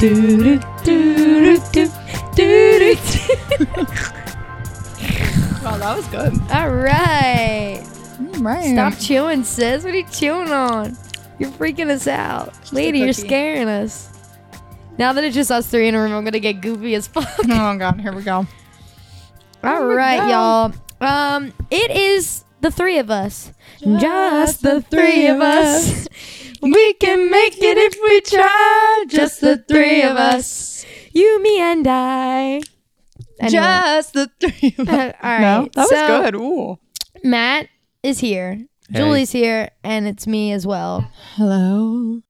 do 0.00 0.58
do 0.58 0.58
do 0.82 1.56
do 1.56 1.56
do 1.72 1.90
do 2.34 2.94
do 2.94 3.86
Wow, 5.62 5.76
that 5.76 5.94
was 5.94 6.06
good. 6.08 6.32
All 6.50 6.70
right. 6.70 7.84
Right. 8.38 8.72
Stop 8.72 8.98
chewing, 8.98 9.44
sis. 9.44 9.84
What 9.84 9.92
are 9.92 9.98
you 9.98 10.06
chewing 10.10 10.50
on? 10.50 10.96
You're 11.38 11.50
freaking 11.50 11.90
us 11.90 12.06
out. 12.06 12.72
Lady, 12.72 13.00
you're 13.00 13.12
scaring 13.12 13.68
us. 13.68 14.08
Now 14.96 15.12
that 15.12 15.22
it's 15.22 15.34
just 15.34 15.50
us 15.50 15.66
three 15.66 15.88
in 15.88 15.94
a 15.94 16.00
room, 16.00 16.12
I'm 16.12 16.24
gonna 16.24 16.38
get 16.40 16.60
goofy 16.62 16.94
as 16.94 17.06
fuck. 17.06 17.28
Oh 17.50 17.76
god, 17.76 18.00
here 18.00 18.12
we 18.14 18.22
go. 18.22 18.46
All 19.62 19.86
we 19.86 19.94
right, 19.94 20.20
go. 20.20 20.28
y'all. 20.28 20.72
Um, 21.00 21.52
it 21.70 21.90
is 21.90 22.44
the 22.62 22.70
three 22.70 22.98
of 22.98 23.10
us. 23.10 23.52
Just 23.80 24.62
the 24.62 24.80
three 24.82 25.26
of 25.26 25.40
us. 25.40 26.08
We 26.62 26.92
can 26.94 27.30
make 27.30 27.56
it 27.58 27.78
if 27.78 27.94
we 28.02 28.20
try. 28.20 29.04
Just 29.08 29.40
the 29.40 29.58
three 29.68 30.02
of 30.02 30.16
us. 30.16 30.84
You, 31.12 31.42
me, 31.42 31.60
and 31.60 31.86
I. 31.86 32.60
Anyway. 33.40 33.50
Just 33.50 34.12
the 34.12 34.30
three 34.38 34.74
of 34.78 34.88
us. 34.88 34.94
Uh, 34.94 35.12
all 35.22 35.30
right. 35.30 35.40
No, 35.40 35.68
that 35.74 35.76
was 35.76 35.90
so, 35.90 36.22
good. 36.22 36.34
Ooh. 36.34 36.78
Matt 37.24 37.68
is 38.02 38.20
here. 38.20 38.54
Hey. 38.90 38.98
Julie's 38.98 39.30
here, 39.32 39.70
and 39.82 40.06
it's 40.06 40.26
me 40.26 40.52
as 40.52 40.66
well. 40.66 41.10
Hello. 41.34 42.20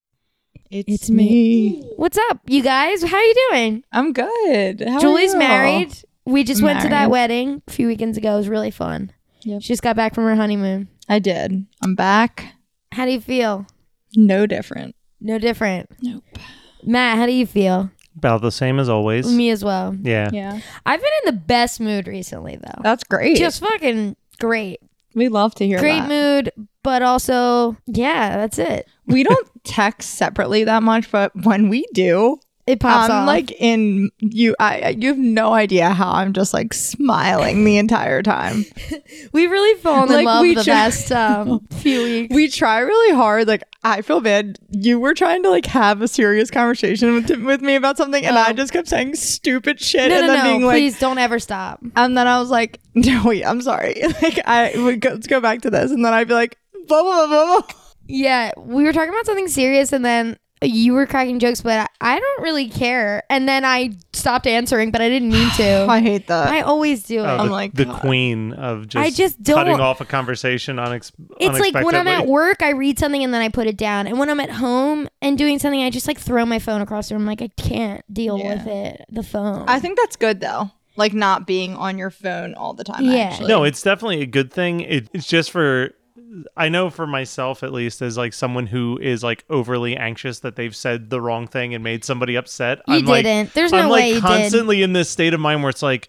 It's, 0.71 0.93
It's 0.93 1.11
me. 1.11 1.83
What's 1.97 2.17
up, 2.17 2.41
you 2.47 2.63
guys? 2.63 3.03
How 3.03 3.17
are 3.17 3.25
you 3.25 3.49
doing? 3.51 3.83
I'm 3.91 4.13
good. 4.13 4.83
How 4.87 4.97
are 4.97 5.01
Julie's 5.01 5.33
you? 5.33 5.39
married. 5.41 5.93
We 6.27 6.45
just 6.45 6.63
went 6.63 6.81
to 6.83 6.89
that 6.91 7.11
wedding 7.11 7.63
a 7.67 7.71
few 7.73 7.89
weekends 7.89 8.17
ago. 8.17 8.35
It 8.35 8.37
was 8.37 8.49
really 8.49 8.71
fun. 8.71 9.11
Yep. 9.43 9.63
She 9.63 9.69
just 9.69 9.83
got 9.83 9.97
back 9.97 10.15
from 10.15 10.25
her 10.25 10.37
honeymoon. 10.37 10.89
I 11.09 11.19
did. 11.19 11.67
I'm 11.83 11.97
back. 11.97 12.55
How 12.93 13.05
do 13.05 13.11
you 13.11 13.21
feel? 13.21 13.67
No 14.17 14.47
different. 14.47 14.95
No 15.21 15.39
different. 15.39 15.91
Nope. 16.03 16.25
Matt, 16.85 17.19
how 17.19 17.27
do 17.27 17.33
you 17.33 17.47
feel? 17.47 17.91
About 18.17 18.43
the 18.43 18.51
same 18.51 18.79
as 18.79 18.89
always. 18.89 19.33
Me 19.33 19.51
as 19.51 19.65
well. 19.65 19.95
Yeah. 20.03 20.31
Yeah. 20.33 20.59
I've 20.87 21.01
been 21.01 21.11
in 21.25 21.35
the 21.35 21.41
best 21.41 21.81
mood 21.81 22.07
recently, 22.07 22.57
though. 22.57 22.81
That's 22.83 23.05
great. 23.05 23.37
Just 23.37 23.61
fucking 23.61 24.17
great. 24.39 24.81
we 25.15 25.29
love 25.29 25.55
to 25.57 25.67
hear 25.67 25.79
Great 25.79 26.01
that. 26.01 26.09
mood, 26.09 26.53
but 26.83 27.03
also, 27.03 27.77
yeah, 27.87 28.37
that's 28.37 28.59
it. 28.59 28.89
We 29.07 29.23
don't 29.23 29.49
text 29.65 30.11
separately 30.15 30.65
that 30.65 30.83
much, 30.83 31.11
but 31.11 31.33
when 31.45 31.69
we 31.69 31.87
do, 31.95 32.39
It 32.67 32.81
pops 32.81 33.11
I'm 33.11 33.23
off. 33.23 33.27
like 33.27 33.53
in 33.53 34.11
you. 34.19 34.55
I 34.59 34.81
I- 34.81 34.89
you 34.99 35.09
have 35.09 35.19
no 35.19 35.53
idea 35.53 35.91
how 35.91 36.11
I'm 36.13 36.33
just 36.33 36.53
like 36.55 36.73
smiling 36.75 37.65
the 37.65 37.79
entire 37.79 38.23
time. 38.23 38.65
we've 39.33 39.51
really 39.51 39.81
fallen 39.81 40.09
in 40.09 40.15
like, 40.17 40.27
love 40.27 40.43
we 40.43 40.55
the 40.55 40.65
try- 40.65 40.75
past 40.75 41.11
um, 41.13 41.61
few 41.71 42.03
weeks. 42.03 42.35
We 42.35 42.49
try 42.49 42.79
really 42.81 43.15
hard. 43.17 43.47
Like 43.49 43.63
I 43.83 44.03
feel 44.03 44.21
bad. 44.21 44.59
You 44.71 45.01
were 45.01 45.15
trying 45.15 45.43
to 45.45 45.51
like 45.51 45.67
have 45.67 46.03
a 46.03 46.09
serious 46.09 46.51
conversation 46.51 47.15
with 47.15 47.31
with 47.45 47.63
me 47.63 47.77
about 47.77 47.97
something, 47.97 48.25
and 48.27 48.37
I 48.39 48.53
just 48.53 48.73
kept 48.73 48.89
saying 48.89 49.15
stupid 49.15 49.81
shit, 49.81 50.11
no, 50.11 50.19
and 50.19 50.27
no, 50.27 50.33
then 50.35 50.45
being 50.45 50.63
like, 50.65 50.75
please 50.75 50.99
don't 50.99 51.19
ever 51.19 51.39
stop. 51.39 51.81
and 51.97 52.17
then 52.17 52.27
I 52.27 52.39
was 52.41 52.51
like, 52.51 52.81
no, 52.95 53.23
wait, 53.25 53.45
I'm 53.45 53.63
sorry. 53.63 54.03
Like 54.23 54.39
I 54.47 54.73
would 54.77 55.01
go, 55.01 55.11
let's 55.11 55.27
go 55.27 55.41
back 55.41 55.63
to 55.63 55.71
this, 55.71 55.91
and 55.91 56.05
then 56.05 56.13
I'd 56.13 56.29
be 56.29 56.35
like, 56.35 56.59
blah 56.89 57.03
blah 57.03 57.27
blah 57.27 57.47
blah. 57.47 57.61
blah. 57.61 57.77
Yeah, 58.07 58.53
we 58.59 58.85
were 58.85 58.93
talking 58.93 59.11
about 59.11 59.25
something 59.25 59.49
serious, 59.49 59.93
and 59.93 60.05
then 60.05 60.37
you 60.63 60.93
were 60.93 61.07
cracking 61.07 61.39
jokes, 61.39 61.63
but 61.63 61.91
I, 62.01 62.17
I 62.17 62.21
don't 62.21 62.43
really 62.43 62.69
care. 62.69 63.23
And 63.31 63.49
then 63.49 63.65
I 63.65 63.93
stopped 64.13 64.47
answering, 64.47 64.91
but 64.91 65.01
I 65.01 65.09
didn't 65.09 65.31
mean 65.31 65.49
to. 65.57 65.87
I 65.89 66.01
hate 66.01 66.27
that. 66.27 66.49
I 66.49 66.61
always 66.61 67.05
do 67.05 67.21
it. 67.21 67.27
Oh, 67.27 67.37
I'm 67.39 67.47
the, 67.47 67.53
like, 67.53 67.73
the 67.73 67.87
God. 67.87 68.01
queen 68.01 68.53
of 68.53 68.87
just, 68.89 69.03
I 69.07 69.11
just 69.11 69.43
don't- 69.43 69.57
cutting 69.57 69.81
off 69.81 70.01
a 70.01 70.05
conversation 70.05 70.77
unex- 70.77 71.13
It's 71.39 71.59
like 71.59 71.75
when 71.85 71.95
I'm 71.95 72.09
at 72.09 72.27
work, 72.27 72.63
I 72.63 72.71
read 72.71 72.99
something 72.99 73.25
and 73.25 73.33
then 73.33 73.41
I 73.43 73.49
put 73.49 73.67
it 73.67 73.77
down. 73.77 74.07
And 74.07 74.19
when 74.19 74.29
I'm 74.29 74.41
at 74.41 74.51
home 74.51 75.09
and 75.23 75.39
doing 75.39 75.59
something, 75.59 75.83
I 75.83 75.91
just 75.91 76.07
like 76.07 76.19
throw 76.19 76.45
my 76.45 76.59
phone 76.59 76.81
across 76.83 77.09
the 77.09 77.15
room. 77.17 77.27
Like 77.27 77.41
I 77.43 77.49
can't 77.57 78.05
deal 78.13 78.39
Yeah. 78.39 78.57
with 78.57 78.67
it. 78.67 79.05
The 79.11 79.23
phone. 79.23 79.65
I 79.69 79.81
think 79.81 79.99
that's 79.99 80.17
good 80.17 80.41
though. 80.41 80.71
Like 80.97 81.15
not 81.15 81.47
being 81.47 81.75
on 81.77 81.97
your 81.97 82.11
phone 82.11 82.53
all 82.55 82.75
the 82.75 82.85
time. 82.85 83.05
Yeah. 83.05 83.31
Actually. 83.31 83.49
No, 83.49 83.65
it's 83.65 83.81
definitely 83.81 84.21
a 84.21 84.27
good 84.27 84.53
thing. 84.53 84.81
It, 84.81 85.09
it's 85.15 85.27
just 85.27 85.51
for, 85.51 85.93
I 86.57 86.69
know 86.69 86.91
for 86.91 87.07
myself 87.07 87.63
at 87.63 87.73
least, 87.73 88.03
as 88.03 88.17
like 88.17 88.33
someone 88.33 88.67
who 88.67 88.99
is 89.01 89.23
like 89.25 89.45
overly 89.51 89.97
anxious 89.97 90.41
that 90.41 90.57
they've 90.57 90.75
said 90.75 91.11
the 91.11 91.21
wrong 91.21 91.47
thing 91.49 91.75
and 91.75 91.83
made 91.83 92.05
somebody 92.05 92.37
upset. 92.37 92.79
you 92.87 92.95
I'm 92.95 93.05
like, 93.05 93.25
didn't. 93.25 93.55
There's 93.55 93.73
no 93.73 93.79
I'm 93.79 93.89
way 93.89 93.91
like 93.91 94.07
you 94.09 94.15
did. 94.15 94.23
constantly 94.23 94.83
in 94.83 94.93
this 94.93 95.11
state 95.11 95.35
of 95.35 95.41
mind 95.41 95.63
where 95.63 95.71
it's 95.71 95.83
like, 95.83 96.09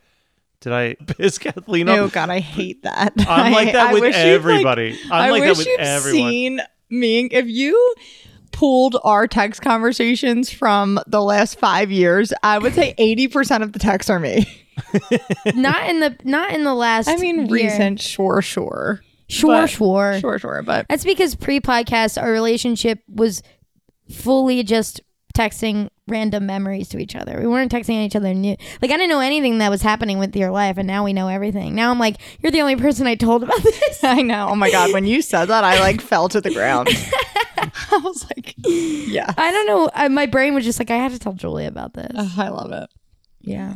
did 0.59 0.73
I 0.73 0.93
piss 1.07 1.37
Kathleen 1.39 1.89
Oh 1.89 2.05
off? 2.05 2.13
God, 2.13 2.29
I 2.29 2.39
hate 2.39 2.83
that. 2.83 3.13
I'm 3.27 3.51
like 3.51 3.71
that 3.73 3.87
I 3.87 3.93
with 3.93 4.01
wish 4.03 4.15
you'd, 4.15 4.21
like- 4.21 4.27
everybody. 4.27 4.99
I'm 5.05 5.11
I 5.11 5.29
like 5.31 5.41
wish 5.41 5.49
that 5.53 5.57
with 5.57 5.67
you've 5.67 5.79
everyone. 5.79 6.29
seen 6.29 6.61
me. 6.89 7.25
If 7.25 7.47
you 7.47 7.95
pulled 8.51 8.97
our 9.03 9.27
text 9.27 9.61
conversations 9.61 10.51
from 10.51 10.99
the 11.07 11.21
last 11.21 11.57
five 11.57 11.89
years, 11.89 12.31
I 12.43 12.59
would 12.59 12.75
say 12.75 12.93
eighty 12.99 13.27
percent 13.27 13.63
of 13.63 13.73
the 13.73 13.79
texts 13.79 14.09
are 14.09 14.19
me. 14.19 14.45
not 15.55 15.89
in 15.89 15.99
the 15.99 16.15
not 16.23 16.51
in 16.51 16.63
the 16.63 16.73
last. 16.75 17.07
I 17.07 17.15
mean, 17.17 17.45
year. 17.47 17.47
recent, 17.65 17.99
sure, 18.01 18.41
sure, 18.41 19.01
Sure, 19.31 19.61
but- 19.61 19.69
sure. 19.69 20.19
sure, 20.19 20.39
sure, 20.39 20.61
but 20.63 20.85
That's 20.89 21.03
because 21.03 21.35
pre-podcast, 21.35 22.21
our 22.21 22.31
relationship 22.31 22.99
was 23.07 23.41
fully 24.09 24.63
just 24.63 25.01
texting 25.37 25.89
random 26.07 26.45
memories 26.45 26.89
to 26.89 26.99
each 26.99 27.15
other. 27.15 27.39
We 27.39 27.47
weren't 27.47 27.71
texting 27.71 28.03
each 28.05 28.17
other 28.17 28.33
new. 28.33 28.57
Like 28.81 28.91
I 28.91 28.97
didn't 28.97 29.09
know 29.09 29.21
anything 29.21 29.59
that 29.59 29.69
was 29.69 29.81
happening 29.81 30.19
with 30.19 30.35
your 30.35 30.51
life, 30.51 30.77
and 30.77 30.85
now 30.85 31.05
we 31.05 31.13
know 31.13 31.29
everything. 31.29 31.73
Now 31.73 31.89
I'm 31.91 31.99
like, 31.99 32.17
you're 32.41 32.51
the 32.51 32.59
only 32.61 32.75
person 32.75 33.07
I 33.07 33.15
told 33.15 33.43
about 33.43 33.61
this. 33.63 34.03
I 34.03 34.21
know. 34.21 34.49
Oh 34.49 34.55
my 34.55 34.69
God, 34.69 34.91
when 34.91 35.05
you 35.05 35.21
said 35.21 35.45
that, 35.45 35.63
I 35.63 35.79
like 35.79 36.01
fell 36.01 36.27
to 36.29 36.41
the 36.41 36.53
ground. 36.53 36.89
I 37.57 37.97
was 38.03 38.25
like, 38.35 38.55
yeah, 38.57 39.33
I 39.37 39.51
don't 39.51 39.67
know. 39.67 39.89
I, 39.93 40.07
my 40.09 40.25
brain 40.25 40.53
was 40.53 40.65
just 40.65 40.79
like, 40.79 40.91
I 40.91 40.97
have 40.97 41.13
to 41.13 41.19
tell 41.19 41.33
Julie 41.33 41.65
about 41.65 41.93
this. 41.93 42.11
I 42.37 42.49
love 42.49 42.71
it. 42.73 42.89
yeah. 43.39 43.75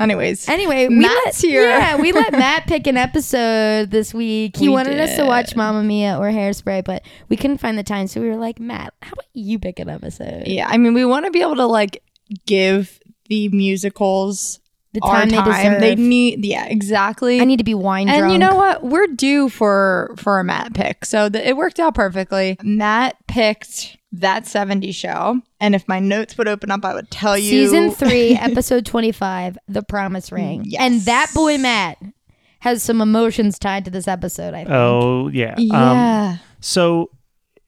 Anyways, 0.00 0.48
Anyway, 0.48 0.88
we 0.88 0.94
Matt's 0.96 1.42
let, 1.42 1.50
here. 1.50 1.68
Yeah, 1.68 1.96
we 1.96 2.12
let 2.22 2.32
Matt 2.32 2.66
pick 2.66 2.86
an 2.86 2.96
episode 2.96 3.90
this 3.90 4.14
week. 4.14 4.56
He 4.56 4.68
We 4.68 4.74
wanted 4.74 4.98
us 4.98 5.16
to 5.16 5.26
watch 5.26 5.54
Mamma 5.54 5.82
Mia 5.82 6.18
or 6.18 6.30
Hairspray, 6.30 6.84
but 6.84 7.02
we 7.28 7.36
couldn't 7.36 7.58
find 7.58 7.76
the 7.76 7.82
time, 7.82 8.06
so 8.06 8.20
we 8.20 8.28
were 8.28 8.36
like, 8.36 8.58
Matt, 8.58 8.94
how 9.02 9.12
about 9.12 9.26
you 9.34 9.58
pick 9.58 9.78
an 9.78 9.90
episode? 9.90 10.46
yeah, 10.46 10.66
I 10.68 10.78
mean, 10.78 10.94
we 10.94 11.04
want 11.04 11.26
to 11.26 11.30
be 11.30 11.42
able 11.42 11.56
to 11.56 11.66
like 11.66 12.02
give 12.46 12.98
the 13.28 13.48
musicals 13.50 14.59
The 14.92 15.00
our 15.02 15.20
time 15.20 15.28
they 15.30 15.36
time. 15.36 15.52
deserve. 15.52 15.80
They 15.80 15.94
need, 15.94 16.44
yeah, 16.44 16.66
exactly. 16.66 17.40
I 17.40 17.44
need 17.44 17.58
to 17.58 17.64
be 17.64 17.74
wine 17.74 18.08
and 18.08 18.18
drunk. 18.18 18.32
you 18.32 18.38
know 18.38 18.56
what? 18.56 18.82
We're 18.82 19.06
due 19.06 19.48
for 19.48 20.12
for 20.16 20.40
a 20.40 20.44
Matt 20.44 20.74
pick, 20.74 21.04
so 21.04 21.28
the, 21.28 21.46
it 21.46 21.56
worked 21.56 21.78
out 21.78 21.94
perfectly. 21.94 22.56
Matt 22.62 23.16
picked 23.28 23.96
that 24.12 24.44
'70s 24.44 24.94
show, 24.94 25.40
and 25.60 25.76
if 25.76 25.86
my 25.86 26.00
notes 26.00 26.36
would 26.36 26.48
open 26.48 26.72
up, 26.72 26.84
I 26.84 26.94
would 26.94 27.08
tell 27.10 27.38
you. 27.38 27.50
Season 27.50 27.92
three, 27.92 28.32
episode 28.40 28.84
twenty-five, 28.84 29.56
"The 29.68 29.82
Promise 29.82 30.32
Ring," 30.32 30.64
Yes. 30.66 30.80
and 30.82 31.00
that 31.02 31.30
boy 31.34 31.56
Matt 31.58 31.98
has 32.58 32.82
some 32.82 33.00
emotions 33.00 33.58
tied 33.60 33.84
to 33.84 33.90
this 33.92 34.08
episode. 34.08 34.54
I 34.54 34.64
think. 34.64 34.70
Oh 34.70 35.28
yeah. 35.28 35.54
Um, 35.54 35.62
Yeah. 35.68 36.36
So 36.58 37.10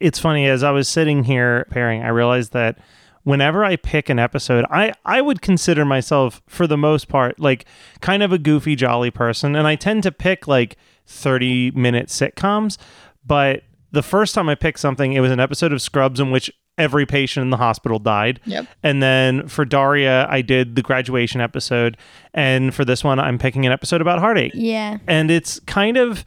it's 0.00 0.18
funny 0.18 0.46
as 0.48 0.64
I 0.64 0.72
was 0.72 0.88
sitting 0.88 1.22
here 1.22 1.66
pairing, 1.70 2.02
I 2.02 2.08
realized 2.08 2.52
that 2.54 2.78
whenever 3.24 3.64
I 3.64 3.76
pick 3.76 4.08
an 4.08 4.18
episode, 4.18 4.64
I 4.70 4.92
I 5.04 5.20
would 5.20 5.40
consider 5.42 5.84
myself 5.84 6.42
for 6.46 6.66
the 6.66 6.76
most 6.76 7.08
part 7.08 7.38
like 7.38 7.64
kind 8.00 8.22
of 8.22 8.32
a 8.32 8.38
goofy 8.38 8.74
jolly 8.76 9.10
person 9.10 9.54
and 9.56 9.66
I 9.66 9.76
tend 9.76 10.02
to 10.04 10.12
pick 10.12 10.46
like 10.48 10.76
30 11.06 11.70
minute 11.72 12.08
sitcoms, 12.08 12.78
but 13.26 13.62
the 13.90 14.02
first 14.02 14.34
time 14.34 14.48
I 14.48 14.54
picked 14.54 14.80
something, 14.80 15.12
it 15.12 15.20
was 15.20 15.30
an 15.30 15.40
episode 15.40 15.72
of 15.72 15.82
Scrubs 15.82 16.18
in 16.20 16.30
which 16.30 16.50
every 16.78 17.04
patient 17.04 17.44
in 17.44 17.50
the 17.50 17.58
hospital 17.58 17.98
died. 17.98 18.40
Yep. 18.46 18.66
And 18.82 19.02
then 19.02 19.46
for 19.48 19.66
Daria, 19.66 20.26
I 20.30 20.40
did 20.40 20.74
the 20.74 20.80
graduation 20.80 21.42
episode, 21.42 21.98
and 22.32 22.74
for 22.74 22.86
this 22.86 23.04
one, 23.04 23.18
I'm 23.20 23.36
picking 23.38 23.66
an 23.66 23.72
episode 23.72 24.00
about 24.00 24.18
heartache 24.20 24.52
Yeah. 24.54 24.96
and 25.06 25.30
it's 25.30 25.60
kind 25.60 25.98
of 25.98 26.24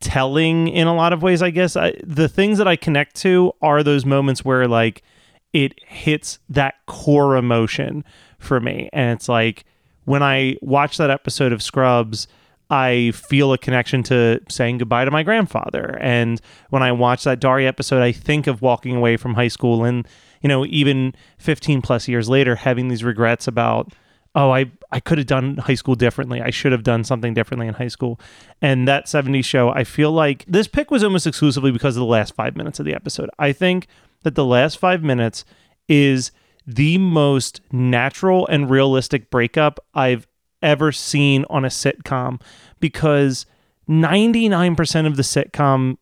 telling 0.00 0.68
in 0.68 0.86
a 0.86 0.94
lot 0.94 1.12
of 1.12 1.22
ways 1.22 1.42
i 1.42 1.50
guess 1.50 1.76
I, 1.76 1.92
the 2.02 2.26
things 2.26 2.56
that 2.56 2.66
i 2.66 2.74
connect 2.74 3.16
to 3.16 3.52
are 3.60 3.82
those 3.82 4.06
moments 4.06 4.42
where 4.42 4.66
like 4.66 5.02
it 5.52 5.74
hits 5.86 6.38
that 6.48 6.74
core 6.86 7.36
emotion 7.36 8.04
for 8.38 8.60
me. 8.60 8.88
And 8.92 9.10
it's 9.16 9.28
like 9.28 9.64
when 10.04 10.22
i 10.22 10.56
watch 10.62 10.96
that 10.96 11.10
episode 11.10 11.52
of 11.52 11.62
scrubs 11.62 12.26
i 12.70 13.12
feel 13.14 13.52
a 13.52 13.58
connection 13.58 14.02
to 14.02 14.40
saying 14.48 14.78
goodbye 14.78 15.04
to 15.04 15.10
my 15.10 15.22
grandfather. 15.22 15.98
And 16.00 16.40
when 16.70 16.82
i 16.82 16.92
watch 16.92 17.24
that 17.24 17.40
Daria 17.40 17.68
episode 17.68 18.02
i 18.02 18.12
think 18.12 18.46
of 18.46 18.62
walking 18.62 18.96
away 18.96 19.16
from 19.16 19.34
high 19.34 19.48
school 19.48 19.84
and 19.84 20.06
you 20.42 20.48
know 20.48 20.64
even 20.66 21.14
15 21.38 21.82
plus 21.82 22.08
years 22.08 22.28
later 22.28 22.56
having 22.56 22.88
these 22.88 23.04
regrets 23.04 23.46
about 23.46 23.92
oh 24.34 24.50
i 24.50 24.70
i 24.90 25.00
could 25.00 25.18
have 25.18 25.26
done 25.26 25.58
high 25.58 25.74
school 25.74 25.94
differently. 25.94 26.40
I 26.40 26.50
should 26.50 26.72
have 26.72 26.82
done 26.82 27.04
something 27.04 27.34
differently 27.34 27.66
in 27.66 27.74
high 27.74 27.88
school. 27.88 28.18
And 28.62 28.88
that 28.88 29.06
70s 29.06 29.44
show 29.44 29.68
i 29.70 29.84
feel 29.84 30.12
like 30.12 30.44
this 30.48 30.66
pick 30.66 30.90
was 30.90 31.04
almost 31.04 31.26
exclusively 31.26 31.72
because 31.72 31.96
of 31.96 32.00
the 32.00 32.06
last 32.06 32.34
five 32.34 32.56
minutes 32.56 32.80
of 32.80 32.86
the 32.86 32.94
episode. 32.94 33.28
I 33.38 33.52
think 33.52 33.86
that 34.22 34.34
the 34.34 34.44
last 34.44 34.78
five 34.78 35.02
minutes 35.02 35.44
is 35.88 36.30
the 36.66 36.98
most 36.98 37.60
natural 37.72 38.46
and 38.46 38.70
realistic 38.70 39.30
breakup 39.30 39.80
i've 39.94 40.26
ever 40.62 40.92
seen 40.92 41.44
on 41.48 41.64
a 41.64 41.68
sitcom 41.68 42.40
because 42.80 43.46
99% 43.90 45.06
of 45.06 45.16
the 45.16 45.22
sitcom 45.22 45.96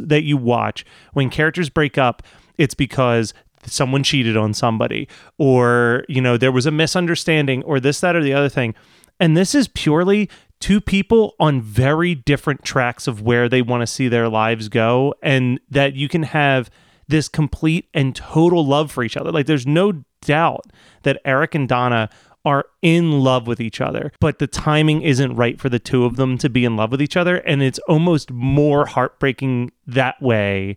that 0.00 0.22
you 0.22 0.36
watch, 0.36 0.84
when 1.12 1.28
characters 1.28 1.68
break 1.68 1.98
up, 1.98 2.22
it's 2.56 2.74
because 2.74 3.34
someone 3.66 4.02
cheated 4.02 4.36
on 4.36 4.54
somebody 4.54 5.08
or, 5.38 6.04
you 6.08 6.20
know, 6.20 6.36
there 6.36 6.52
was 6.52 6.66
a 6.66 6.70
misunderstanding 6.70 7.62
or 7.64 7.80
this, 7.80 8.00
that, 8.00 8.16
or 8.16 8.22
the 8.22 8.32
other 8.32 8.48
thing. 8.48 8.74
And 9.20 9.36
this 9.36 9.54
is 9.54 9.68
purely 9.68 10.28
two 10.60 10.80
people 10.80 11.34
on 11.38 11.60
very 11.60 12.14
different 12.14 12.64
tracks 12.64 13.06
of 13.06 13.22
where 13.22 13.48
they 13.48 13.62
want 13.62 13.82
to 13.82 13.86
see 13.86 14.08
their 14.08 14.28
lives 14.28 14.68
go 14.68 15.14
and 15.22 15.60
that 15.70 15.94
you 15.94 16.08
can 16.08 16.24
have 16.24 16.70
this 17.08 17.28
complete 17.28 17.88
and 17.94 18.14
total 18.14 18.66
love 18.66 18.90
for 18.90 19.02
each 19.04 19.16
other. 19.16 19.30
Like 19.30 19.46
there's 19.46 19.66
no 19.66 20.04
doubt 20.22 20.66
that 21.02 21.20
Eric 21.24 21.54
and 21.54 21.68
Donna 21.68 22.08
are 22.44 22.66
in 22.82 23.20
love 23.20 23.46
with 23.46 23.60
each 23.60 23.80
other, 23.80 24.12
but 24.20 24.38
the 24.38 24.46
timing 24.46 25.02
isn't 25.02 25.34
right 25.34 25.58
for 25.58 25.68
the 25.68 25.78
two 25.78 26.04
of 26.04 26.16
them 26.16 26.36
to 26.38 26.50
be 26.50 26.64
in 26.64 26.76
love 26.76 26.90
with 26.90 27.00
each 27.00 27.16
other 27.16 27.36
and 27.38 27.62
it's 27.62 27.78
almost 27.88 28.30
more 28.30 28.86
heartbreaking 28.86 29.72
that 29.86 30.20
way 30.20 30.76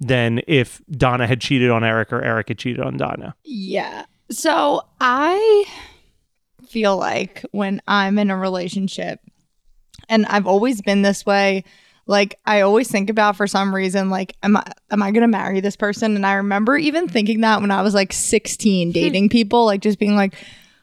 than 0.00 0.40
if 0.48 0.82
Donna 0.90 1.26
had 1.26 1.40
cheated 1.40 1.70
on 1.70 1.84
Eric 1.84 2.12
or 2.12 2.22
Eric 2.22 2.48
had 2.48 2.58
cheated 2.58 2.80
on 2.80 2.96
Donna. 2.96 3.34
Yeah. 3.44 4.04
So 4.30 4.82
I 5.00 5.64
feel 6.66 6.96
like 6.96 7.44
when 7.52 7.82
I'm 7.86 8.18
in 8.18 8.30
a 8.30 8.36
relationship, 8.36 9.20
and 10.08 10.26
I've 10.26 10.46
always 10.46 10.80
been 10.80 11.02
this 11.02 11.24
way, 11.24 11.64
like 12.12 12.38
I 12.44 12.60
always 12.60 12.90
think 12.90 13.08
about 13.08 13.36
for 13.36 13.46
some 13.46 13.74
reason, 13.74 14.10
like, 14.10 14.36
am 14.42 14.58
I 14.58 14.64
am 14.90 15.02
I 15.02 15.10
gonna 15.10 15.26
marry 15.26 15.60
this 15.60 15.76
person? 15.76 16.14
And 16.14 16.26
I 16.26 16.34
remember 16.34 16.76
even 16.76 17.08
thinking 17.08 17.40
that 17.40 17.62
when 17.62 17.70
I 17.70 17.80
was 17.80 17.94
like 17.94 18.12
16, 18.12 18.88
hmm. 18.88 18.92
dating 18.92 19.30
people, 19.30 19.64
like 19.64 19.80
just 19.80 19.98
being 19.98 20.14
like, 20.14 20.34
I 20.34 20.38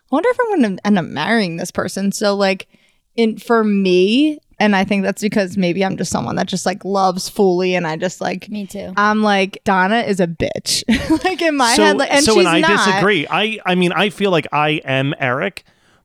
wonder 0.10 0.28
if 0.30 0.38
I'm 0.42 0.62
gonna 0.62 0.78
end 0.84 0.98
up 0.98 1.06
marrying 1.06 1.58
this 1.58 1.70
person. 1.70 2.12
So 2.12 2.36
like 2.36 2.68
in 3.16 3.38
for 3.38 3.64
me, 3.64 4.40
and 4.60 4.76
I 4.76 4.84
think 4.84 5.04
that's 5.04 5.22
because 5.22 5.56
maybe 5.56 5.86
I'm 5.86 5.98
just 5.98 6.12
someone 6.12 6.36
that 6.38 6.48
just 6.48 6.66
like 6.66 6.84
loves 6.84 7.30
fully 7.30 7.76
and 7.76 7.86
I 7.86 7.96
just 7.96 8.20
like 8.22 8.50
Me 8.50 8.66
too. 8.66 8.92
I'm 8.98 9.22
like 9.22 9.62
Donna 9.64 10.00
is 10.00 10.20
a 10.20 10.28
bitch. 10.28 10.84
like 11.24 11.44
in 11.44 11.56
my 11.56 11.76
so, 11.76 11.84
head, 11.84 11.98
like, 11.98 12.12
and 12.12 12.26
so 12.26 12.34
she's 12.34 12.40
and 12.40 12.48
I 12.48 12.60
not. 12.60 12.88
disagree. 12.88 13.28
I 13.30 13.60
I 13.68 13.76
mean 13.76 13.92
I 13.92 14.10
feel 14.10 14.32
like 14.32 14.48
I 14.52 14.82
am 14.84 15.14
Eric, 15.20 15.64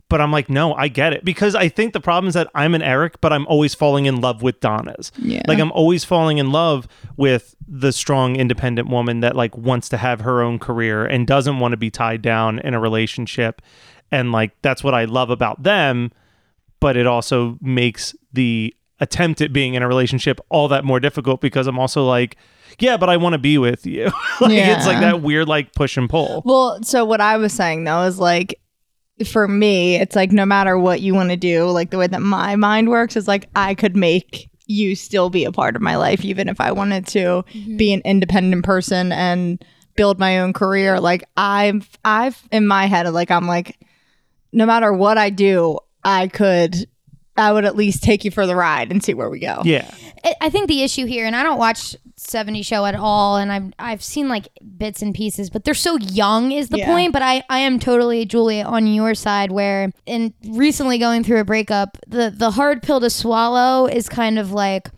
but 0.08 0.20
I'm 0.20 0.30
like 0.30 0.48
no, 0.48 0.74
I 0.74 0.88
get 0.88 1.12
it 1.12 1.24
because 1.24 1.54
I 1.54 1.68
think 1.68 1.92
the 1.92 2.00
problem 2.00 2.28
is 2.28 2.34
that 2.34 2.50
I'm 2.54 2.74
an 2.74 2.82
Eric, 2.82 3.20
but 3.20 3.32
I'm 3.32 3.46
always 3.46 3.74
falling 3.74 4.06
in 4.06 4.20
love 4.20 4.42
with 4.42 4.60
Donna's. 4.60 5.10
Yeah. 5.18 5.42
Like 5.46 5.58
I'm 5.58 5.72
always 5.72 6.04
falling 6.04 6.38
in 6.38 6.52
love 6.52 6.86
with 7.16 7.54
the 7.66 7.92
strong 7.92 8.36
independent 8.36 8.88
woman 8.88 9.20
that 9.20 9.36
like 9.36 9.56
wants 9.56 9.88
to 9.90 9.96
have 9.96 10.20
her 10.20 10.42
own 10.42 10.58
career 10.58 11.04
and 11.04 11.26
doesn't 11.26 11.58
want 11.58 11.72
to 11.72 11.76
be 11.76 11.90
tied 11.90 12.22
down 12.22 12.58
in 12.60 12.74
a 12.74 12.80
relationship 12.80 13.62
and 14.10 14.32
like 14.32 14.52
that's 14.62 14.84
what 14.84 14.94
I 14.94 15.04
love 15.06 15.30
about 15.30 15.62
them, 15.62 16.12
but 16.80 16.96
it 16.96 17.06
also 17.06 17.58
makes 17.60 18.14
the 18.32 18.74
attempt 19.00 19.40
at 19.40 19.52
being 19.52 19.74
in 19.74 19.82
a 19.82 19.88
relationship 19.88 20.40
all 20.50 20.68
that 20.68 20.84
more 20.84 21.00
difficult 21.00 21.40
because 21.40 21.66
I'm 21.66 21.78
also 21.78 22.04
like 22.04 22.36
yeah, 22.78 22.96
but 22.96 23.08
I 23.08 23.16
want 23.16 23.34
to 23.34 23.38
be 23.38 23.56
with 23.58 23.86
you. 23.86 24.04
like 24.40 24.52
it's 24.52 24.86
like 24.86 25.00
that 25.00 25.22
weird 25.22 25.48
like 25.48 25.74
push 25.74 25.96
and 25.96 26.08
pull. 26.08 26.42
Well, 26.44 26.82
so 26.82 27.04
what 27.04 27.20
I 27.20 27.36
was 27.36 27.52
saying 27.52 27.84
though 27.84 28.02
is 28.02 28.18
like 28.18 28.60
for 29.26 29.46
me, 29.46 29.96
it's 29.96 30.16
like 30.16 30.32
no 30.32 30.44
matter 30.44 30.78
what 30.78 31.00
you 31.00 31.14
want 31.14 31.30
to 31.30 31.36
do, 31.36 31.66
like 31.66 31.90
the 31.90 31.98
way 31.98 32.06
that 32.06 32.22
my 32.22 32.56
mind 32.56 32.88
works 32.88 33.16
is 33.16 33.28
like 33.28 33.48
I 33.54 33.74
could 33.74 33.96
make 33.96 34.50
you 34.66 34.96
still 34.96 35.30
be 35.30 35.44
a 35.44 35.52
part 35.52 35.76
of 35.76 35.82
my 35.82 35.96
life 35.96 36.24
even 36.24 36.48
if 36.48 36.60
I 36.60 36.72
wanted 36.72 37.06
to 37.08 37.18
mm-hmm. 37.18 37.76
be 37.76 37.92
an 37.92 38.00
independent 38.04 38.64
person 38.64 39.12
and 39.12 39.62
build 39.94 40.18
my 40.18 40.40
own 40.40 40.52
career. 40.52 41.00
Like 41.00 41.24
I've 41.36 41.88
I've 42.04 42.42
in 42.50 42.66
my 42.66 42.86
head 42.86 43.10
like 43.12 43.30
I'm 43.30 43.46
like 43.46 43.78
no 44.52 44.66
matter 44.66 44.92
what 44.92 45.18
I 45.18 45.30
do, 45.30 45.78
I 46.04 46.28
could 46.28 46.88
I 47.36 47.52
would 47.52 47.64
at 47.64 47.74
least 47.76 48.02
take 48.02 48.24
you 48.24 48.30
for 48.30 48.46
the 48.46 48.54
ride 48.56 48.90
and 48.92 49.02
see 49.02 49.14
where 49.14 49.28
we 49.30 49.40
go. 49.40 49.62
Yeah. 49.64 49.90
I- 50.24 50.34
I 50.42 50.50
think 50.50 50.68
the 50.68 50.82
issue 50.82 51.04
here, 51.06 51.26
and 51.26 51.34
I 51.34 51.42
don't 51.42 51.58
watch 51.58 51.96
70 52.16 52.62
Show 52.62 52.86
at 52.86 52.94
all, 52.94 53.36
and 53.36 53.50
I've 53.52 53.72
I've 53.78 54.02
seen 54.02 54.28
like 54.28 54.48
bits 54.78 55.02
and 55.02 55.14
pieces, 55.14 55.50
but 55.50 55.64
they're 55.64 55.74
so 55.74 55.96
young 55.98 56.52
is 56.52 56.68
the 56.68 56.78
Yeah. 56.78 56.86
point. 56.86 57.12
But 57.12 57.22
I 57.22 57.42
I 57.50 57.58
am 57.60 57.78
totally 57.80 58.24
Julia 58.24 58.64
on 58.64 58.86
your 58.86 59.14
side, 59.14 59.50
where 59.52 59.92
in 60.06 60.32
recently 60.46 60.98
going 60.98 61.24
through 61.24 61.40
a 61.40 61.44
breakup, 61.44 61.98
the 62.06 62.32
the 62.34 62.52
hard 62.52 62.82
pill 62.82 63.00
to 63.00 63.10
swallow 63.10 63.86
is 63.86 64.08
kind 64.08 64.38
of 64.38 64.52
like. 64.52 64.90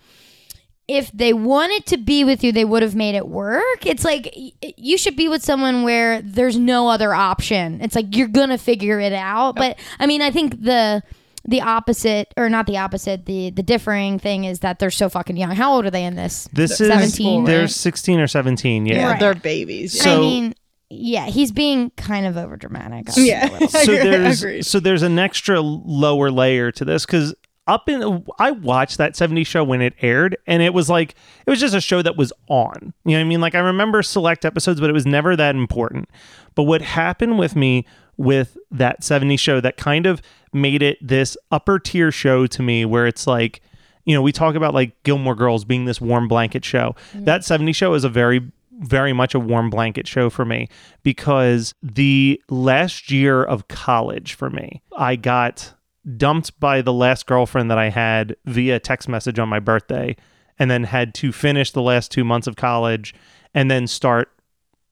If 0.89 1.11
they 1.11 1.33
wanted 1.33 1.85
to 1.87 1.97
be 1.97 2.23
with 2.23 2.45
you, 2.45 2.53
they 2.53 2.65
would 2.65 2.85
have 2.85 2.95
made 2.95 3.17
it 3.17 3.27
work. 3.27 3.85
It's 3.85 4.05
like 4.05 4.33
you 4.77 4.97
should 4.97 5.17
be 5.17 5.29
with 5.29 5.43
someone 5.43 5.83
where 5.83 6.23
there's 6.23 6.57
no 6.57 6.87
other 6.89 7.13
option. 7.13 7.81
It's 7.81 7.97
like 7.97 8.15
you're 8.15 8.29
gonna 8.29 8.57
figure 8.57 9.01
it 9.01 9.13
out. 9.13 9.57
But 9.57 9.81
I 9.99 10.07
mean, 10.07 10.23
I 10.23 10.31
think 10.31 10.63
the 10.63 11.03
the 11.49 11.61
opposite 11.61 12.33
or 12.37 12.49
not 12.49 12.67
the 12.67 12.77
opposite 12.77 13.27
the 13.27 13.51
the 13.51 13.63
differing 13.63 14.19
thing 14.19 14.45
is 14.45 14.61
that 14.61 14.79
they're 14.79 14.91
so 14.91 15.09
fucking 15.09 15.37
young 15.37 15.51
how 15.53 15.73
old 15.75 15.87
are 15.87 15.91
they 15.91 16.05
in 16.05 16.17
this 16.17 16.49
This 16.53 16.81
is 16.81 16.89
17 16.89 17.45
they're 17.45 17.61
right? 17.63 17.71
16 17.71 18.21
or 18.21 18.27
17, 18.27 18.87
yeah. 18.87 18.95
Yeah, 18.97 19.11
Right. 19.13 19.21
they're 19.21 19.35
babies. 19.35 20.01
So- 20.01 20.17
i 20.17 20.21
mean 20.21 20.55
yeah 20.89 21.27
he's 21.27 21.51
being 21.51 21.91
kind 21.97 22.27
of 22.27 22.37
over 22.37 22.57
dramatic 22.57 23.07
Yeah. 23.17 23.59
so 23.69 23.87
there's 23.93 24.67
so 24.69 24.79
there's 24.81 25.03
an 25.03 25.19
extra 25.19 25.61
lower 25.61 26.31
layer 26.31 26.71
to 26.73 26.85
this 26.85 27.05
because 27.07 27.35
up 27.69 27.89
in 27.89 28.25
I 28.39 28.53
watched 28.53 28.99
that 28.99 29.15
70s 29.15 29.45
show 29.49 29.65
when 29.65 29.83
it 29.83 29.95
aired 30.01 30.37
and 30.47 30.63
it 30.63 30.73
was 30.73 30.89
like 30.89 31.17
it 31.45 31.51
was 31.51 31.59
just 31.59 31.75
a 31.75 31.81
show 31.81 32.01
that 32.03 32.17
was 32.17 32.33
on. 32.49 32.95
You 33.05 33.13
know 33.13 33.19
what 33.19 33.21
I 33.21 33.25
mean? 33.25 33.41
Like 33.41 33.57
I 33.57 33.59
remember 33.59 34.05
select 34.05 34.45
episodes, 34.45 34.81
but 34.81 34.89
it 34.89 34.93
was 34.93 35.05
never 35.05 35.35
that 35.35 35.57
important. 35.57 36.09
But 36.55 36.63
what 36.63 36.81
happened 36.83 37.41
with 37.41 37.57
me 37.57 37.85
with 38.17 38.57
that 38.71 39.01
70s 39.01 39.41
show 39.41 39.61
that 39.61 39.77
kind 39.77 40.07
of 40.07 40.23
made 40.57 40.83
it 40.83 40.99
this 41.07 41.37
upper 41.51 41.79
tier 41.79 42.11
show 42.11 42.47
to 42.47 42.63
me 42.63 42.85
where 42.85 43.07
it's 43.07 43.27
like 43.27 43.61
you 44.07 44.15
know, 44.15 44.23
we 44.23 44.31
talk 44.31 44.55
about 44.55 44.73
like 44.73 45.03
Gilmore 45.03 45.35
Girls 45.35 45.65
being 45.65 45.85
this 45.85 46.01
warm 46.01 46.29
blanket 46.29 46.65
show. 46.65 46.95
Mm-hmm. 47.13 47.25
That 47.25 47.45
70 47.45 47.73
show 47.73 47.93
is 47.95 48.05
a 48.05 48.09
very 48.09 48.51
very 48.79 49.15
much 49.15 49.35
a 49.35 49.41
warm 49.41 49.71
blanket 49.71 50.07
show 50.07 50.29
for 50.29 50.45
me 50.45 50.69
because 51.03 51.75
the 51.83 52.41
last 52.51 53.11
year 53.11 53.43
of 53.43 53.69
college 53.69 54.35
for 54.35 54.51
me, 54.51 54.83
I 54.99 55.17
got 55.17 55.73
dumped 56.17 56.61
by 56.61 56.83
the 56.83 56.93
last 56.93 57.25
girlfriend 57.27 57.71
that 57.71 57.79
I 57.79 57.89
had 57.89 58.37
via 58.45 58.79
text 58.79 59.09
message 59.09 59.39
on 59.39 59.49
my 59.49 59.61
birthday 59.61 60.15
and 60.59 60.71
then 60.71 60.85
had 60.85 61.15
to 61.15 61.33
finish 61.33 61.71
the 61.71 61.81
last 61.83 62.13
2 62.13 62.23
months 62.23 62.47
of 62.47 62.57
college 62.57 63.15
and 63.55 63.71
then 63.71 63.87
start 63.87 64.31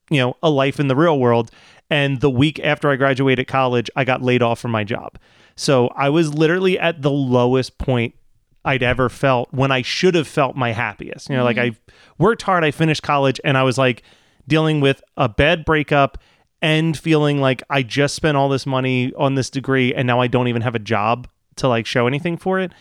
you 0.09 0.19
know, 0.19 0.35
a 0.43 0.49
life 0.49 0.79
in 0.79 0.87
the 0.87 0.95
real 0.95 1.19
world. 1.19 1.51
And 1.89 2.19
the 2.21 2.29
week 2.29 2.59
after 2.59 2.89
I 2.89 2.95
graduated 2.95 3.47
college, 3.47 3.89
I 3.95 4.03
got 4.03 4.21
laid 4.21 4.41
off 4.41 4.59
from 4.59 4.71
my 4.71 4.83
job. 4.83 5.17
So 5.55 5.87
I 5.89 6.09
was 6.09 6.33
literally 6.33 6.77
at 6.77 7.01
the 7.01 7.11
lowest 7.11 7.77
point 7.77 8.15
I'd 8.63 8.83
ever 8.83 9.09
felt 9.09 9.53
when 9.53 9.71
I 9.71 9.81
should 9.81 10.15
have 10.15 10.27
felt 10.27 10.55
my 10.55 10.71
happiest. 10.71 11.29
You 11.29 11.37
know, 11.37 11.43
like 11.43 11.57
mm-hmm. 11.57 11.75
I 11.89 11.93
worked 12.17 12.41
hard, 12.41 12.63
I 12.63 12.71
finished 12.71 13.03
college, 13.03 13.39
and 13.43 13.57
I 13.57 13.63
was 13.63 13.77
like 13.77 14.03
dealing 14.47 14.81
with 14.81 15.01
a 15.15 15.29
bad 15.29 15.65
breakup 15.65 16.17
and 16.61 16.97
feeling 16.97 17.39
like 17.39 17.63
I 17.69 17.83
just 17.83 18.15
spent 18.15 18.37
all 18.37 18.49
this 18.49 18.65
money 18.65 19.13
on 19.15 19.35
this 19.35 19.49
degree 19.49 19.93
and 19.93 20.07
now 20.07 20.19
I 20.19 20.27
don't 20.27 20.47
even 20.47 20.61
have 20.63 20.75
a 20.75 20.79
job 20.79 21.27
to 21.57 21.67
like 21.67 21.85
show 21.85 22.07
anything 22.07 22.37
for 22.37 22.59
it. 22.59 22.71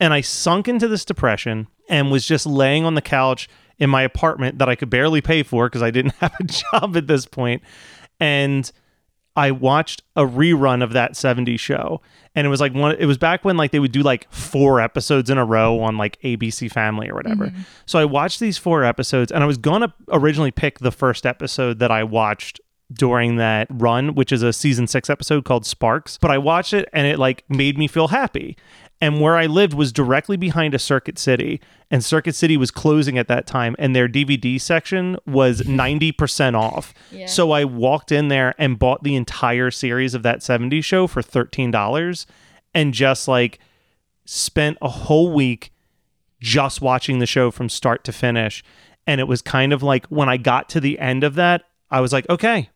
And 0.00 0.12
I 0.12 0.20
sunk 0.20 0.68
into 0.68 0.88
this 0.88 1.04
depression 1.04 1.68
and 1.88 2.10
was 2.10 2.26
just 2.26 2.46
laying 2.46 2.84
on 2.84 2.94
the 2.94 3.02
couch 3.02 3.48
in 3.78 3.90
my 3.90 4.02
apartment 4.02 4.58
that 4.58 4.68
I 4.68 4.74
could 4.74 4.90
barely 4.90 5.20
pay 5.20 5.42
for 5.42 5.66
because 5.66 5.82
I 5.82 5.90
didn't 5.90 6.14
have 6.20 6.34
a 6.38 6.44
job 6.44 6.96
at 6.96 7.06
this 7.06 7.26
point. 7.26 7.62
And 8.20 8.70
I 9.34 9.50
watched 9.50 10.02
a 10.16 10.22
rerun 10.22 10.82
of 10.82 10.92
that 10.92 11.12
70s 11.12 11.58
show. 11.58 12.00
And 12.34 12.46
it 12.46 12.50
was 12.50 12.60
like 12.60 12.74
one 12.74 12.96
it 12.98 13.04
was 13.04 13.18
back 13.18 13.44
when 13.44 13.56
like 13.56 13.72
they 13.72 13.78
would 13.78 13.92
do 13.92 14.02
like 14.02 14.30
four 14.32 14.80
episodes 14.80 15.28
in 15.28 15.36
a 15.36 15.44
row 15.44 15.80
on 15.80 15.98
like 15.98 16.20
ABC 16.22 16.70
Family 16.70 17.10
or 17.10 17.14
whatever. 17.14 17.46
Mm-hmm. 17.46 17.62
So 17.84 17.98
I 17.98 18.06
watched 18.06 18.40
these 18.40 18.56
four 18.56 18.84
episodes 18.84 19.30
and 19.30 19.42
I 19.42 19.46
was 19.46 19.58
going 19.58 19.82
to 19.82 19.92
originally 20.10 20.50
pick 20.50 20.78
the 20.78 20.90
first 20.90 21.26
episode 21.26 21.78
that 21.80 21.90
I 21.90 22.04
watched 22.04 22.60
during 22.92 23.36
that 23.36 23.68
run, 23.70 24.14
which 24.14 24.32
is 24.32 24.42
a 24.42 24.52
season 24.52 24.86
6 24.86 25.08
episode 25.10 25.44
called 25.44 25.66
Sparks, 25.66 26.18
but 26.18 26.30
I 26.30 26.38
watched 26.38 26.72
it 26.72 26.88
and 26.92 27.06
it 27.06 27.18
like 27.18 27.44
made 27.48 27.78
me 27.78 27.86
feel 27.86 28.08
happy. 28.08 28.56
And 29.02 29.20
where 29.20 29.36
I 29.36 29.46
lived 29.46 29.74
was 29.74 29.92
directly 29.92 30.36
behind 30.36 30.74
a 30.74 30.78
Circuit 30.78 31.18
City, 31.18 31.60
and 31.90 32.04
Circuit 32.04 32.36
City 32.36 32.56
was 32.56 32.70
closing 32.70 33.18
at 33.18 33.26
that 33.26 33.48
time, 33.48 33.74
and 33.76 33.96
their 33.96 34.08
DVD 34.08 34.60
section 34.60 35.16
was 35.26 35.60
90% 35.62 36.54
off. 36.54 36.94
Yeah. 37.10 37.26
So 37.26 37.50
I 37.50 37.64
walked 37.64 38.12
in 38.12 38.28
there 38.28 38.54
and 38.58 38.78
bought 38.78 39.02
the 39.02 39.16
entire 39.16 39.72
series 39.72 40.14
of 40.14 40.22
that 40.22 40.38
70s 40.38 40.84
show 40.84 41.08
for 41.08 41.20
$13 41.20 42.26
and 42.74 42.94
just 42.94 43.26
like 43.26 43.58
spent 44.24 44.78
a 44.80 44.88
whole 44.88 45.32
week 45.32 45.72
just 46.40 46.80
watching 46.80 47.18
the 47.18 47.26
show 47.26 47.50
from 47.50 47.68
start 47.68 48.04
to 48.04 48.12
finish. 48.12 48.62
And 49.04 49.20
it 49.20 49.24
was 49.24 49.42
kind 49.42 49.72
of 49.72 49.82
like 49.82 50.06
when 50.06 50.28
I 50.28 50.36
got 50.36 50.68
to 50.70 50.80
the 50.80 51.00
end 51.00 51.24
of 51.24 51.34
that, 51.34 51.64
I 51.90 52.00
was 52.00 52.12
like, 52.12 52.28
okay, 52.30 52.70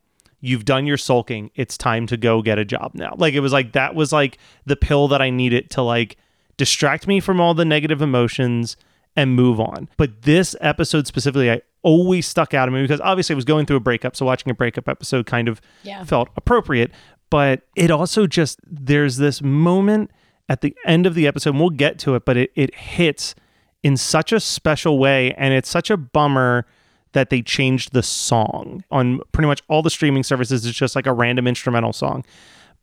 you've 0.46 0.64
done 0.64 0.86
your 0.86 0.96
sulking. 0.96 1.50
It's 1.54 1.76
time 1.76 2.06
to 2.08 2.16
go 2.16 2.42
get 2.42 2.58
a 2.58 2.64
job 2.64 2.92
now. 2.94 3.14
Like 3.18 3.34
it 3.34 3.40
was 3.40 3.52
like 3.52 3.72
that 3.72 3.94
was 3.94 4.12
like 4.12 4.38
the 4.64 4.76
pill 4.76 5.08
that 5.08 5.20
I 5.20 5.30
needed 5.30 5.70
to 5.70 5.82
like 5.82 6.16
distract 6.56 7.06
me 7.06 7.20
from 7.20 7.40
all 7.40 7.54
the 7.54 7.64
negative 7.64 8.00
emotions 8.00 8.76
and 9.16 9.34
move 9.34 9.58
on. 9.60 9.88
But 9.96 10.22
this 10.22 10.54
episode 10.60 11.06
specifically, 11.06 11.50
I 11.50 11.62
always 11.82 12.26
stuck 12.26 12.52
out 12.54 12.68
of 12.68 12.74
me 12.74 12.82
because 12.82 13.00
obviously 13.00 13.34
I 13.34 13.36
was 13.36 13.44
going 13.44 13.66
through 13.66 13.76
a 13.78 13.80
breakup. 13.80 14.14
So 14.16 14.26
watching 14.26 14.50
a 14.50 14.54
breakup 14.54 14.88
episode 14.88 15.26
kind 15.26 15.48
of 15.48 15.60
Yeah. 15.82 16.04
felt 16.04 16.28
appropriate. 16.36 16.90
But 17.30 17.62
it 17.74 17.90
also 17.90 18.26
just, 18.26 18.60
there's 18.64 19.16
this 19.16 19.42
moment 19.42 20.10
at 20.48 20.60
the 20.60 20.76
end 20.86 21.06
of 21.06 21.14
the 21.14 21.26
episode, 21.26 21.50
and 21.50 21.60
we'll 21.60 21.70
get 21.70 21.98
to 22.00 22.14
it, 22.14 22.24
but 22.24 22.36
it, 22.36 22.52
it 22.54 22.72
hits 22.74 23.34
in 23.82 23.96
such 23.96 24.32
a 24.32 24.38
special 24.38 24.98
way. 24.98 25.32
And 25.34 25.52
it's 25.54 25.68
such 25.68 25.90
a 25.90 25.96
bummer 25.96 26.66
that 27.12 27.30
they 27.30 27.42
changed 27.42 27.92
the 27.92 28.02
song 28.02 28.84
on 28.90 29.20
pretty 29.32 29.46
much 29.46 29.62
all 29.68 29.82
the 29.82 29.90
streaming 29.90 30.22
services. 30.22 30.66
It's 30.66 30.76
just 30.76 30.94
like 30.96 31.06
a 31.06 31.12
random 31.12 31.46
instrumental 31.46 31.92
song. 31.92 32.24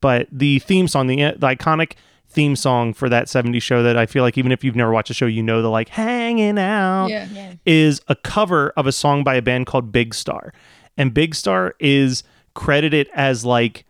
But 0.02 0.28
the 0.32 0.60
theme 0.60 0.88
song, 0.88 1.08
the, 1.08 1.16
the 1.16 1.48
iconic 1.48 1.94
theme 2.30 2.56
song 2.56 2.94
for 2.94 3.10
that 3.10 3.28
70s 3.28 3.62
show 3.62 3.84
that 3.84 3.96
I 3.96 4.06
feel 4.08 4.24
like 4.24 4.38
even 4.38 4.52
if 4.52 4.64
you've 4.64 4.76
never 4.76 4.92
watched 4.92 5.10
the 5.10 5.14
show, 5.14 5.28
you 5.28 5.44
know 5.44 5.62
the 5.62 5.70
like 5.70 5.90
hanging 5.90 6.58
out 6.58 7.08
Yeah. 7.08 7.28
Yeah. 7.32 7.54
is 7.66 8.02
a 8.08 8.16
cover 8.16 8.74
of 8.76 8.88
a 8.88 8.92
song 8.92 9.24
by 9.24 9.36
a 9.36 9.42
band 9.42 9.68
called 9.68 9.92
Big 9.92 10.14
Star. 10.16 10.52
And 10.98 11.14
Big 11.14 11.36
Star 11.36 11.76
is 11.80 12.24
credited 12.56 13.08
as 13.14 13.46
like 13.46 13.86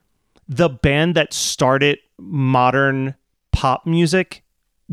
the 0.47 0.67
band 0.69 1.15
that 1.15 1.33
started 1.33 1.99
modern 2.19 3.15
pop 3.53 3.85
music 3.85 4.42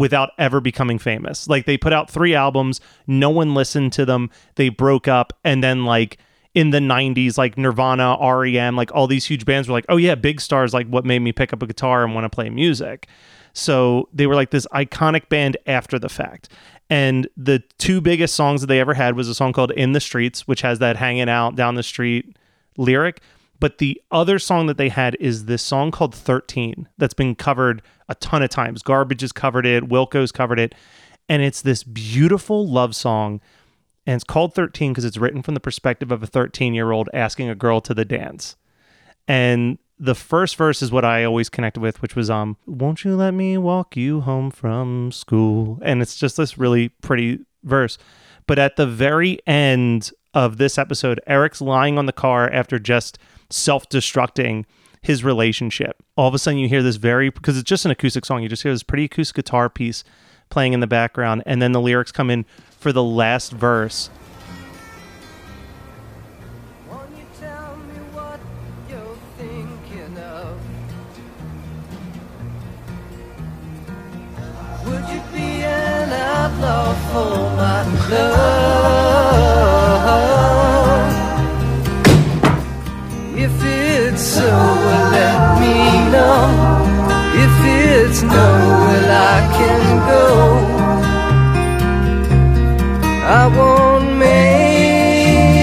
without 0.00 0.30
ever 0.38 0.60
becoming 0.60 0.98
famous. 0.98 1.48
Like 1.48 1.66
they 1.66 1.76
put 1.76 1.92
out 1.92 2.10
3 2.10 2.34
albums, 2.34 2.80
no 3.06 3.30
one 3.30 3.54
listened 3.54 3.92
to 3.94 4.04
them, 4.04 4.30
they 4.56 4.68
broke 4.68 5.06
up 5.06 5.32
and 5.44 5.62
then 5.62 5.84
like 5.84 6.18
in 6.54 6.70
the 6.70 6.78
90s 6.78 7.38
like 7.38 7.56
Nirvana, 7.56 8.16
REM, 8.20 8.74
like 8.74 8.92
all 8.92 9.06
these 9.06 9.26
huge 9.26 9.44
bands 9.44 9.68
were 9.68 9.74
like, 9.74 9.86
"Oh 9.88 9.96
yeah, 9.96 10.16
Big 10.16 10.40
Star 10.40 10.64
is 10.64 10.74
like 10.74 10.88
what 10.88 11.04
made 11.04 11.20
me 11.20 11.32
pick 11.32 11.52
up 11.52 11.62
a 11.62 11.66
guitar 11.66 12.02
and 12.02 12.14
want 12.14 12.24
to 12.24 12.28
play 12.28 12.50
music." 12.50 13.06
So 13.52 14.08
they 14.12 14.26
were 14.26 14.34
like 14.34 14.50
this 14.50 14.66
iconic 14.72 15.28
band 15.28 15.56
after 15.66 15.98
the 15.98 16.08
fact. 16.08 16.48
And 16.88 17.28
the 17.36 17.62
two 17.78 18.00
biggest 18.00 18.34
songs 18.34 18.60
that 18.62 18.66
they 18.66 18.80
ever 18.80 18.94
had 18.94 19.14
was 19.14 19.28
a 19.28 19.34
song 19.34 19.52
called 19.52 19.70
In 19.72 19.92
the 19.92 20.00
Streets, 20.00 20.48
which 20.48 20.62
has 20.62 20.80
that 20.80 20.96
hanging 20.96 21.28
out 21.28 21.54
down 21.54 21.76
the 21.76 21.84
street 21.84 22.36
lyric. 22.76 23.20
But 23.60 23.78
the 23.78 24.00
other 24.10 24.38
song 24.38 24.66
that 24.66 24.78
they 24.78 24.88
had 24.88 25.16
is 25.20 25.44
this 25.44 25.62
song 25.62 25.90
called 25.90 26.14
13 26.14 26.88
that's 26.96 27.14
been 27.14 27.34
covered 27.34 27.82
a 28.08 28.14
ton 28.14 28.42
of 28.42 28.48
times. 28.48 28.82
Garbage 28.82 29.20
has 29.20 29.32
covered 29.32 29.66
it, 29.66 29.88
Wilco's 29.88 30.32
covered 30.32 30.58
it. 30.58 30.74
And 31.28 31.42
it's 31.42 31.62
this 31.62 31.84
beautiful 31.84 32.66
love 32.66 32.96
song. 32.96 33.40
And 34.06 34.16
it's 34.16 34.24
called 34.24 34.54
13 34.54 34.92
because 34.92 35.04
it's 35.04 35.18
written 35.18 35.42
from 35.42 35.54
the 35.54 35.60
perspective 35.60 36.10
of 36.10 36.22
a 36.22 36.26
13 36.26 36.74
year 36.74 36.90
old 36.90 37.10
asking 37.12 37.50
a 37.50 37.54
girl 37.54 37.80
to 37.82 37.92
the 37.92 38.04
dance. 38.04 38.56
And 39.28 39.78
the 39.98 40.14
first 40.14 40.56
verse 40.56 40.80
is 40.80 40.90
what 40.90 41.04
I 41.04 41.24
always 41.24 41.50
connected 41.50 41.80
with, 41.80 42.00
which 42.00 42.16
was 42.16 42.30
um, 42.30 42.56
"Won't 42.66 43.04
you 43.04 43.14
let 43.14 43.34
me 43.34 43.58
walk 43.58 43.96
you 43.96 44.22
home 44.22 44.50
from 44.50 45.12
school?" 45.12 45.78
And 45.82 46.00
it's 46.00 46.16
just 46.16 46.38
this 46.38 46.56
really 46.56 46.88
pretty 46.88 47.40
verse. 47.62 47.98
But 48.46 48.58
at 48.58 48.76
the 48.76 48.86
very 48.86 49.38
end 49.46 50.10
of 50.32 50.56
this 50.56 50.78
episode, 50.78 51.20
Eric's 51.26 51.60
lying 51.60 51.98
on 51.98 52.06
the 52.06 52.12
car 52.12 52.50
after 52.50 52.78
just 52.78 53.18
self-destructing 53.50 54.64
his 55.02 55.24
relationship. 55.24 56.02
All 56.16 56.28
of 56.28 56.34
a 56.34 56.38
sudden, 56.38 56.58
you 56.58 56.68
hear 56.68 56.82
this 56.82 56.96
very 56.96 57.30
because 57.30 57.56
it's 57.56 57.68
just 57.68 57.84
an 57.84 57.90
acoustic 57.90 58.24
song. 58.24 58.42
You 58.42 58.48
just 58.48 58.62
hear 58.62 58.72
this 58.72 58.82
pretty 58.82 59.04
acoustic 59.04 59.36
guitar 59.36 59.68
piece 59.68 60.04
playing 60.50 60.72
in 60.72 60.80
the 60.80 60.86
background, 60.86 61.42
and 61.46 61.62
then 61.62 61.72
the 61.72 61.80
lyrics 61.80 62.12
come 62.12 62.30
in 62.30 62.44
for 62.70 62.92
the 62.92 63.02
last 63.02 63.52
verse. 63.52 64.10
Would 74.86 75.08
you 75.08 75.22
be 75.32 75.62
an 75.62 76.10
outlaw 76.10 76.94
for 77.12 77.56
my 77.56 78.08
love? 78.08 78.99
It's 88.10 88.22
nowhere 88.22 89.06
I 89.08 89.40
can 89.56 89.98
go. 90.10 90.26
I 93.22 93.46
won't 93.56 94.18
make 94.18 95.60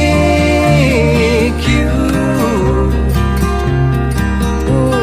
you. 1.67 1.89
Ooh. 4.71 4.95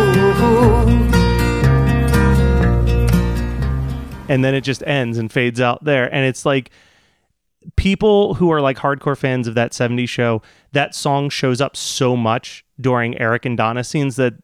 and 4.26 4.42
then 4.42 4.54
it 4.54 4.62
just 4.62 4.82
ends 4.86 5.18
and 5.18 5.30
fades 5.30 5.60
out 5.60 5.84
there 5.84 6.12
and 6.14 6.24
it's 6.24 6.46
like 6.46 6.70
people 7.76 8.32
who 8.34 8.50
are 8.50 8.62
like 8.62 8.78
hardcore 8.78 9.18
fans 9.18 9.46
of 9.46 9.54
that 9.54 9.72
70s 9.72 10.08
show 10.08 10.40
that 10.72 10.94
song 10.94 11.28
shows 11.28 11.60
up 11.60 11.76
so 11.76 12.16
much 12.16 12.64
during 12.80 13.18
eric 13.18 13.44
and 13.44 13.58
donna 13.58 13.84
scenes 13.84 14.16
that 14.16 14.34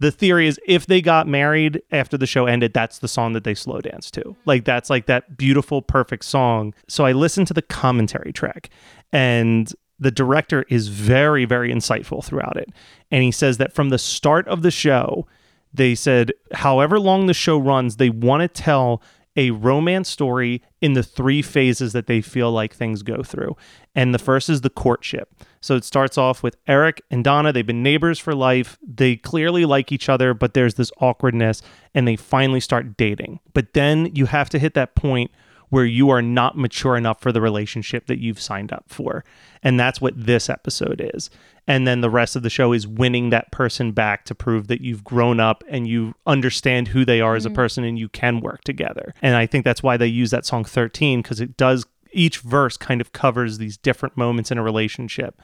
the 0.00 0.10
theory 0.10 0.46
is 0.46 0.60
if 0.66 0.86
they 0.86 1.00
got 1.00 1.26
married 1.26 1.82
after 1.90 2.16
the 2.16 2.26
show 2.26 2.46
ended 2.46 2.72
that's 2.72 2.98
the 2.98 3.08
song 3.08 3.32
that 3.32 3.44
they 3.44 3.54
slow 3.54 3.80
dance 3.80 4.10
to. 4.12 4.36
Like 4.44 4.64
that's 4.64 4.90
like 4.90 5.06
that 5.06 5.36
beautiful 5.36 5.82
perfect 5.82 6.24
song. 6.24 6.74
So 6.88 7.04
i 7.04 7.12
listened 7.12 7.46
to 7.48 7.54
the 7.54 7.62
commentary 7.62 8.32
track 8.32 8.70
and 9.12 9.72
the 9.98 10.10
director 10.10 10.64
is 10.68 10.88
very 10.88 11.44
very 11.44 11.72
insightful 11.72 12.24
throughout 12.24 12.56
it. 12.56 12.70
And 13.10 13.22
he 13.22 13.32
says 13.32 13.58
that 13.58 13.72
from 13.72 13.88
the 13.88 13.98
start 13.98 14.46
of 14.48 14.62
the 14.62 14.70
show 14.70 15.26
they 15.74 15.94
said 15.94 16.32
however 16.52 16.98
long 16.98 17.26
the 17.26 17.34
show 17.34 17.58
runs 17.58 17.96
they 17.96 18.10
want 18.10 18.40
to 18.40 18.48
tell 18.48 19.02
a 19.38 19.52
romance 19.52 20.08
story 20.08 20.60
in 20.80 20.94
the 20.94 21.02
three 21.02 21.42
phases 21.42 21.92
that 21.92 22.08
they 22.08 22.20
feel 22.20 22.50
like 22.50 22.74
things 22.74 23.04
go 23.04 23.22
through. 23.22 23.56
And 23.94 24.12
the 24.12 24.18
first 24.18 24.50
is 24.50 24.62
the 24.62 24.68
courtship. 24.68 25.32
So 25.60 25.76
it 25.76 25.84
starts 25.84 26.18
off 26.18 26.42
with 26.42 26.56
eric 26.66 27.02
and 27.08 27.22
donna. 27.22 27.52
They've 27.52 27.64
been 27.64 27.82
neighbors 27.82 28.18
for 28.18 28.34
life. 28.34 28.78
They 28.82 29.14
clearly 29.14 29.64
like 29.64 29.92
each 29.92 30.08
other 30.08 30.34
but 30.34 30.54
there's 30.54 30.74
this 30.74 30.90
awkwardness 31.00 31.62
and 31.94 32.06
they 32.06 32.16
finally 32.16 32.58
start 32.58 32.96
dating. 32.96 33.38
But 33.54 33.74
then 33.74 34.10
you 34.12 34.26
have 34.26 34.48
to 34.50 34.58
hit 34.58 34.74
that 34.74 34.96
point 34.96 35.30
where 35.68 35.84
you 35.84 36.10
are 36.10 36.22
not 36.22 36.56
mature 36.56 36.96
enough 36.96 37.20
for 37.20 37.30
the 37.30 37.40
relationship 37.40 38.06
that 38.06 38.18
you've 38.18 38.40
signed 38.40 38.72
up 38.72 38.86
for. 38.88 39.24
And 39.62 39.78
that's 39.78 40.00
what 40.00 40.14
this 40.16 40.50
episode 40.50 41.00
is. 41.14 41.30
And 41.68 41.86
then 41.86 42.00
the 42.00 42.10
rest 42.10 42.34
of 42.34 42.42
the 42.42 42.50
show 42.50 42.72
is 42.72 42.88
winning 42.88 43.28
that 43.28 43.52
person 43.52 43.92
back 43.92 44.24
to 44.24 44.34
prove 44.34 44.66
that 44.68 44.80
you've 44.80 45.04
grown 45.04 45.38
up 45.38 45.62
and 45.68 45.86
you 45.86 46.14
understand 46.26 46.88
who 46.88 47.04
they 47.04 47.20
are 47.20 47.36
as 47.36 47.44
a 47.44 47.50
mm-hmm. 47.50 47.56
person 47.56 47.84
and 47.84 47.98
you 47.98 48.08
can 48.08 48.40
work 48.40 48.64
together. 48.64 49.14
And 49.20 49.36
I 49.36 49.44
think 49.44 49.64
that's 49.64 49.82
why 49.82 49.98
they 49.98 50.06
use 50.06 50.30
that 50.30 50.46
song 50.46 50.64
13 50.64 51.20
because 51.20 51.40
it 51.40 51.58
does 51.58 51.84
each 52.10 52.38
verse 52.38 52.78
kind 52.78 53.02
of 53.02 53.12
covers 53.12 53.58
these 53.58 53.76
different 53.76 54.16
moments 54.16 54.50
in 54.50 54.56
a 54.56 54.62
relationship. 54.62 55.40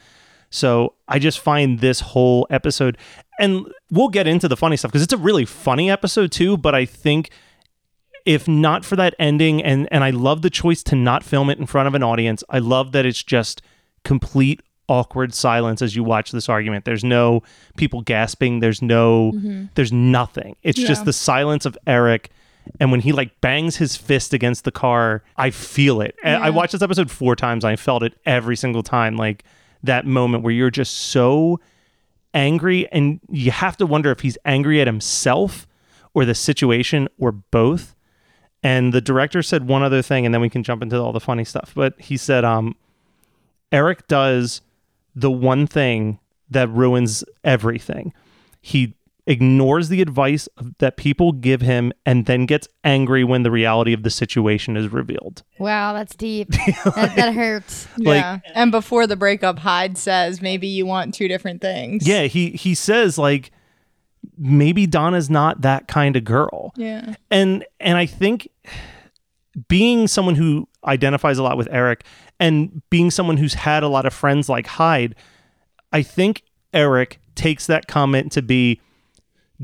So 0.49 0.95
I 1.09 1.19
just 1.19 1.41
find 1.41 1.81
this 1.81 2.01
whole 2.01 2.47
episode, 2.49 2.97
and 3.39 3.67
we'll 3.91 4.09
get 4.09 4.27
into 4.27 4.49
the 4.49 4.57
funny 4.57 4.77
stuff 4.77 4.93
because 4.93 5.03
it's 5.03 5.13
a 5.13 5.19
really 5.19 5.45
funny 5.45 5.91
episode 5.91 6.33
too. 6.33 6.57
But 6.57 6.75
I 6.75 6.87
think 6.87 7.31
if 8.25 8.49
not 8.49 8.85
for 8.85 8.97
that 8.97 9.15
ending 9.19 9.63
and 9.63 9.87
and 9.93 10.03
I 10.03 10.11
love 10.11 10.41
the 10.41 10.49
choice 10.49 10.83
to 10.85 10.97
not 10.97 11.23
film 11.23 11.51
it 11.51 11.59
in 11.59 11.67
front 11.67 11.89
of 11.89 11.95
an 11.95 12.03
audience. 12.03 12.43
I 12.49 12.61
love 12.61 12.93
that 12.93 13.05
it's 13.05 13.23
just 13.23 13.61
complete 14.05 14.63
awkward 14.89 15.33
silence 15.35 15.81
as 15.83 15.97
you 15.97 16.05
watch 16.05 16.31
this 16.33 16.49
argument. 16.49 16.85
There's 16.85 17.05
no 17.05 17.43
people 17.77 18.03
gasping, 18.03 18.61
there's 18.61 18.83
no 18.83 19.33
there's 19.75 19.93
nothing. 19.93 20.57
It's 20.63 20.79
just 20.81 21.05
the 21.05 21.13
silence 21.13 21.65
of 21.67 21.77
Eric 21.87 22.31
and 22.81 22.91
when 22.91 23.01
he 23.01 23.13
like 23.13 23.41
bangs 23.43 23.77
his 23.77 23.95
fist 23.95 24.33
against 24.33 24.65
the 24.65 24.73
car, 24.73 25.23
I 25.37 25.51
feel 25.51 26.01
it. 26.01 26.15
And 26.25 26.43
I 26.43 26.47
Yeah. 26.49 26.55
watched 26.55 26.73
this 26.73 26.81
episode 26.81 27.11
4 27.11 27.37
times. 27.37 27.63
I 27.65 27.77
felt 27.77 28.03
it 28.03 28.15
every 28.25 28.57
single 28.57 28.83
time 28.83 29.17
like 29.17 29.45
that 29.83 30.07
moment 30.07 30.43
where 30.45 30.53
you're 30.53 30.71
just 30.71 30.95
so 30.95 31.61
angry 32.33 32.89
and 32.91 33.21
you 33.31 33.51
have 33.51 33.77
to 33.77 33.87
wonder 33.87 34.11
if 34.11 34.21
he's 34.21 34.39
angry 34.47 34.81
at 34.81 34.87
himself 34.87 35.67
or 36.15 36.25
the 36.25 36.35
situation 36.35 37.07
or 37.19 37.33
both. 37.33 37.95
And 38.63 38.95
the 38.95 39.01
director 39.03 39.43
said 39.43 39.69
one 39.69 39.83
other 39.83 40.01
thing, 40.01 40.25
and 40.25 40.33
then 40.33 40.41
we 40.41 40.49
can 40.49 40.63
jump 40.63 40.83
into 40.83 40.99
all 40.99 41.13
the 41.13 41.21
funny 41.21 41.45
stuff. 41.45 41.73
But 41.75 42.01
he 42.01 42.17
said, 42.17 42.45
um, 42.47 42.77
Eric 43.73 44.09
does 44.09 44.63
the 45.15 45.31
one 45.31 45.67
thing 45.67 46.19
that 46.51 46.69
ruins 46.69 47.25
everything. 47.43 48.13
He 48.61 48.95
ignores 49.27 49.89
the 49.89 50.03
advice 50.03 50.49
that 50.79 50.99
people 50.99 51.33
give 51.33 51.63
him 51.63 51.93
and 52.05 52.27
then 52.27 52.45
gets 52.45 52.69
angry 52.85 53.25
when 53.25 53.43
the 53.43 53.51
reality 53.51 53.93
of 53.95 54.03
the 54.03 54.11
situation 54.11 54.77
is 54.77 54.89
revealed. 54.89 55.43
Wow, 55.59 55.95
that's 55.95 56.15
deep. 56.15 56.51
that, 56.51 57.13
that 57.17 57.35
hurts. 57.35 57.89
Like- 57.99 58.21
yeah. 58.21 58.41
And 58.55 58.71
before 58.71 59.07
the 59.07 59.17
breakup, 59.17 59.59
Hyde 59.59 59.97
says 59.97 60.43
maybe 60.43 60.67
you 60.67 60.85
want 60.85 61.15
two 61.15 61.27
different 61.29 61.63
things. 61.63 62.07
Yeah, 62.07 62.25
he 62.25 62.51
he 62.51 62.75
says 62.75 63.17
like 63.17 63.51
maybe 64.37 64.87
Donna's 64.87 65.31
not 65.31 65.63
that 65.63 65.89
kind 65.89 66.17
of 66.17 66.25
girl. 66.25 66.73
Yeah. 66.77 67.15
and 67.31 67.65
and 67.81 67.97
I 67.97 68.05
think 68.07 68.49
being 69.69 70.09
someone 70.09 70.35
who 70.35 70.69
identifies 70.85 71.39
a 71.39 71.43
lot 71.43 71.57
with 71.57 71.69
Eric 71.71 72.05
and 72.41 72.83
being 72.91 73.11
someone 73.11 73.37
who's 73.37 73.55
had 73.55 73.83
a 73.83 73.89
lot 73.89 74.07
of 74.07 74.13
friends 74.13 74.49
like 74.49 74.67
Hyde, 74.67 75.15
I 75.93 76.03
think 76.03 76.43
Eric 76.73 77.21
takes 77.35 77.67
that 77.67 77.87
comment 77.87 78.33
to 78.33 78.43
be 78.43 78.81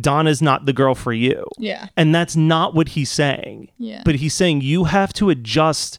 Donna's 0.00 0.40
not 0.40 0.66
the 0.66 0.72
girl 0.72 0.94
for 0.94 1.12
you. 1.12 1.44
Yeah. 1.58 1.88
And 1.96 2.14
that's 2.14 2.36
not 2.36 2.74
what 2.74 2.90
he's 2.90 3.10
saying. 3.10 3.70
Yeah. 3.78 4.02
But 4.04 4.16
he's 4.16 4.34
saying 4.34 4.60
you 4.60 4.84
have 4.84 5.12
to 5.14 5.30
adjust 5.30 5.98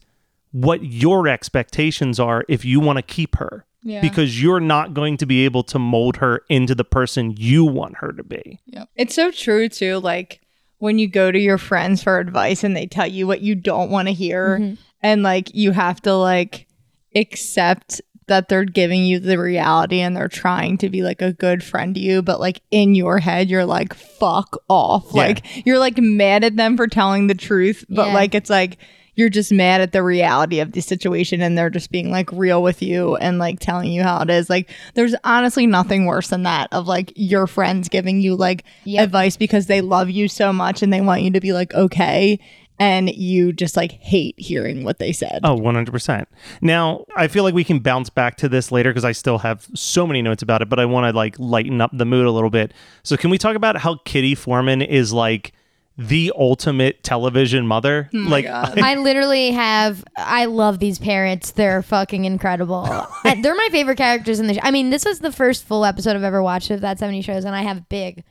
what 0.50 0.84
your 0.84 1.28
expectations 1.28 2.18
are 2.18 2.44
if 2.48 2.64
you 2.64 2.80
want 2.80 2.98
to 2.98 3.02
keep 3.02 3.36
her. 3.36 3.66
Yeah. 3.82 4.00
Because 4.00 4.40
you're 4.40 4.60
not 4.60 4.94
going 4.94 5.16
to 5.18 5.26
be 5.26 5.44
able 5.44 5.64
to 5.64 5.78
mold 5.78 6.16
her 6.18 6.42
into 6.48 6.74
the 6.74 6.84
person 6.84 7.34
you 7.36 7.64
want 7.64 7.96
her 7.98 8.12
to 8.12 8.22
be. 8.22 8.60
Yep. 8.66 8.88
It's 8.96 9.14
so 9.14 9.30
true 9.30 9.68
too. 9.68 9.98
Like 9.98 10.40
when 10.78 10.98
you 10.98 11.08
go 11.08 11.32
to 11.32 11.38
your 11.38 11.58
friends 11.58 12.02
for 12.02 12.18
advice 12.18 12.64
and 12.64 12.76
they 12.76 12.86
tell 12.86 13.06
you 13.06 13.26
what 13.26 13.40
you 13.40 13.54
don't 13.54 13.90
want 13.90 14.08
to 14.08 14.14
hear, 14.14 14.58
mm-hmm. 14.58 14.74
And 15.02 15.22
like 15.22 15.54
you 15.54 15.72
have 15.72 16.00
to 16.02 16.14
like 16.14 16.66
accept 17.14 18.00
that 18.28 18.48
they're 18.48 18.64
giving 18.64 19.04
you 19.04 19.18
the 19.18 19.38
reality 19.38 20.00
and 20.00 20.16
they're 20.16 20.28
trying 20.28 20.78
to 20.78 20.88
be 20.88 21.02
like 21.02 21.20
a 21.20 21.32
good 21.32 21.62
friend 21.62 21.94
to 21.94 22.00
you 22.00 22.22
but 22.22 22.40
like 22.40 22.60
in 22.70 22.94
your 22.94 23.18
head 23.18 23.50
you're 23.50 23.66
like 23.66 23.92
fuck 23.92 24.56
off 24.68 25.06
Yeah. 25.12 25.22
like 25.22 25.66
you're 25.66 25.78
like 25.78 25.98
mad 25.98 26.44
at 26.44 26.56
them 26.56 26.76
for 26.76 26.86
telling 26.86 27.26
the 27.26 27.34
truth 27.34 27.84
but 27.90 28.06
Yeah. 28.08 28.14
like 28.14 28.34
it's 28.34 28.48
like 28.48 28.78
you're 29.14 29.28
just 29.28 29.52
mad 29.52 29.82
at 29.82 29.92
the 29.92 30.02
reality 30.02 30.60
of 30.60 30.72
the 30.72 30.80
situation 30.80 31.42
and 31.42 31.58
they're 31.58 31.68
just 31.68 31.90
being 31.90 32.10
like 32.10 32.32
real 32.32 32.62
with 32.62 32.80
you 32.80 33.16
and 33.16 33.38
like 33.38 33.60
telling 33.60 33.92
you 33.92 34.02
how 34.02 34.22
it 34.22 34.30
is 34.30 34.48
like 34.48 34.70
there's 34.94 35.14
honestly 35.24 35.66
nothing 35.66 36.06
worse 36.06 36.28
than 36.28 36.44
that 36.44 36.68
of 36.72 36.86
like 36.86 37.12
your 37.14 37.46
friends 37.46 37.88
giving 37.90 38.20
you 38.22 38.34
like 38.34 38.64
Yep. 38.84 39.04
advice 39.04 39.36
because 39.36 39.66
they 39.66 39.82
love 39.82 40.08
you 40.08 40.28
so 40.28 40.50
much 40.52 40.80
and 40.82 40.90
they 40.92 41.02
want 41.02 41.22
you 41.22 41.30
to 41.32 41.40
be 41.40 41.52
like 41.52 41.74
okay 41.74 42.38
and 42.78 43.10
you 43.14 43.52
just 43.52 43.76
like 43.76 43.92
hate 43.92 44.34
hearing 44.38 44.82
what 44.84 44.98
they 44.98 45.12
said 45.12 45.40
Oh, 45.44 45.56
100%. 45.56 46.26
Now, 46.60 47.04
I 47.16 47.28
feel 47.28 47.44
like 47.44 47.54
we 47.54 47.64
can 47.64 47.78
bounce 47.78 48.10
back 48.10 48.36
to 48.38 48.48
this 48.48 48.72
later 48.72 48.90
because 48.90 49.04
I 49.04 49.12
still 49.12 49.38
have 49.38 49.68
so 49.74 50.06
many 50.06 50.22
notes 50.22 50.42
about 50.42 50.62
it, 50.62 50.68
but 50.68 50.78
I 50.78 50.84
want 50.84 51.10
to 51.10 51.16
like 51.16 51.38
lighten 51.38 51.80
up 51.80 51.90
the 51.92 52.04
mood 52.04 52.26
a 52.26 52.30
little 52.30 52.50
bit. 52.50 52.72
So, 53.02 53.16
can 53.16 53.30
we 53.30 53.38
talk 53.38 53.56
about 53.56 53.76
how 53.76 53.96
Kitty 54.04 54.34
Forman 54.34 54.82
is 54.82 55.12
like 55.12 55.52
the 55.98 56.32
ultimate 56.36 57.02
television 57.04 57.66
mother? 57.66 58.08
Oh 58.14 58.18
like, 58.18 58.46
I 58.46 58.96
literally 58.96 59.50
have. 59.50 60.04
I 60.16 60.46
love 60.46 60.78
these 60.78 60.98
parents. 60.98 61.52
They're 61.52 61.82
fucking 61.82 62.24
incredible. 62.24 62.86
And 62.86 63.06
uh, 63.24 63.42
They're 63.42 63.54
my 63.54 63.68
favorite 63.70 63.98
characters 63.98 64.40
in 64.40 64.46
the 64.46 64.54
show. 64.54 64.60
I 64.62 64.70
mean, 64.70 64.90
this 64.90 65.04
was 65.04 65.20
the 65.20 65.32
first 65.32 65.64
full 65.64 65.84
episode 65.84 66.16
I've 66.16 66.22
ever 66.24 66.42
watched 66.42 66.70
of 66.70 66.80
that 66.80 66.98
70 66.98 67.22
shows, 67.22 67.44
and 67.44 67.54
I 67.54 67.62
have 67.62 67.88
big, 67.88 68.24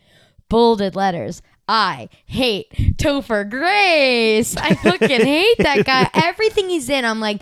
bolded 0.50 0.96
letters. 0.96 1.42
I 1.68 2.10
hate 2.26 2.72
Topher 2.98 3.50
Grace. 3.50 4.58
I 4.58 4.76
fucking 4.76 5.22
hate 5.22 5.58
that 5.60 5.86
guy. 5.86 6.10
Everything 6.14 6.70
he's 6.70 6.90
in, 6.90 7.06
I'm 7.06 7.20
like, 7.20 7.42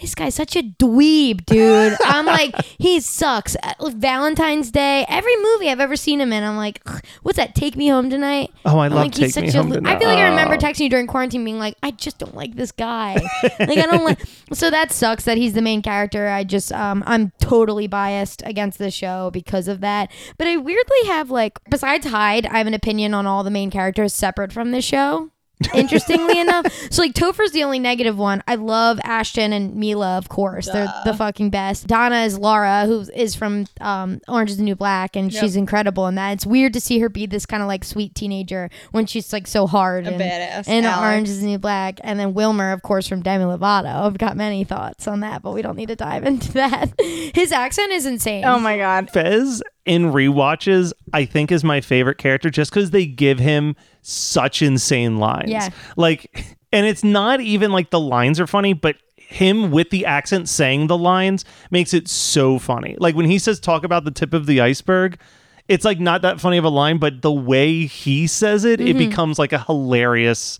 this 0.00 0.14
guy's 0.14 0.34
such 0.34 0.56
a 0.56 0.62
dweeb, 0.62 1.44
dude. 1.46 1.96
I'm 2.04 2.26
like, 2.38 2.54
he 2.78 3.00
sucks. 3.00 3.56
Uh, 3.62 3.90
Valentine's 3.90 4.70
Day, 4.70 5.04
every 5.08 5.36
movie 5.36 5.68
I've 5.70 5.80
ever 5.80 5.96
seen 5.96 6.20
him 6.20 6.32
in, 6.32 6.42
I'm 6.42 6.56
like, 6.56 6.80
what's 7.22 7.36
that? 7.36 7.54
Take 7.54 7.76
Me 7.76 7.88
Home 7.88 8.10
Tonight. 8.10 8.50
Oh, 8.64 8.78
I 8.78 8.86
I'm 8.86 8.92
love 8.92 9.04
like, 9.06 9.14
he's 9.14 9.34
Take 9.34 9.46
Me 9.46 9.50
Home 9.52 9.68
lo- 9.68 9.76
Tonight. 9.76 9.96
I 9.96 9.98
feel 9.98 10.08
like 10.08 10.18
I 10.18 10.28
remember 10.28 10.54
Oh. 10.54 10.58
texting 10.58 10.80
you 10.80 10.88
during 10.90 11.06
quarantine, 11.06 11.44
being 11.44 11.58
like, 11.58 11.76
I 11.82 11.90
just 11.92 12.18
don't 12.18 12.34
like 12.34 12.54
this 12.56 12.72
guy. 12.72 13.14
like 13.42 13.78
I 13.78 13.86
don't 13.86 14.04
like. 14.04 14.18
So 14.52 14.70
that 14.70 14.90
sucks 14.92 15.24
that 15.24 15.36
he's 15.36 15.52
the 15.52 15.62
main 15.62 15.82
character. 15.82 16.28
I 16.28 16.44
just 16.44 16.72
um 16.72 17.02
I'm 17.06 17.32
totally 17.40 17.86
biased 17.86 18.42
against 18.46 18.78
the 18.78 18.90
show 18.90 19.30
because 19.32 19.68
of 19.68 19.80
that. 19.80 20.10
But 20.38 20.46
I 20.46 20.56
weirdly 20.56 21.04
have 21.06 21.30
like 21.30 21.58
besides 21.70 22.06
Hyde, 22.06 22.46
I 22.46 22.58
have 22.58 22.66
an 22.66 22.74
opinion 22.74 23.14
on 23.14 23.26
all 23.26 23.44
the 23.44 23.50
main 23.50 23.70
characters 23.70 24.12
separate 24.14 24.52
from 24.52 24.70
the 24.72 24.80
show. 24.82 25.30
Interestingly 25.74 26.40
enough, 26.40 26.66
so 26.90 27.02
like 27.02 27.12
Topher's 27.14 27.52
the 27.52 27.64
only 27.64 27.78
negative 27.78 28.16
one. 28.16 28.42
I 28.48 28.54
love 28.54 28.98
Ashton 29.04 29.52
and 29.52 29.74
Mila, 29.76 30.16
of 30.16 30.28
course. 30.28 30.66
They're 30.66 30.92
the 31.04 31.12
fucking 31.14 31.50
best. 31.50 31.86
Donna 31.86 32.22
is 32.22 32.38
Laura, 32.38 32.86
who 32.86 33.04
is 33.14 33.34
from 33.34 33.66
um, 33.80 34.20
Orange 34.26 34.50
is 34.50 34.56
the 34.56 34.62
New 34.62 34.74
Black, 34.74 35.16
and 35.16 35.32
she's 35.32 35.56
incredible 35.56 36.06
in 36.06 36.14
that. 36.14 36.32
It's 36.32 36.46
weird 36.46 36.72
to 36.74 36.80
see 36.80 36.98
her 37.00 37.08
be 37.08 37.26
this 37.26 37.44
kind 37.46 37.62
of 37.62 37.68
like 37.68 37.84
sweet 37.84 38.14
teenager 38.14 38.70
when 38.92 39.04
she's 39.06 39.32
like 39.32 39.46
so 39.46 39.66
hard 39.66 40.06
and 40.06 40.20
badass 40.20 40.66
in 40.66 40.84
Alex. 40.84 41.00
Orange 41.02 41.28
is 41.28 41.40
the 41.40 41.46
New 41.46 41.58
Black, 41.58 42.00
and 42.02 42.18
then 42.18 42.32
Wilmer, 42.32 42.72
of 42.72 42.82
course, 42.82 43.06
from 43.06 43.20
Demi 43.22 43.44
Lovato. 43.44 44.06
I've 44.06 44.18
got 44.18 44.36
many 44.36 44.64
thoughts 44.64 45.06
on 45.06 45.20
that, 45.20 45.42
but 45.42 45.52
we 45.52 45.62
don't 45.62 45.76
need 45.76 45.88
to 45.88 45.96
dive 45.96 46.24
into 46.24 46.52
that. 46.54 46.90
His 46.98 47.52
accent 47.52 47.92
is 47.92 48.06
insane. 48.06 48.44
oh 48.44 48.58
my 48.58 48.76
god 48.76 49.10
Fez 49.10 49.62
in 49.84 50.12
rewatches, 50.12 50.92
I 51.12 51.24
think, 51.24 51.50
is 51.50 51.64
my 51.64 51.80
favorite 51.80 52.18
character 52.18 52.50
just 52.50 52.70
because 52.70 52.90
they 52.90 53.06
give 53.06 53.38
him 53.38 53.76
such 54.02 54.62
insane 54.62 55.18
lines. 55.18 55.50
Yeah. 55.50 55.70
Like, 55.96 56.56
and 56.72 56.86
it's 56.86 57.04
not 57.04 57.40
even 57.40 57.72
like 57.72 57.90
the 57.90 58.00
lines 58.00 58.38
are 58.40 58.46
funny, 58.46 58.72
but 58.72 58.96
him 59.16 59.70
with 59.70 59.90
the 59.90 60.04
accent 60.06 60.48
saying 60.48 60.88
the 60.88 60.98
lines 60.98 61.44
makes 61.70 61.94
it 61.94 62.08
so 62.08 62.58
funny. 62.58 62.96
Like 62.98 63.14
when 63.14 63.26
he 63.26 63.38
says, 63.38 63.60
talk 63.60 63.84
about 63.84 64.04
the 64.04 64.10
tip 64.10 64.34
of 64.34 64.46
the 64.46 64.60
iceberg. 64.60 65.18
It's 65.68 65.84
like 65.84 66.00
not 66.00 66.22
that 66.22 66.40
funny 66.40 66.58
of 66.58 66.64
a 66.64 66.68
line, 66.68 66.98
but 66.98 67.22
the 67.22 67.30
way 67.30 67.86
he 67.86 68.26
says 68.26 68.64
it, 68.64 68.80
it 68.80 68.88
mm-hmm. 68.88 68.98
becomes 68.98 69.38
like 69.38 69.52
a 69.52 69.60
hilarious 69.60 70.58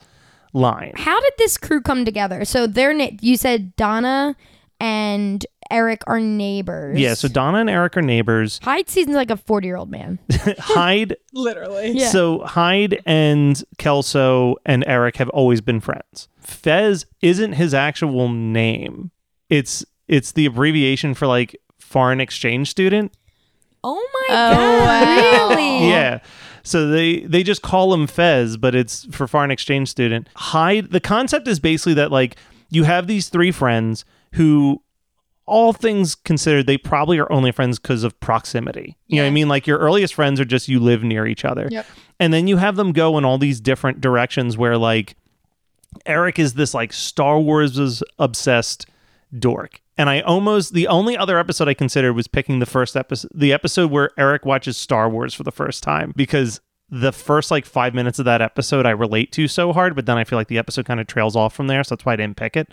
line. 0.52 0.92
How 0.94 1.20
did 1.20 1.32
this 1.36 1.58
crew 1.58 1.80
come 1.80 2.04
together? 2.04 2.44
So 2.44 2.68
they're 2.68 2.94
na- 2.94 3.10
you 3.20 3.36
said 3.36 3.74
Donna 3.74 4.36
and 4.78 5.44
Eric 5.70 6.02
are 6.06 6.20
neighbors. 6.20 6.98
Yeah, 6.98 7.14
so 7.14 7.28
Donna 7.28 7.58
and 7.58 7.70
Eric 7.70 7.96
are 7.96 8.02
neighbors. 8.02 8.60
Hyde 8.62 8.88
seems 8.90 9.10
like 9.10 9.30
a 9.30 9.36
forty 9.36 9.66
year 9.66 9.76
old 9.76 9.90
man. 9.90 10.18
Hyde 10.58 11.16
literally 11.32 11.90
Yeah. 11.92 12.08
So 12.08 12.40
Hyde 12.40 13.02
and 13.06 13.62
Kelso 13.78 14.56
and 14.66 14.84
Eric 14.86 15.16
have 15.16 15.28
always 15.30 15.60
been 15.60 15.80
friends. 15.80 16.28
Fez 16.40 17.06
isn't 17.22 17.52
his 17.52 17.74
actual 17.74 18.28
name. 18.28 19.10
It's 19.48 19.84
it's 20.08 20.32
the 20.32 20.46
abbreviation 20.46 21.14
for 21.14 21.26
like 21.26 21.56
foreign 21.78 22.20
exchange 22.20 22.68
student. 22.70 23.12
Oh 23.82 23.94
my 24.12 24.26
Oh, 24.36 24.54
god! 24.54 25.16
wow. 25.16 25.48
Really? 25.56 25.88
Yeah. 25.90 26.18
So 26.62 26.88
they 26.88 27.20
they 27.20 27.42
just 27.42 27.62
call 27.62 27.94
him 27.94 28.06
Fez, 28.06 28.56
but 28.58 28.74
it's 28.74 29.06
for 29.14 29.26
foreign 29.26 29.50
exchange 29.50 29.88
student. 29.88 30.28
Hyde 30.36 30.90
the 30.90 31.00
concept 31.00 31.48
is 31.48 31.58
basically 31.58 31.94
that 31.94 32.10
like 32.12 32.36
you 32.70 32.84
have 32.84 33.06
these 33.06 33.28
three 33.30 33.50
friends 33.50 34.04
who 34.34 34.82
all 35.50 35.72
things 35.72 36.14
considered 36.14 36.66
they 36.66 36.78
probably 36.78 37.18
are 37.18 37.30
only 37.30 37.50
friends 37.50 37.80
because 37.80 38.04
of 38.04 38.18
proximity. 38.20 38.96
You 39.08 39.16
know 39.16 39.24
what 39.24 39.30
I 39.30 39.32
mean? 39.32 39.48
Like 39.48 39.66
your 39.66 39.78
earliest 39.78 40.14
friends 40.14 40.38
are 40.38 40.44
just 40.44 40.68
you 40.68 40.78
live 40.78 41.02
near 41.02 41.26
each 41.26 41.44
other. 41.44 41.66
Yep. 41.70 41.86
And 42.20 42.32
then 42.32 42.46
you 42.46 42.56
have 42.58 42.76
them 42.76 42.92
go 42.92 43.18
in 43.18 43.24
all 43.24 43.36
these 43.36 43.60
different 43.60 44.00
directions 44.00 44.56
where 44.56 44.78
like 44.78 45.16
Eric 46.06 46.38
is 46.38 46.54
this 46.54 46.72
like 46.72 46.92
Star 46.92 47.40
Wars 47.40 48.00
obsessed 48.20 48.86
dork. 49.36 49.80
And 49.98 50.08
I 50.08 50.20
almost 50.20 50.72
the 50.72 50.86
only 50.86 51.16
other 51.16 51.36
episode 51.36 51.66
I 51.66 51.74
considered 51.74 52.12
was 52.12 52.28
picking 52.28 52.60
the 52.60 52.66
first 52.66 52.96
episode 52.96 53.32
the 53.34 53.52
episode 53.52 53.90
where 53.90 54.10
Eric 54.16 54.46
watches 54.46 54.76
Star 54.76 55.10
Wars 55.10 55.34
for 55.34 55.42
the 55.42 55.52
first 55.52 55.82
time 55.82 56.12
because 56.14 56.60
the 56.90 57.12
first 57.12 57.50
like 57.50 57.66
5 57.66 57.92
minutes 57.92 58.20
of 58.20 58.24
that 58.24 58.40
episode 58.40 58.86
I 58.86 58.90
relate 58.90 59.32
to 59.32 59.48
so 59.48 59.72
hard, 59.72 59.96
but 59.96 60.06
then 60.06 60.16
I 60.16 60.22
feel 60.22 60.38
like 60.38 60.48
the 60.48 60.58
episode 60.58 60.86
kind 60.86 61.00
of 61.00 61.08
trails 61.08 61.34
off 61.34 61.54
from 61.54 61.66
there, 61.66 61.82
so 61.82 61.96
that's 61.96 62.04
why 62.04 62.12
I 62.12 62.16
didn't 62.16 62.36
pick 62.36 62.56
it. 62.56 62.72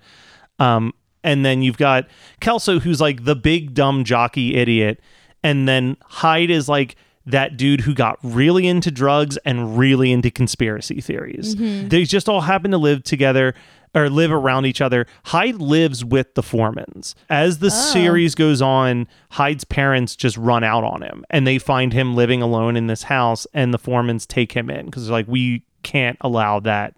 Um 0.59 0.93
and 1.23 1.45
then 1.45 1.62
you've 1.62 1.77
got 1.77 2.08
Kelso 2.39 2.80
who's 2.80 3.01
like 3.01 3.25
the 3.25 3.36
big 3.36 3.73
dumb 3.73 4.03
jockey 4.03 4.56
idiot 4.56 4.99
and 5.43 5.67
then 5.67 5.97
Hyde 6.03 6.49
is 6.49 6.67
like 6.67 6.95
that 7.25 7.58
dude 7.58 7.82
who 7.82 7.93
got 7.93 8.17
really 8.23 8.67
into 8.67 8.89
drugs 8.89 9.38
and 9.45 9.77
really 9.77 10.12
into 10.12 10.32
conspiracy 10.32 11.01
theories. 11.01 11.56
Mm-hmm. 11.56 11.89
They 11.89 12.03
just 12.06 12.30
all 12.30 12.41
happen 12.41 12.71
to 12.71 12.77
live 12.77 13.03
together 13.03 13.53
or 13.93 14.10
live 14.10 14.32
around 14.32 14.65
each 14.65 14.80
other. 14.80 15.06
Hyde 15.25 15.56
lives 15.56 16.06
with 16.06 16.36
the 16.36 16.41
Formans. 16.41 17.15
As 17.30 17.60
the 17.60 17.67
oh. 17.67 17.69
series 17.69 18.34
goes 18.34 18.62
on, 18.62 19.08
Hyde's 19.32 19.65
parents 19.65 20.15
just 20.15 20.38
run 20.38 20.63
out 20.63 20.86
on 20.86 21.01
him 21.01 21.25
and 21.30 21.45
they 21.45 21.58
find 21.58 21.91
him 21.91 22.15
living 22.15 22.41
alone 22.41 22.77
in 22.77 22.88
this 22.88 23.03
house 23.03 23.45
and 23.53 23.73
the 23.73 23.80
Formans 23.80 24.25
take 24.25 24.53
him 24.53 24.69
in 24.69 24.86
because 24.86 25.06
they're 25.06 25.13
like, 25.13 25.27
we 25.27 25.63
can't 25.84 26.17
allow 26.21 26.62
that 26.62 26.95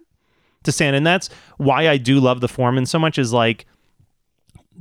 to 0.62 0.72
stand. 0.72 0.94
And 0.94 1.06
that's 1.06 1.28
why 1.56 1.88
I 1.88 1.96
do 1.96 2.20
love 2.20 2.40
the 2.40 2.48
Forman 2.48 2.86
so 2.86 2.98
much 2.98 3.18
is 3.18 3.32
like 3.32 3.66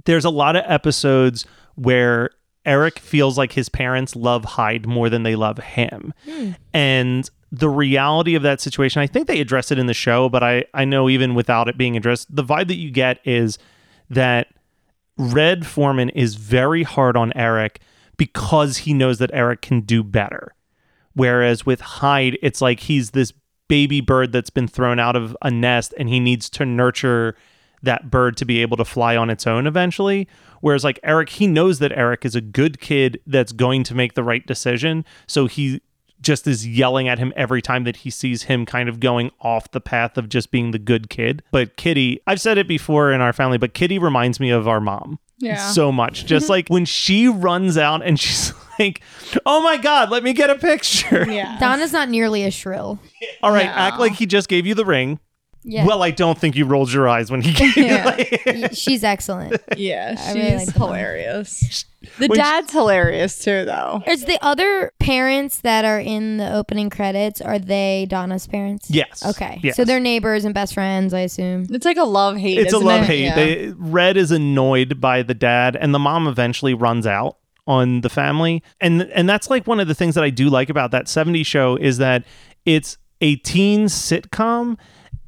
there's 0.05 0.25
a 0.25 0.29
lot 0.29 0.55
of 0.55 0.63
episodes 0.65 1.45
where 1.75 2.31
Eric 2.65 2.99
feels 2.99 3.37
like 3.37 3.53
his 3.53 3.69
parents 3.69 4.15
love 4.15 4.45
Hyde 4.45 4.85
more 4.85 5.09
than 5.09 5.23
they 5.23 5.35
love 5.35 5.57
him. 5.57 6.13
Hmm. 6.25 6.51
And 6.73 7.29
the 7.51 7.69
reality 7.69 8.35
of 8.35 8.43
that 8.43 8.61
situation, 8.61 9.01
I 9.01 9.07
think 9.07 9.27
they 9.27 9.39
address 9.39 9.71
it 9.71 9.79
in 9.79 9.87
the 9.87 9.93
show, 9.93 10.29
but 10.29 10.43
I, 10.43 10.65
I 10.73 10.85
know 10.85 11.09
even 11.09 11.35
without 11.35 11.67
it 11.67 11.77
being 11.77 11.97
addressed, 11.97 12.33
the 12.33 12.43
vibe 12.43 12.67
that 12.67 12.75
you 12.75 12.91
get 12.91 13.19
is 13.25 13.57
that 14.09 14.47
Red 15.17 15.65
Forman 15.65 16.09
is 16.09 16.35
very 16.35 16.83
hard 16.83 17.17
on 17.17 17.33
Eric 17.35 17.79
because 18.17 18.77
he 18.77 18.93
knows 18.93 19.17
that 19.19 19.31
Eric 19.33 19.61
can 19.61 19.81
do 19.81 20.03
better. 20.03 20.53
Whereas 21.13 21.65
with 21.65 21.81
Hyde, 21.81 22.37
it's 22.41 22.61
like 22.61 22.81
he's 22.81 23.11
this 23.11 23.33
baby 23.67 24.01
bird 24.01 24.31
that's 24.31 24.49
been 24.49 24.67
thrown 24.67 24.99
out 24.99 25.15
of 25.15 25.35
a 25.41 25.49
nest 25.49 25.93
and 25.97 26.09
he 26.09 26.19
needs 26.19 26.49
to 26.49 26.65
nurture 26.65 27.35
that 27.83 28.09
bird 28.11 28.35
to 28.37 28.45
be 28.45 28.61
able 28.61 28.77
to 28.77 28.85
fly 28.85 29.15
on 29.15 29.29
its 29.29 29.45
own 29.47 29.65
eventually. 29.67 30.27
Whereas 30.61 30.83
like 30.83 30.99
Eric, 31.03 31.29
he 31.29 31.47
knows 31.47 31.79
that 31.79 31.91
Eric 31.93 32.25
is 32.25 32.35
a 32.35 32.41
good 32.41 32.79
kid 32.81 33.19
that's 33.25 33.51
going 33.51 33.83
to 33.85 33.95
make 33.95 34.13
the 34.15 34.23
right 34.23 34.45
decision. 34.45 35.05
So 35.27 35.45
he 35.47 35.81
just 36.21 36.45
is 36.47 36.67
yelling 36.67 37.07
at 37.07 37.17
him 37.17 37.31
every 37.37 37.61
time 37.61 37.85
that 37.85 37.95
he 37.97 38.09
sees 38.09 38.43
him 38.43 38.65
kind 38.65 38.89
of 38.89 38.99
going 38.99 39.31
off 39.39 39.71
the 39.71 39.79
path 39.79 40.17
of 40.17 40.27
just 40.27 40.51
being 40.51 40.71
the 40.71 40.79
good 40.79 41.09
kid. 41.09 41.41
But 41.51 41.77
Kitty, 41.77 42.19
I've 42.27 42.41
said 42.41 42.57
it 42.57 42.67
before 42.67 43.13
in 43.13 43.21
our 43.21 43.31
family, 43.31 43.57
but 43.57 43.73
Kitty 43.73 43.97
reminds 43.97 44.37
me 44.37 44.49
of 44.49 44.67
our 44.67 44.81
mom 44.81 45.17
Yeah. 45.37 45.55
so 45.55 45.93
much. 45.93 46.25
Just 46.33 46.49
like 46.49 46.67
when 46.67 46.83
she 46.83 47.29
runs 47.29 47.77
out 47.77 48.03
and 48.05 48.19
she's 48.19 48.51
like, 48.77 48.99
"Oh 49.45 49.61
my 49.63 49.77
god, 49.77 50.09
let 50.09 50.21
me 50.23 50.33
get 50.33 50.49
a 50.49 50.55
picture." 50.55 51.25
yeah 51.31 51.57
Donna's 51.57 51.93
not 51.93 52.09
nearly 52.09 52.43
as 52.43 52.53
shrill. 52.53 52.99
All 53.41 53.53
right, 53.53 53.65
No. 53.65 53.71
act 53.71 53.97
like 53.99 54.11
he 54.15 54.25
just 54.25 54.49
gave 54.49 54.65
you 54.67 54.73
the 54.75 54.83
ring. 54.85 55.19
Yeah. 55.63 55.85
Well, 55.85 56.01
I 56.03 56.11
don't 56.11 56.37
think 56.37 56.55
you 56.55 56.65
rolled 56.65 56.91
your 56.91 57.07
eyes 57.09 57.29
when 57.29 57.41
he 57.41 57.53
came. 57.73 57.73
Yeah. 57.75 58.69
She's 58.71 59.03
excellent. 59.03 59.61
Yeah, 59.77 60.15
I 60.17 60.25
she's 60.27 60.35
really 60.35 60.55
like 60.57 60.65
the 60.67 60.71
hilarious. 60.79 61.85
The 62.17 62.27
When 62.27 62.31
she- 62.37 62.41
dad's 62.41 62.71
hilarious 62.71 63.39
too, 63.43 63.65
though. 63.65 64.01
Is 64.07 64.23
the 64.25 64.37
other 64.41 64.91
parents 64.99 65.59
that 65.61 65.83
are 65.85 65.99
in 65.99 66.37
the 66.37 66.53
opening 66.53 66.89
credits 66.89 67.41
are 67.41 67.59
they 67.59 68.07
Donna's 68.09 68.47
parents? 68.47 68.89
yes. 68.89 69.25
Okay. 69.25 69.59
Yes. 69.61 69.75
So 69.75 69.83
they're 69.85 69.99
neighbors 69.99 70.45
and 70.45 70.53
best 70.53 70.73
friends, 70.73 71.13
I 71.13 71.21
assume. 71.21 71.67
It's 71.69 71.85
like 71.85 71.97
a 71.97 72.03
love 72.03 72.37
hate. 72.37 72.57
it's 72.57 72.73
a 72.73 72.77
isn't 72.77 72.87
love 72.87 73.01
it? 73.03 73.07
hate. 73.07 73.23
Yeah. 73.23 73.35
They, 73.35 73.73
Red 73.77 74.15
is 74.17 74.31
annoyed 74.31 75.01
by 75.01 75.23
the 75.23 75.33
dad, 75.33 75.75
and 75.75 75.93
the 75.93 75.99
mom 75.99 76.25
eventually 76.27 76.73
runs 76.73 77.05
out 77.05 77.37
on 77.67 78.01
the 78.01 78.09
family. 78.09 78.63
And 78.81 79.03
and 79.03 79.27
that's 79.29 79.49
like 79.49 79.67
one 79.67 79.79
of 79.79 79.87
the 79.87 79.95
things 79.95 80.15
that 80.15 80.23
I 80.23 80.29
do 80.29 80.49
like 80.49 80.69
about 80.69 80.91
that 80.91 81.05
70s 81.05 81.45
show 81.45 81.75
is 81.75 81.97
that 81.99 82.23
it's 82.65 82.97
a 83.21 83.35
teen 83.37 83.85
sitcom 83.85 84.77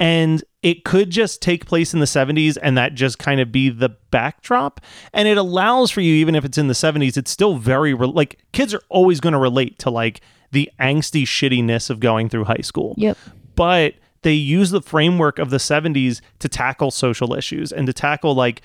and 0.02 0.44
it 0.64 0.84
could 0.84 1.10
just 1.12 1.42
take 1.42 1.66
place 1.66 1.94
in 1.94 2.00
the 2.00 2.06
70s 2.06 2.58
and 2.62 2.78
that 2.78 2.94
just 2.96 3.20
kind 3.20 3.40
of 3.40 3.52
be 3.52 3.70
the 3.70 3.90
backdrop 4.10 4.82
and 5.14 5.28
it 5.28 5.38
allows 5.38 5.92
for 5.92 6.02
you 6.02 6.14
even 6.16 6.36
if 6.36 6.44
it's 6.44 6.58
in 6.58 6.68
the 6.68 6.74
70s 6.74 7.16
it's 7.18 7.32
still 7.32 7.56
very 7.56 7.94
re- 7.94 8.08
like 8.08 8.40
kids 8.52 8.74
are 8.74 8.82
always 8.90 9.20
going 9.20 9.34
to 9.34 9.40
relate 9.40 9.78
to 9.80 9.90
like 9.90 10.22
the 10.52 10.70
angsty 10.80 11.24
shittiness 11.24 11.90
of 11.90 12.00
going 12.00 12.28
through 12.30 12.44
high 12.46 12.62
school 12.64 12.94
Yep. 12.98 13.18
but 13.56 13.94
they 14.24 14.34
use 14.34 14.70
the 14.72 14.82
framework 14.82 15.40
of 15.40 15.50
the 15.50 15.58
70s 15.58 16.22
to 16.40 16.50
tackle 16.50 16.92
social 16.92 17.34
issues 17.34 17.72
and 17.72 17.88
to 17.88 17.94
tackle 17.94 18.34
like 18.36 18.62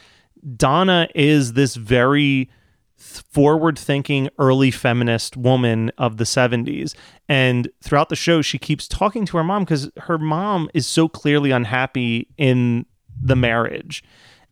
Donna 0.57 1.09
is 1.15 1.55
this 1.55 1.77
very 1.77 2.51
forward 2.97 3.79
thinking 3.79 4.29
early 4.39 4.71
feminist 4.71 5.37
woman 5.37 5.91
of 5.99 6.17
the 6.17 6.25
70s 6.25 6.95
and 7.29 7.69
throughout 7.83 8.09
the 8.09 8.17
show 8.17 8.41
she 8.41 8.59
keeps 8.59 8.89
talking 8.89 9.27
to 9.27 9.37
her 9.37 9.45
mom 9.45 9.65
because 9.65 9.91
her 9.99 10.19
mom 10.19 10.71
is 10.73 10.87
so 10.87 11.09
clearly 11.09 11.51
unhappy 11.51 12.29
in 12.39 12.87
the 13.21 13.37
marriage. 13.37 14.03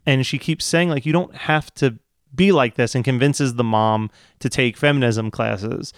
And 0.06 0.26
she 0.26 0.38
keeps 0.38 0.64
saying 0.64 0.90
like 0.90 1.06
you 1.06 1.12
don't 1.12 1.34
have 1.34 1.72
to 1.74 1.98
be 2.34 2.52
like 2.52 2.74
this 2.74 2.94
and 2.94 3.04
convinces 3.04 3.54
the 3.54 3.64
mom 3.64 4.10
to 4.40 4.48
take 4.48 4.76
feminism 4.76 5.30
classes 5.30 5.92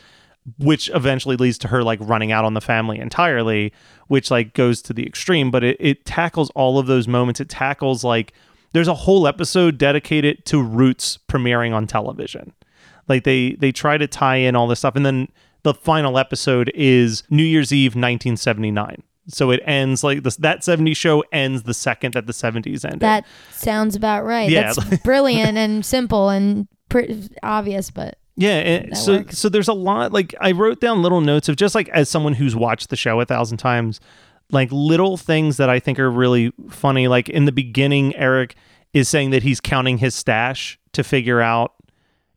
which 0.59 0.88
eventually 0.94 1.35
leads 1.37 1.59
to 1.59 1.66
her 1.66 1.82
like 1.82 1.98
running 2.00 2.30
out 2.30 2.44
on 2.44 2.54
the 2.54 2.61
family 2.61 3.00
entirely 3.00 3.72
which 4.09 4.30
like 4.30 4.54
goes 4.54 4.80
to 4.82 4.92
the 4.92 5.06
extreme. 5.06 5.50
But 5.50 5.64
it, 5.64 5.76
it 5.80 6.04
tackles 6.04 6.50
all 6.50 6.78
of 6.78 6.87
those 6.87 7.09
moments. 7.09 7.40
It 7.40 7.48
tackles 7.48 8.04
like 8.04 8.32
there's 8.76 8.88
a 8.88 8.94
whole 8.94 9.26
episode 9.26 9.78
dedicated 9.78 10.44
to 10.44 10.62
roots 10.62 11.18
premiering 11.28 11.72
on 11.74 11.86
television 11.86 12.52
like 13.08 13.24
they 13.24 13.52
they 13.52 13.72
try 13.72 13.96
to 13.96 14.06
tie 14.06 14.36
in 14.36 14.54
all 14.54 14.66
this 14.68 14.80
stuff 14.80 14.94
and 14.96 15.04
then 15.06 15.26
the 15.62 15.72
final 15.74 16.18
episode 16.18 16.70
is 16.74 17.22
new 17.30 17.42
year's 17.42 17.72
eve 17.72 17.92
1979 17.92 19.02
so 19.28 19.50
it 19.50 19.60
ends 19.64 20.04
like 20.04 20.22
this 20.22 20.36
that 20.36 20.60
70s 20.60 20.96
show 20.96 21.24
ends 21.32 21.64
the 21.64 21.74
second 21.74 22.14
that 22.14 22.26
the 22.26 22.32
70s 22.32 22.84
ended 22.84 23.00
That 23.00 23.24
sounds 23.50 23.96
about 23.96 24.24
right. 24.24 24.48
Yeah. 24.48 24.72
That's 24.72 25.02
brilliant 25.02 25.58
and 25.58 25.84
simple 25.84 26.28
and 26.28 26.68
pre- 26.88 27.28
obvious, 27.42 27.90
but 27.90 28.18
Yeah, 28.36 28.50
eh, 28.50 28.76
and 28.84 28.96
so 28.96 29.16
works. 29.16 29.36
so 29.38 29.48
there's 29.48 29.66
a 29.66 29.72
lot 29.72 30.12
like 30.12 30.32
I 30.40 30.52
wrote 30.52 30.80
down 30.80 31.02
little 31.02 31.20
notes 31.20 31.48
of 31.48 31.56
just 31.56 31.74
like 31.74 31.88
as 31.88 32.08
someone 32.08 32.34
who's 32.34 32.54
watched 32.54 32.88
the 32.90 32.94
show 32.96 33.20
a 33.20 33.24
thousand 33.24 33.58
times, 33.58 33.98
like 34.50 34.70
little 34.70 35.16
things 35.16 35.56
that 35.56 35.68
I 35.68 35.80
think 35.80 35.98
are 35.98 36.11
really 36.11 36.52
funny. 36.70 37.09
Like 37.09 37.28
in 37.28 37.44
the 37.44 37.52
beginning, 37.52 38.14
Eric 38.16 38.54
is 38.92 39.09
saying 39.09 39.30
that 39.30 39.42
he's 39.42 39.61
counting 39.61 39.98
his 39.98 40.14
stash 40.14 40.78
to 40.92 41.02
figure 41.04 41.40
out 41.40 41.74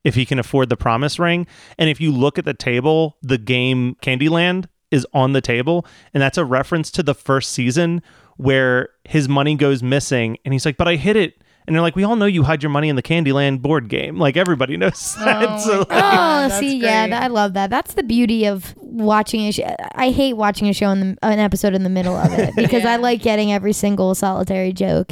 if 0.03 0.15
he 0.15 0.25
can 0.25 0.39
afford 0.39 0.69
the 0.69 0.77
promise 0.77 1.19
ring. 1.19 1.45
And 1.77 1.89
if 1.89 2.01
you 2.01 2.11
look 2.11 2.37
at 2.37 2.45
the 2.45 2.53
table, 2.53 3.17
the 3.21 3.37
game 3.37 3.95
Candyland 4.01 4.65
is 4.91 5.05
on 5.13 5.33
the 5.33 5.41
table, 5.41 5.85
and 6.13 6.21
that's 6.21 6.37
a 6.37 6.45
reference 6.45 6.89
to 6.91 7.03
the 7.03 7.13
first 7.13 7.51
season 7.51 8.01
where 8.37 8.89
his 9.03 9.29
money 9.29 9.55
goes 9.55 9.83
missing, 9.83 10.37
and 10.43 10.53
he's 10.53 10.65
like, 10.65 10.77
"But 10.77 10.87
I 10.87 10.95
hid 10.95 11.15
it." 11.15 11.43
And 11.69 11.75
they're 11.75 11.83
like, 11.83 11.95
we 11.95 12.03
all 12.03 12.15
know 12.15 12.25
you 12.25 12.41
hide 12.41 12.63
your 12.63 12.71
money 12.71 12.89
in 12.89 12.95
the 12.95 13.03
Candyland 13.03 13.61
board 13.61 13.89
game. 13.89 14.17
Like 14.17 14.35
everybody 14.37 14.75
knows 14.75 15.13
that. 15.19 15.47
Oh 15.47 15.57
so, 15.59 15.77
like, 15.81 15.87
Oh, 15.91 16.49
see, 16.59 16.77
yeah, 16.77 17.05
great. 17.05 17.11
th- 17.15 17.21
I 17.21 17.27
love 17.27 17.53
that. 17.53 17.69
That's 17.69 17.93
the 17.93 18.01
beauty 18.01 18.45
of 18.47 18.73
watching 18.77 19.41
a 19.41 19.51
show. 19.51 19.75
I 19.93 20.09
hate 20.09 20.33
watching 20.33 20.67
a 20.67 20.73
show 20.73 20.89
in 20.89 20.99
the 20.99 21.17
an 21.21 21.37
episode 21.37 21.75
in 21.75 21.83
the 21.83 21.89
middle 21.91 22.15
of 22.15 22.33
it 22.33 22.55
because 22.55 22.83
Yeah. 22.85 22.93
I 22.93 22.95
like 22.95 23.21
getting 23.21 23.51
every 23.53 23.73
single 23.73 24.15
solitary 24.15 24.73
joke. 24.73 25.11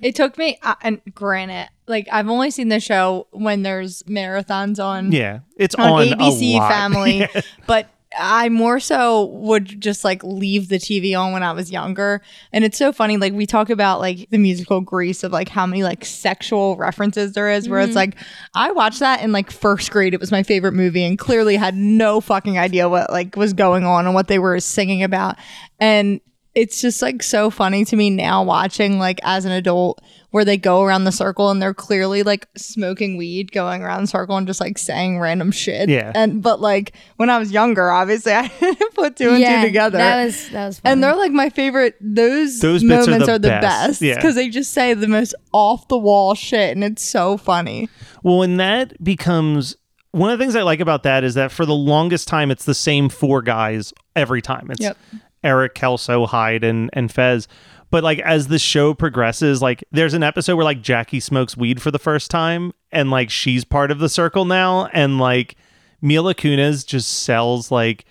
It 0.00 0.14
took 0.14 0.38
me, 0.38 0.58
uh, 0.62 0.76
and 0.80 1.02
granted, 1.14 1.68
like 1.86 2.08
I've 2.10 2.30
only 2.30 2.50
seen 2.50 2.68
the 2.70 2.80
show 2.80 3.26
when 3.32 3.62
there's 3.62 4.02
marathons 4.04 4.82
on 4.82 5.12
yeah, 5.12 5.40
it's 5.58 5.74
on, 5.74 5.90
on, 5.90 6.06
ABC 6.06 6.54
a 6.54 6.56
lot. 6.56 6.70
Family, 6.72 7.28
but 7.66 7.90
I 8.18 8.48
more 8.48 8.80
so 8.80 9.26
would 9.26 9.80
just 9.80 10.04
like 10.04 10.24
leave 10.24 10.68
the 10.68 10.78
TV 10.78 11.18
on 11.18 11.32
when 11.32 11.42
I 11.42 11.52
was 11.52 11.70
younger. 11.70 12.22
And 12.52 12.64
it's 12.64 12.76
so 12.76 12.92
funny, 12.92 13.16
like 13.16 13.32
we 13.32 13.46
talk 13.46 13.70
about 13.70 14.00
like 14.00 14.28
the 14.30 14.38
musical 14.38 14.80
Grease 14.80 15.22
of 15.22 15.32
like 15.32 15.48
how 15.48 15.64
many 15.64 15.84
like 15.84 16.04
sexual 16.04 16.76
references 16.76 17.34
there 17.34 17.50
is, 17.50 17.68
where 17.68 17.80
it's 17.80 17.90
mm-hmm. 17.90 17.96
like 17.96 18.16
I 18.54 18.72
watched 18.72 19.00
that 19.00 19.22
in 19.22 19.30
like 19.32 19.50
first 19.50 19.90
grade. 19.90 20.12
It 20.12 20.20
was 20.20 20.32
my 20.32 20.42
favorite 20.42 20.72
movie, 20.72 21.04
and 21.04 21.18
clearly 21.18 21.56
had 21.56 21.76
no 21.76 22.20
fucking 22.20 22.58
idea 22.58 22.88
what 22.88 23.10
like 23.10 23.36
was 23.36 23.52
going 23.52 23.84
on 23.84 24.06
and 24.06 24.14
what 24.14 24.28
they 24.28 24.38
were 24.38 24.58
singing 24.58 25.02
about. 25.02 25.36
And 25.78 26.20
it's 26.54 26.80
just 26.80 27.00
like 27.00 27.22
so 27.22 27.48
funny 27.48 27.84
to 27.84 27.96
me 27.96 28.10
now 28.10 28.42
watching 28.42 28.98
like 28.98 29.20
as 29.22 29.44
an 29.44 29.52
adult 29.52 30.02
where 30.30 30.44
they 30.44 30.56
go 30.56 30.82
around 30.82 31.04
the 31.04 31.12
circle 31.12 31.50
and 31.50 31.60
they're 31.60 31.74
clearly 31.74 32.22
like 32.22 32.46
smoking 32.56 33.16
weed 33.16 33.50
going 33.52 33.82
around 33.82 34.02
the 34.02 34.06
circle 34.08 34.36
and 34.36 34.46
just 34.46 34.60
like 34.60 34.78
saying 34.78 35.18
random 35.18 35.50
shit 35.50 35.88
Yeah. 35.88 36.12
and 36.14 36.42
but 36.42 36.60
like 36.60 36.92
when 37.16 37.28
i 37.30 37.38
was 37.38 37.50
younger 37.52 37.90
obviously 37.90 38.32
i 38.34 38.48
didn't 38.60 38.94
put 38.94 39.16
two 39.16 39.30
and 39.30 39.44
two 39.44 39.66
together 39.66 39.98
That 39.98 40.24
was 40.24 40.48
that 40.50 40.66
was 40.66 40.80
fun. 40.80 40.92
and 40.92 41.02
they're 41.04 41.16
like 41.16 41.32
my 41.32 41.50
favorite 41.50 41.96
those, 42.00 42.60
Those 42.60 42.82
bits 42.82 43.08
are 43.08 43.10
moments 43.10 43.26
the 43.26 43.32
are 43.34 43.38
the, 43.38 43.48
best. 43.48 43.62
best 43.88 44.02
Yeah. 44.02 44.14
because 44.16 44.34
they 44.36 44.48
just 44.48 44.72
say 44.72 44.94
the 44.94 45.08
most 45.08 45.34
off 45.52 45.88
the 45.88 45.98
wall 45.98 46.34
shit 46.34 46.76
and 46.76 46.84
it's 46.84 47.02
so 47.06 47.36
funny 47.36 47.88
Well, 48.22 48.42
and 48.42 48.60
that 48.60 49.02
becomes 49.02 49.76
one 50.12 50.30
of 50.30 50.38
the 50.38 50.42
things 50.44 50.56
I 50.56 50.62
like 50.62 50.80
about 50.80 51.04
that 51.04 51.22
is 51.24 51.34
that 51.34 51.52
for 51.52 51.64
the 51.64 51.72
longest 51.74 52.26
time, 52.26 52.50
it's 52.50 52.64
the 52.64 52.74
same 52.74 53.08
four 53.08 53.42
guys 53.42 53.92
every 54.16 54.42
time. 54.42 54.68
It's 54.70 54.80
Yep. 54.80 54.96
Eric, 55.44 55.74
Kelso, 55.76 56.26
Hyde, 56.26 56.64
and 56.64 56.90
and 56.92 57.10
Fez. 57.12 57.46
But 57.90 58.04
like 58.04 58.20
as 58.20 58.48
the 58.48 58.58
show 58.58 58.94
progresses, 58.94 59.60
like 59.60 59.84
there's 59.90 60.14
an 60.14 60.22
episode 60.22 60.56
where 60.56 60.64
like 60.64 60.82
Jackie 60.82 61.20
smokes 61.20 61.56
weed 61.56 61.82
for 61.82 61.90
the 61.90 61.98
first 61.98 62.30
time, 62.30 62.72
and 62.92 63.10
like 63.10 63.30
she's 63.30 63.64
part 63.64 63.90
of 63.90 63.98
the 63.98 64.08
circle 64.08 64.44
now, 64.44 64.86
and 64.92 65.18
like 65.18 65.56
Mila 66.00 66.34
Kunis 66.34 66.86
just 66.86 67.22
sells 67.22 67.70
like 67.70 68.04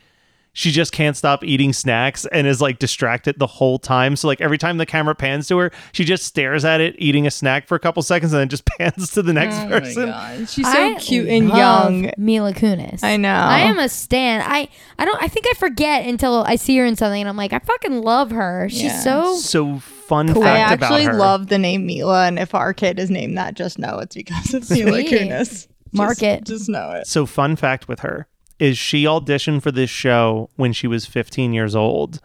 she 0.59 0.71
just 0.71 0.91
can't 0.91 1.15
stop 1.15 1.41
eating 1.45 1.71
snacks 1.71 2.25
and 2.33 2.45
is 2.45 2.59
like 2.59 2.79
distracted 2.79 3.39
the 3.39 3.47
whole 3.47 3.79
time. 3.79 4.17
So 4.17 4.27
like 4.27 4.41
every 4.41 4.57
time 4.57 4.75
the 4.75 4.85
camera 4.85 5.15
pans 5.15 5.47
to 5.47 5.57
her, 5.57 5.71
she 5.93 6.03
just 6.03 6.25
stares 6.25 6.65
at 6.65 6.81
it 6.81 6.97
eating 6.99 7.25
a 7.25 7.31
snack 7.31 7.65
for 7.65 7.75
a 7.75 7.79
couple 7.79 8.03
seconds 8.03 8.33
and 8.33 8.41
then 8.41 8.49
just 8.49 8.65
pans 8.77 9.11
to 9.11 9.21
the 9.21 9.31
next 9.31 9.55
oh 9.57 9.67
person. 9.69 10.45
she's 10.47 10.69
so 10.69 10.95
I 10.95 10.95
cute 10.99 11.29
and 11.29 11.47
love 11.47 11.57
young 11.93 12.11
Mila 12.17 12.51
Kunis. 12.53 13.01
I 13.05 13.15
know. 13.15 13.31
I 13.33 13.59
am 13.59 13.79
a 13.79 13.87
stan. 13.87 14.41
I 14.45 14.67
I 14.97 15.05
don't. 15.05 15.23
I 15.23 15.29
think 15.29 15.45
I 15.47 15.53
forget 15.53 16.05
until 16.05 16.43
I 16.45 16.57
see 16.57 16.75
her 16.77 16.83
in 16.83 16.97
something, 16.97 17.21
and 17.21 17.29
I'm 17.29 17.37
like, 17.37 17.53
I 17.53 17.59
fucking 17.59 18.01
love 18.01 18.31
her. 18.31 18.67
She's 18.69 18.81
Yeah. 18.83 18.99
so. 18.99 19.35
So 19.37 19.79
fun 19.79 20.33
Cool. 20.33 20.43
I 20.43 20.57
actually 20.57 21.03
about 21.05 21.13
her. 21.13 21.17
love 21.19 21.47
the 21.47 21.57
name 21.57 21.85
Mila, 21.85 22.25
and 22.27 22.37
if 22.37 22.53
our 22.53 22.73
kid 22.73 22.99
is 22.99 23.09
named 23.09 23.37
that, 23.37 23.53
just 23.53 23.79
know 23.79 23.99
it's 23.99 24.13
because 24.13 24.53
of 24.53 24.69
Mila 24.69 25.03
Kunis. 25.03 25.69
Mark 25.93 26.17
Just- 26.19 26.23
it. 26.23 26.43
Just 26.45 26.67
know 26.67 26.91
it. 26.91 27.07
So 27.07 27.25
fun 27.25 27.55
fact 27.55 27.87
with 27.87 28.01
her 28.01 28.27
is 28.59 28.77
she 28.77 29.05
auditioned 29.05 29.63
for 29.63 29.71
this 29.71 29.89
show 29.89 30.49
when 30.55 30.73
she 30.73 30.87
was 30.87 31.05
15 31.05 31.53
years 31.53 31.75
old. 31.75 32.19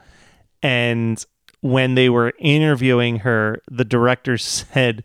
And 0.62 1.24
when 1.60 1.94
they 1.94 2.08
were 2.08 2.32
interviewing 2.38 3.20
her, 3.20 3.62
the 3.70 3.84
director 3.84 4.36
said, 4.38 5.04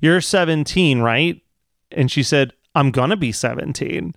You're 0.00 0.20
17, 0.20 1.00
right? 1.00 1.40
And 1.90 2.10
she 2.10 2.22
said, 2.22 2.52
I'm 2.74 2.90
going 2.90 3.10
to 3.10 3.16
be 3.16 3.32
17. 3.32 4.14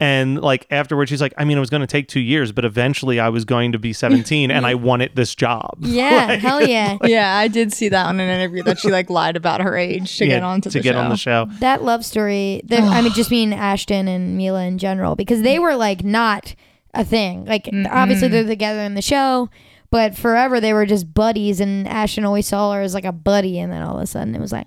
And 0.00 0.40
like 0.40 0.66
afterwards, 0.70 1.10
she's 1.10 1.20
like, 1.20 1.34
I 1.36 1.44
mean, 1.44 1.58
it 1.58 1.60
was 1.60 1.68
going 1.70 1.82
to 1.82 1.86
take 1.86 2.08
two 2.08 2.20
years, 2.20 2.52
but 2.52 2.64
eventually 2.64 3.20
I 3.20 3.28
was 3.28 3.44
going 3.44 3.72
to 3.72 3.78
be 3.78 3.92
17 3.92 4.50
and 4.50 4.64
I 4.66 4.74
wanted 4.88 5.14
this 5.14 5.34
job. 5.34 5.76
Yeah, 5.80 6.26
Like, 6.28 6.40
hell 6.40 6.66
yeah. 6.66 6.96
Yeah, 7.04 7.36
I 7.36 7.48
did 7.48 7.72
see 7.72 7.88
that 7.90 8.06
on 8.06 8.18
an 8.18 8.28
interview 8.28 8.62
that 8.62 8.78
she 8.78 8.90
like 8.90 9.10
lied 9.10 9.36
about 9.36 9.60
her 9.60 9.76
age 9.76 10.16
to 10.18 10.24
yeah, 10.24 10.36
get 10.36 10.42
onto 10.42 10.70
to 10.70 10.78
the 10.78 10.82
get 10.82 10.94
show. 10.94 10.98
on 11.00 11.10
the 11.10 11.16
show. 11.16 11.46
That 11.60 11.82
love 11.82 12.04
story. 12.04 12.62
the- 12.64 12.78
I 12.78 13.02
mean, 13.02 13.12
just 13.14 13.30
mean 13.30 13.52
Ashton 13.52 14.08
and 14.08 14.36
Mila 14.38 14.64
in 14.64 14.78
general, 14.78 15.16
because 15.16 15.42
they 15.42 15.58
were 15.58 15.76
like 15.76 16.02
not 16.02 16.54
a 16.94 17.04
thing. 17.04 17.44
Like 17.44 17.68
obviously 17.90 18.28
they're 18.28 18.44
together 18.44 18.80
in 18.80 18.94
the 18.94 19.02
show, 19.02 19.50
but 19.90 20.16
forever 20.16 20.60
they 20.60 20.72
were 20.72 20.86
just 20.86 21.12
buddies, 21.12 21.60
and 21.60 21.86
Ashton 21.86 22.24
always 22.24 22.46
saw 22.46 22.72
her 22.72 22.80
as 22.80 22.94
like 22.94 23.04
a 23.04 23.12
buddy, 23.12 23.58
and 23.58 23.70
then 23.70 23.82
all 23.82 23.96
of 23.96 24.02
a 24.02 24.06
sudden 24.06 24.34
it 24.34 24.40
was 24.40 24.52
like, 24.52 24.66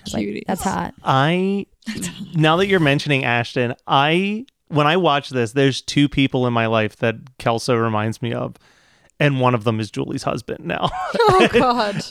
it's 0.00 0.12
like, 0.14 0.42
that's 0.48 0.62
hot. 0.62 0.94
I 1.04 1.66
now 2.34 2.56
that 2.56 2.66
you're 2.66 2.80
mentioning 2.80 3.24
Ashton, 3.24 3.74
I 3.86 4.46
when 4.72 4.86
I 4.86 4.96
watch 4.96 5.30
this, 5.30 5.52
there's 5.52 5.80
two 5.82 6.08
people 6.08 6.46
in 6.46 6.52
my 6.52 6.66
life 6.66 6.96
that 6.96 7.16
Kelso 7.38 7.74
reminds 7.76 8.20
me 8.22 8.32
of, 8.32 8.56
and 9.20 9.40
one 9.40 9.54
of 9.54 9.64
them 9.64 9.78
is 9.80 9.90
Julie's 9.90 10.22
husband 10.24 10.64
now. 10.64 10.90
Oh 11.34 11.48
God. 11.52 12.02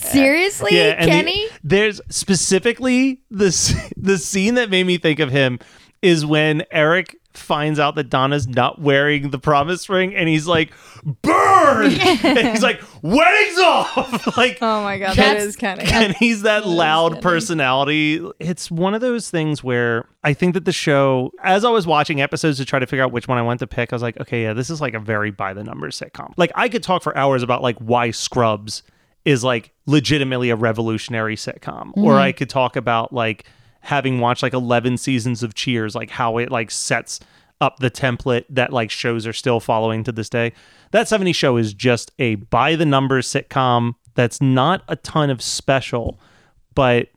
Seriously, 0.00 0.70
the- 0.76 0.96
Kenny? 1.00 1.46
there's 1.62 2.00
specifically 2.08 3.20
this 3.30 3.74
the 3.96 4.18
scene 4.18 4.54
that 4.54 4.70
made 4.70 4.84
me 4.86 4.98
think 4.98 5.18
of 5.20 5.30
him 5.30 5.58
is 6.00 6.24
when 6.26 6.64
Eric 6.70 7.16
finds 7.34 7.78
out 7.78 7.94
that 7.94 8.10
Donna's 8.10 8.46
not 8.46 8.80
wearing 8.80 9.30
the 9.30 9.38
promise 9.38 9.88
ring 9.88 10.14
and 10.14 10.28
he's 10.28 10.46
like, 10.46 10.72
burn! 11.22 11.92
and 12.24 12.38
he's 12.38 12.62
like, 12.62 12.82
wedding's 13.02 13.58
off! 13.58 14.36
like, 14.36 14.58
Oh 14.60 14.82
my 14.82 14.98
god, 14.98 15.16
that 15.16 15.38
That's- 15.38 15.56
kind 15.56 15.80
of. 15.80 15.88
and 15.88 16.14
he's 16.16 16.42
that 16.42 16.66
loud 16.66 17.22
personality. 17.22 18.24
It's 18.38 18.70
one 18.70 18.94
of 18.94 19.00
those 19.00 19.30
things 19.30 19.64
where 19.64 20.06
I 20.24 20.34
think 20.34 20.54
that 20.54 20.64
the 20.64 20.72
show, 20.72 21.32
as 21.42 21.64
I 21.64 21.70
was 21.70 21.86
watching 21.86 22.20
episodes 22.20 22.58
to 22.58 22.64
try 22.64 22.78
to 22.78 22.86
figure 22.86 23.04
out 23.04 23.12
which 23.12 23.28
one 23.28 23.38
I 23.38 23.42
wanted 23.42 23.60
to 23.60 23.66
pick, 23.66 23.92
I 23.92 23.96
was 23.96 24.02
like, 24.02 24.20
okay, 24.20 24.42
yeah, 24.42 24.52
this 24.52 24.70
is 24.70 24.80
like 24.80 24.94
a 24.94 25.00
very 25.00 25.30
by 25.30 25.52
the 25.52 25.64
numbers 25.64 25.98
sitcom. 25.98 26.32
Like 26.36 26.52
I 26.54 26.68
could 26.68 26.82
talk 26.82 27.02
for 27.02 27.16
hours 27.16 27.42
about 27.42 27.62
like 27.62 27.78
why 27.78 28.10
Scrubs 28.10 28.82
is 29.24 29.44
like 29.44 29.72
legitimately 29.86 30.50
a 30.50 30.56
revolutionary 30.56 31.36
sitcom, 31.36 31.92
or 31.96 32.12
mm-hmm. 32.12 32.18
I 32.18 32.32
could 32.32 32.50
talk 32.50 32.76
about 32.76 33.12
like 33.12 33.44
having 33.82 34.20
watched 34.20 34.42
like 34.42 34.54
11 34.54 34.96
seasons 34.96 35.42
of 35.42 35.54
Cheers, 35.54 35.94
like 35.94 36.10
how 36.10 36.38
it 36.38 36.50
like 36.50 36.70
sets 36.70 37.20
up 37.60 37.78
the 37.78 37.90
template 37.90 38.44
that 38.48 38.72
like 38.72 38.90
shows 38.90 39.26
are 39.26 39.32
still 39.32 39.60
following 39.60 40.02
to 40.04 40.12
this 40.12 40.28
day. 40.28 40.52
That 40.90 41.08
70 41.08 41.32
show 41.32 41.56
is 41.56 41.74
just 41.74 42.10
a 42.18 42.36
by 42.36 42.74
the 42.76 42.86
numbers 42.86 43.26
sitcom 43.28 43.94
that's 44.14 44.40
not 44.40 44.82
a 44.88 44.96
ton 44.96 45.30
of 45.30 45.42
special, 45.42 46.18
but 46.74 47.08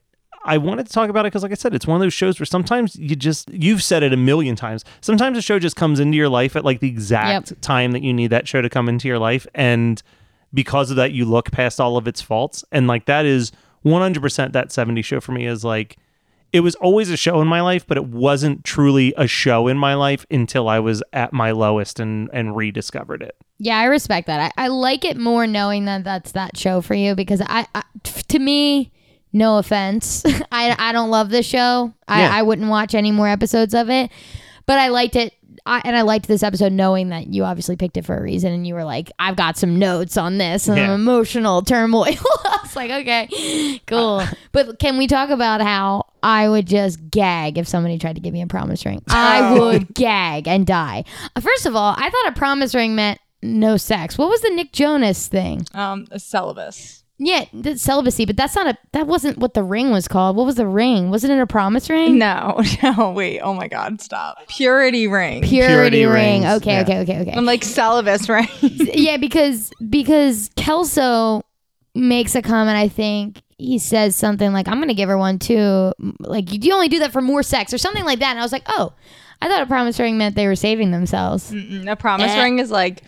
I 0.45 0.59
wanted 0.59 0.85
to 0.85 0.93
talk 0.93 1.09
about 1.09 1.25
it 1.25 1.33
because, 1.33 1.41
like 1.41 1.51
I 1.51 1.55
said, 1.55 1.73
it's 1.73 1.87
one 1.87 1.95
of 1.95 2.01
those 2.01 2.13
shows 2.13 2.39
where 2.39 2.45
sometimes 2.45 2.95
you 2.95 3.15
just, 3.15 3.49
you've 3.51 3.81
said 3.81 4.03
it 4.03 4.13
a 4.13 4.17
million 4.17 4.55
times. 4.55 4.85
Sometimes 5.01 5.37
a 5.39 5.41
show 5.41 5.57
just 5.57 5.75
comes 5.75 5.99
into 5.99 6.15
your 6.15 6.29
life 6.29 6.55
at 6.55 6.63
like 6.63 6.79
the 6.79 6.87
exact 6.87 7.59
time 7.63 7.91
that 7.93 8.03
you 8.03 8.13
need 8.13 8.27
that 8.27 8.47
show 8.47 8.61
to 8.61 8.69
come 8.69 8.87
into 8.87 9.07
your 9.07 9.17
life. 9.17 9.47
And 9.55 10.01
because 10.53 10.91
of 10.91 10.97
that, 10.97 11.11
you 11.13 11.25
look 11.25 11.51
past 11.51 11.81
all 11.81 11.97
of 11.97 12.07
its 12.07 12.21
faults. 12.21 12.63
And 12.71 12.85
like 12.85 13.05
that 13.05 13.25
is 13.25 13.51
100% 13.83 14.51
that 14.51 14.71
70 14.71 15.01
show 15.01 15.19
for 15.19 15.31
me 15.31 15.47
is 15.47 15.63
like, 15.63 15.97
it 16.55 16.61
was 16.61 16.75
always 16.75 17.09
a 17.09 17.17
show 17.17 17.41
in 17.41 17.47
my 17.47 17.61
life, 17.61 17.85
but 17.85 17.97
it 17.97 18.05
wasn't 18.05 18.63
truly 18.63 19.13
a 19.17 19.27
show 19.27 19.67
in 19.67 19.77
my 19.77 19.93
life 19.93 20.25
until 20.31 20.69
I 20.69 20.79
was 20.79 21.03
at 21.11 21.33
my 21.33 21.51
lowest 21.51 21.99
and, 21.99 22.29
and 22.31 22.55
rediscovered 22.55 23.21
it. 23.21 23.35
Yeah, 23.57 23.77
I 23.77 23.85
respect 23.85 24.27
that. 24.27 24.53
I, 24.57 24.65
I 24.65 24.67
like 24.69 25.03
it 25.05 25.17
more 25.17 25.47
knowing 25.47 25.85
that 25.85 26.03
that's 26.03 26.31
that 26.33 26.57
show 26.57 26.81
for 26.81 26.93
you 26.95 27.13
because 27.15 27.41
I, 27.41 27.67
I 27.75 27.83
to 28.03 28.39
me, 28.39 28.91
no 29.33 29.57
offense, 29.57 30.23
I, 30.51 30.75
I 30.79 30.91
don't 30.93 31.09
love 31.11 31.29
this 31.29 31.45
show. 31.45 31.93
I, 32.07 32.21
Yeah. 32.21 32.35
I 32.35 32.41
wouldn't 32.41 32.69
watch 32.69 32.95
any 32.95 33.11
more 33.11 33.27
episodes 33.27 33.73
of 33.73 33.89
it, 33.89 34.11
but 34.65 34.79
I 34.79 34.87
liked 34.87 35.15
it. 35.15 35.33
I, 35.67 35.81
and 35.83 35.95
I 35.95 36.03
liked 36.03 36.27
this 36.27 36.43
episode 36.43 36.73
knowing 36.73 37.09
that 37.09 37.27
you 37.33 37.43
obviously 37.43 37.75
picked 37.75 37.97
it 37.97 38.05
for 38.05 38.15
a 38.15 38.21
reason 38.21 38.53
and 38.53 38.67
you 38.67 38.75
were 38.75 38.83
like, 38.83 39.11
I've 39.17 39.35
got 39.35 39.57
some 39.57 39.79
notes 39.79 40.15
on 40.15 40.37
this 40.37 40.67
and 40.67 40.77
Yeah. 40.77 40.93
emotional 40.93 41.63
turmoil. 41.63 42.13
I 42.75 42.79
like, 42.87 42.91
okay, 43.01 43.79
cool. 43.87 44.23
but 44.51 44.79
can 44.79 44.97
we 44.97 45.07
talk 45.07 45.29
about 45.29 45.61
how 45.61 46.05
I 46.23 46.47
would 46.49 46.67
just 46.67 47.09
gag 47.09 47.57
if 47.57 47.67
somebody 47.67 47.97
tried 47.97 48.15
to 48.15 48.21
give 48.21 48.33
me 48.33 48.41
a 48.41 48.47
promise 48.47 48.85
ring? 48.85 49.01
I 49.07 49.57
would 49.57 49.93
gag 49.93 50.47
and 50.47 50.65
die. 50.67 51.05
Uh, 51.35 51.41
First 51.41 51.65
of 51.65 51.75
all, 51.75 51.93
I 51.97 52.09
thought 52.09 52.27
a 52.27 52.33
promise 52.33 52.75
ring 52.75 52.95
meant 52.95 53.19
no 53.41 53.77
sex. 53.77 54.17
What 54.17 54.29
was 54.29 54.41
the 54.41 54.49
Nick 54.49 54.71
Jonas 54.73 55.27
thing? 55.27 55.65
Um, 55.73 56.07
a 56.11 56.17
celibus. 56.17 57.01
Yeah, 57.17 57.45
the 57.53 57.77
celibacy, 57.77 58.25
but 58.25 58.35
that's 58.35 58.55
not 58.55 58.67
a 58.67 58.77
that 58.91 59.07
wasn't 59.07 59.37
what 59.37 59.53
the 59.53 59.63
ring 59.63 59.89
was 59.91 60.05
called. 60.05 60.35
What 60.35 60.45
was 60.45 60.55
the 60.55 60.67
ring? 60.67 61.11
Wasn't 61.11 61.31
it 61.31 61.39
a 61.39 61.47
promise 61.47 61.89
ring? 61.89 62.17
No, 62.17 62.61
no, 62.83 63.11
wait. 63.11 63.39
Oh 63.39 63.53
my 63.53 63.69
god, 63.69 64.01
stop. 64.01 64.45
Purity 64.49 65.07
ring. 65.07 65.41
Purity, 65.41 65.71
Purity 66.01 66.05
ring. 66.05 66.41
rings, 66.41 66.55
Okay, 66.57 66.73
yeah. 66.73 66.81
okay, 66.81 66.99
okay, 67.03 67.21
okay. 67.21 67.31
I'm 67.31 67.45
like 67.45 67.61
celibus 67.61 68.27
ring. 68.27 68.49
yeah, 68.95 69.15
because 69.15 69.71
because 69.89 70.49
Kelso 70.57 71.43
makes 71.95 72.35
a 72.35 72.41
comment. 72.41 72.77
I 72.77 72.87
think 72.87 73.41
he 73.57 73.79
says 73.79 74.15
something 74.15 74.51
like, 74.53 74.67
"I'm 74.67 74.79
gonna 74.79 74.93
give 74.93 75.09
her 75.09 75.17
one 75.17 75.39
too." 75.39 75.93
Like 76.19 76.51
you 76.51 76.73
only 76.73 76.89
do 76.89 76.99
that 76.99 77.11
for 77.11 77.21
more 77.21 77.41
sex 77.43 77.73
or 77.73 77.77
something 77.77 78.03
like 78.05 78.19
that. 78.19 78.31
And 78.31 78.39
I 78.39 78.43
was 78.43 78.51
like, 78.51 78.63
"Oh, 78.67 78.93
I 79.41 79.47
thought 79.47 79.61
a 79.61 79.65
promise 79.65 79.99
ring 79.99 80.17
meant 80.17 80.35
they 80.35 80.47
were 80.47 80.55
saving 80.55 80.91
themselves." 80.91 81.51
Mm, 81.51 81.89
a 81.89 81.95
promise 81.95 82.31
Eh. 82.31 82.43
ring 82.43 82.59
is 82.59 82.69
like 82.71 83.01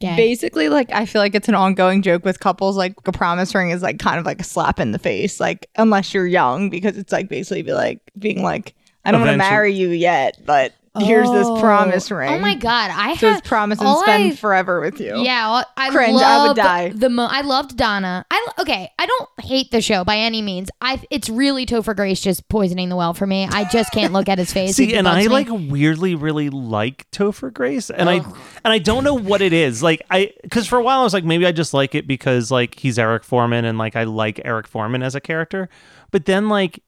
Gag. 0.00 0.16
basically 0.16 0.68
like 0.68 0.90
I 0.92 1.06
feel 1.06 1.22
like 1.22 1.34
it's 1.36 1.48
an 1.48 1.54
ongoing 1.54 2.02
joke 2.02 2.24
with 2.24 2.40
couples. 2.40 2.76
Like 2.76 2.94
a 3.06 3.12
promise 3.12 3.54
ring 3.54 3.70
is 3.70 3.82
like 3.82 3.98
kind 4.00 4.18
of 4.18 4.26
like 4.26 4.40
a 4.40 4.44
slap 4.44 4.80
in 4.80 4.90
the 4.92 4.98
face, 4.98 5.38
like 5.38 5.68
unless 5.76 6.12
you're 6.12 6.26
young, 6.26 6.68
because 6.70 6.98
it's 6.98 7.12
like 7.12 7.28
basically 7.28 7.62
be 7.62 7.72
like 7.72 8.00
being 8.18 8.42
like, 8.42 8.74
I 9.04 9.12
don't 9.12 9.20
want 9.20 9.32
to 9.32 9.36
marry 9.38 9.72
you 9.72 9.90
yet, 9.90 10.38
but 10.44 10.72
here's 10.98 11.30
this 11.30 11.46
Oh. 11.46 11.58
promise 11.60 12.10
ring. 12.10 12.30
Oh 12.32 12.38
my 12.38 12.54
god, 12.54 12.90
I 12.94 13.14
So 13.16 13.28
have 13.28 13.38
it's 13.38 13.48
promise 13.48 13.80
and 13.80 13.98
spend 14.00 14.32
I- 14.32 14.36
forever 14.36 14.80
with 14.80 15.00
you. 15.00 15.22
Yeah, 15.22 15.50
well, 15.50 15.64
I 15.76 15.90
Cringe, 15.90 16.14
Loved 16.14 16.24
I 16.24 16.46
would 16.48 16.56
die. 16.56 16.88
The 16.94 17.08
mo- 17.08 17.28
I 17.30 17.40
loved 17.40 17.76
Donna. 17.76 18.24
I 18.30 18.46
okay. 18.58 18.90
I 18.98 19.06
don't 19.06 19.28
hate 19.40 19.70
the 19.70 19.80
show 19.80 20.04
by 20.04 20.18
any 20.18 20.42
means. 20.42 20.70
I 20.80 21.00
it's 21.10 21.28
really 21.30 21.64
Topher 21.66 21.96
Grace 21.96 22.20
just 22.20 22.48
poisoning 22.48 22.88
the 22.90 22.96
well 22.96 23.14
for 23.14 23.26
me. 23.26 23.48
I 23.50 23.64
just 23.64 23.90
can't 23.92 24.12
look 24.12 24.28
at 24.28 24.38
his 24.38 24.52
face. 24.54 24.76
See, 24.76 24.94
and 24.94 25.08
I 25.08 25.20
me. 25.22 25.28
like 25.28 25.48
weirdly 25.50 26.14
really 26.14 26.50
like 26.50 27.10
Topher 27.10 27.52
Grace, 27.52 27.88
and 27.90 28.10
I 28.10 28.16
and 28.16 28.24
I 28.64 28.78
don't 28.78 29.04
know 29.04 29.14
what 29.14 29.40
it 29.40 29.52
is. 29.52 29.82
Like 29.82 30.02
I, 30.10 30.32
because 30.42 30.66
for 30.66 30.78
a 30.78 30.82
while 30.82 31.00
I 31.00 31.04
was 31.04 31.14
like 31.14 31.24
maybe 31.24 31.46
I 31.46 31.52
just 31.52 31.72
like 31.72 31.94
it 31.94 32.06
because 32.06 32.50
like 32.50 32.78
he's 32.78 32.98
Eric 32.98 33.24
Forman, 33.24 33.64
and 33.64 33.78
like 33.78 33.96
I 33.96 34.04
like 34.04 34.40
Eric 34.44 34.66
Forman 34.66 35.02
as 35.02 35.14
a 35.14 35.20
character. 35.20 35.68
But 36.10 36.26
then 36.26 36.48
like 36.50 36.82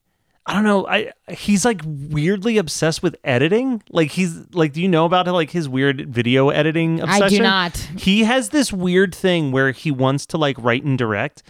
I 0.46 0.54
don't 0.54 0.64
know, 0.64 0.86
I 0.86 1.12
he's 1.30 1.64
like 1.64 1.80
weirdly 1.84 2.58
obsessed 2.58 3.02
with 3.02 3.16
editing. 3.24 3.82
Like 3.90 4.10
he's 4.10 4.36
like, 4.54 4.74
do 4.74 4.82
you 4.82 4.88
know 4.88 5.06
about 5.06 5.26
like 5.26 5.50
his 5.50 5.68
weird 5.68 6.12
video 6.12 6.50
editing 6.50 7.00
I 7.00 7.16
obsession? 7.16 7.38
do 7.38 7.42
not. 7.42 7.76
He 7.96 8.24
has 8.24 8.50
this 8.50 8.72
weird 8.72 9.14
thing 9.14 9.52
where 9.52 9.70
he 9.72 9.90
wants 9.90 10.26
to 10.26 10.38
like 10.38 10.56
write 10.58 10.84
and 10.84 10.98
direct. 10.98 11.42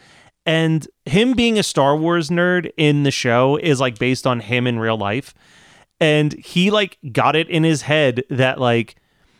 And 0.46 0.86
him 1.06 1.32
being 1.32 1.58
a 1.58 1.62
Star 1.62 1.96
Wars 1.96 2.28
nerd 2.28 2.70
in 2.76 3.02
the 3.02 3.10
show 3.10 3.56
is 3.56 3.80
like 3.80 3.98
based 3.98 4.26
on 4.26 4.40
him 4.40 4.66
in 4.66 4.78
real 4.78 4.96
life. 4.96 5.34
And 6.00 6.32
he 6.34 6.70
like 6.70 6.98
got 7.12 7.34
it 7.34 7.48
in 7.48 7.64
his 7.64 7.82
head 7.82 8.22
that 8.30 8.60
like, 8.60 8.96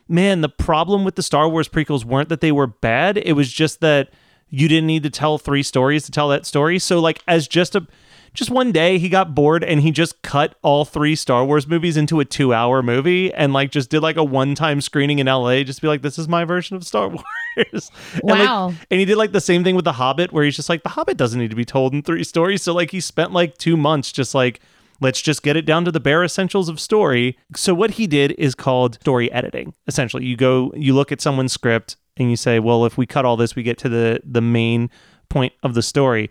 man, 0.09 0.40
the 0.40 0.49
problem 0.49 1.05
with 1.05 1.14
the 1.14 1.23
Star 1.23 1.49
Wars 1.49 1.69
prequels 1.69 2.05
weren't 2.05 2.29
that 2.29 2.40
they 2.40 2.53
were 2.53 2.67
bad. 2.67 3.19
It 3.19 3.35
was 3.35 3.53
just 3.53 3.81
that 3.81 4.11
you 4.49 4.67
didn't 4.67 4.87
need 4.87 5.03
to 5.03 5.11
tell 5.11 5.38
three 5.38 5.62
stories 5.62 6.05
to 6.05 6.11
tell 6.11 6.29
that 6.29 6.47
story. 6.47 6.79
So 6.79 7.01
like 7.01 7.23
as 7.29 7.47
just 7.47 7.75
a 7.75 7.87
just 8.35 8.51
one 8.51 8.73
day 8.73 8.99
he 8.99 9.09
got 9.09 9.35
bored 9.35 9.64
and 9.64 9.81
he 9.81 9.90
just 9.90 10.20
cut 10.23 10.57
all 10.62 10.85
three 10.85 11.14
Star 11.14 11.44
Wars 11.44 11.66
movies 11.66 11.97
into 11.97 12.20
a 12.20 12.25
two 12.25 12.53
hour 12.53 12.83
movie 12.83 13.33
and 13.33 13.53
like 13.53 13.70
just 13.70 13.90
did 13.90 14.01
like 14.01 14.16
a 14.16 14.25
one 14.25 14.55
time 14.55 14.81
screening 14.81 15.20
in 15.20 15.27
LA, 15.27 15.62
just 15.62 15.81
be 15.81 15.88
like, 15.88 16.03
this 16.03 16.18
is 16.18 16.29
my 16.29 16.44
version 16.44 16.77
of 16.77 16.85
Star 16.85 17.09
Wars. 17.57 17.90
And, 18.14 18.23
like, 18.25 18.49
Wow. 18.49 18.75
and 18.90 19.01
he 19.01 19.07
did 19.07 19.16
like 19.16 19.33
the 19.33 19.40
same 19.40 19.62
thing 19.64 19.77
with 19.77 19.85
The 19.85 19.92
Hobbit, 19.92 20.33
where 20.33 20.44
he's 20.44 20.57
just 20.57 20.68
like, 20.68 20.83
The 20.83 20.88
Hobbit 20.90 21.16
doesn't 21.16 21.38
need 21.40 21.51
to 21.51 21.57
be 21.57 21.64
told 21.64 21.94
in 21.94 22.03
three 22.03 22.25
stories. 22.25 22.62
So 22.62 22.75
like 22.75 22.90
he 22.90 23.01
spent 23.01 23.33
like 23.33 23.57
two 23.57 23.77
months 23.77 24.11
just 24.12 24.35
like, 24.35 24.61
let's 25.01 25.23
just 25.23 25.42
get 25.42 25.57
it 25.57 25.64
down 25.64 25.85
to 25.85 25.92
the 25.92 26.01
bare 26.01 26.25
essentials 26.25 26.68
of 26.68 26.81
story. 26.81 27.38
So 27.55 27.73
what 27.75 27.92
he 27.92 28.07
did 28.07 28.33
is 28.33 28.55
called 28.55 28.97
story 29.01 29.31
editing. 29.33 29.75
Essentially, 29.87 30.25
you 30.25 30.37
go, 30.37 30.73
you 30.77 30.94
look 30.94 31.12
at 31.12 31.20
someone's 31.20 31.53
script 31.53 31.97
and 32.16 32.31
you 32.31 32.37
say, 32.37 32.59
well, 32.59 32.85
if 32.85 32.97
we 32.99 33.07
cut 33.07 33.25
all 33.25 33.37
this, 33.37 33.55
we 33.57 33.62
get 33.62 33.79
to 33.79 33.88
the 33.88 34.20
the 34.25 34.40
main 34.40 34.90
point 35.29 35.53
of 35.62 35.75
the 35.75 35.83
story. 35.83 36.31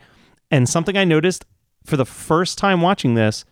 And 0.51 0.67
something 0.69 0.95
I 0.97 1.03
noticed 1.03 1.45
for 1.83 1.97
the 1.97 2.05
first 2.05 2.57
time 2.57 2.81
watching 2.81 3.15
this 3.15 3.45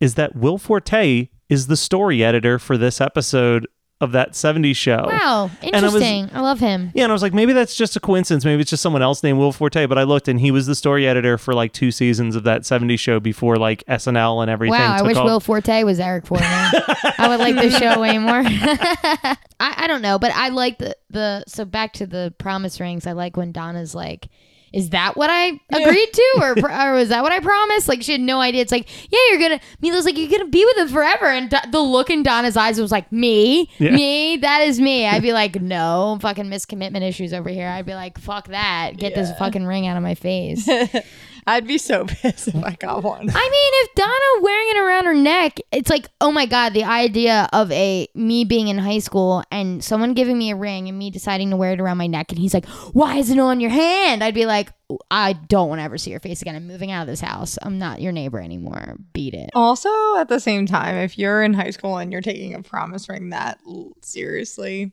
is 0.00 0.14
that 0.14 0.34
Will 0.36 0.58
Forte 0.58 1.28
is 1.48 1.66
the 1.66 1.76
story 1.76 2.24
editor 2.24 2.58
for 2.58 2.76
this 2.76 3.00
episode 3.00 3.66
of 4.00 4.12
that 4.12 4.32
70s 4.32 4.76
show. 4.76 5.06
Wow, 5.06 5.50
I 5.62 5.66
was- 5.66 5.72
interesting. 5.72 6.28
I, 6.34 6.40
love 6.40 6.58
him. 6.58 6.90
Yeah, 6.94 7.04
and 7.04 7.12
I 7.12 7.14
was 7.14 7.22
like, 7.22 7.32
maybe 7.32 7.52
that's 7.52 7.74
just 7.76 7.96
a 7.96 8.00
coincidence. 8.00 8.44
Maybe 8.44 8.60
it's 8.60 8.68
just 8.70 8.82
someone 8.82 9.02
else 9.02 9.22
named 9.22 9.38
Will 9.38 9.52
Forte. 9.52 9.86
But 9.86 9.98
I 9.98 10.02
looked, 10.02 10.26
and 10.28 10.40
he 10.40 10.50
was 10.50 10.66
the 10.66 10.74
story 10.74 11.06
editor 11.06 11.38
for 11.38 11.54
like 11.54 11.72
two 11.72 11.90
seasons 11.90 12.34
of 12.36 12.42
that 12.42 12.62
'70s 12.62 12.98
show 12.98 13.20
before 13.20 13.56
like 13.56 13.84
SNL 13.86 14.42
and 14.42 14.50
everything. 14.50 14.78
Wow, 14.78 14.96
I 14.96 15.02
wish 15.02 15.16
off. 15.16 15.24
Will 15.24 15.40
Forte 15.40 15.84
was 15.84 16.00
Eric 16.00 16.26
Forman. 16.26 16.44
I 17.18 17.26
would 17.28 17.38
like 17.38 17.54
this 17.54 17.78
show 17.78 18.00
way 18.00 18.18
more. 18.18 18.42
I, 18.44 19.36
I 19.60 19.86
don't 19.86 20.02
know, 20.02 20.18
but 20.18 20.32
I 20.32 20.48
like 20.48 20.78
the 20.78 20.96
the 21.10 21.44
so 21.46 21.64
back 21.64 21.92
to 21.94 22.06
the 22.06 22.34
promise 22.38 22.80
rings. 22.80 23.06
I 23.06 23.12
like 23.12 23.36
when 23.36 23.52
Donna's 23.52 23.94
like, 23.94 24.28
"Is 24.74 24.90
that 24.90 25.16
what 25.16 25.30
I 25.30 25.58
agreed 25.70 26.12
to, 26.12 26.32
or 26.40 26.50
or 26.70 26.94
was 26.94 27.08
that 27.10 27.22
what 27.22 27.32
I 27.32 27.40
promised?" 27.40 27.88
Like 27.88 28.02
she 28.02 28.12
had 28.12 28.20
no 28.20 28.40
idea. 28.40 28.62
It's 28.62 28.72
like, 28.72 28.88
yeah, 29.12 29.18
you're 29.30 29.38
gonna. 29.40 29.60
Mila's 29.80 30.04
like, 30.04 30.18
you're 30.18 30.30
gonna 30.30 30.46
be 30.50 30.64
with 30.64 30.76
him 30.78 30.88
forever, 30.88 31.26
and 31.26 31.48
Do- 31.50 31.70
the 31.70 31.80
look 31.80 32.10
in 32.10 32.22
Donna's 32.22 32.56
eyes 32.56 32.80
was 32.80 32.90
like, 32.92 33.10
me, 33.12 33.70
Yeah. 33.78 33.90
me, 33.90 34.36
that 34.38 34.62
is 34.62 34.80
me. 34.80 35.06
I'd 35.06 35.22
be 35.22 35.32
like, 35.32 35.60
no, 35.60 36.18
fucking 36.20 36.46
miscommitment 36.46 37.02
issues 37.02 37.32
over 37.32 37.48
here. 37.48 37.68
I'd 37.68 37.86
be 37.86 37.94
like, 37.94 38.18
fuck 38.18 38.48
that, 38.48 38.96
get 38.96 39.14
this 39.14 39.30
fucking 39.38 39.64
ring 39.64 39.86
out 39.86 39.96
of 39.96 40.02
my 40.02 40.14
face. 40.14 40.68
I'd 41.46 41.66
be 41.66 41.78
so 41.78 42.04
pissed 42.06 42.48
if 42.48 42.64
I 42.64 42.74
got 42.74 43.02
one. 43.02 43.20
I 43.20 43.22
mean, 43.22 43.32
if 43.34 43.94
Donna 43.94 44.42
wearing 44.42 44.68
it 44.70 44.78
around 44.78 45.04
her 45.06 45.14
neck, 45.14 45.58
it's 45.72 45.90
like, 45.90 46.08
oh 46.20 46.32
my 46.32 46.46
god, 46.46 46.74
the 46.74 46.84
idea 46.84 47.48
of 47.52 47.70
a 47.72 48.08
me 48.14 48.44
being 48.44 48.68
in 48.68 48.78
high 48.78 48.98
school 48.98 49.42
and 49.50 49.82
someone 49.82 50.14
giving 50.14 50.38
me 50.38 50.50
a 50.50 50.56
ring 50.56 50.88
and 50.88 50.98
me 50.98 51.10
deciding 51.10 51.50
to 51.50 51.56
wear 51.56 51.72
it 51.72 51.80
around 51.80 51.98
my 51.98 52.06
neck, 52.06 52.30
and 52.30 52.38
he's 52.38 52.54
like, 52.54 52.66
"Why 52.92 53.16
is 53.16 53.30
it 53.30 53.38
on 53.38 53.60
your 53.60 53.70
hand?" 53.70 54.24
I'd 54.24 54.34
be 54.34 54.46
like, 54.46 54.72
"I 55.10 55.34
don't 55.34 55.68
want 55.68 55.80
to 55.80 55.84
ever 55.84 55.98
see 55.98 56.10
your 56.10 56.20
face 56.20 56.42
again. 56.42 56.56
I'm 56.56 56.66
moving 56.66 56.90
out 56.90 57.02
of 57.02 57.08
this 57.08 57.20
house. 57.20 57.58
I'm 57.62 57.78
not 57.78 58.00
your 58.00 58.12
neighbor 58.12 58.40
anymore. 58.40 58.96
Beat 59.12 59.34
it." 59.34 59.50
Also, 59.54 59.90
at 60.16 60.28
the 60.28 60.40
same 60.40 60.66
time, 60.66 60.96
if 60.96 61.18
you're 61.18 61.42
in 61.42 61.54
high 61.54 61.70
school 61.70 61.98
and 61.98 62.10
you're 62.12 62.20
taking 62.20 62.54
a 62.54 62.62
promise 62.62 63.08
ring 63.08 63.30
that 63.30 63.58
seriously, 64.02 64.92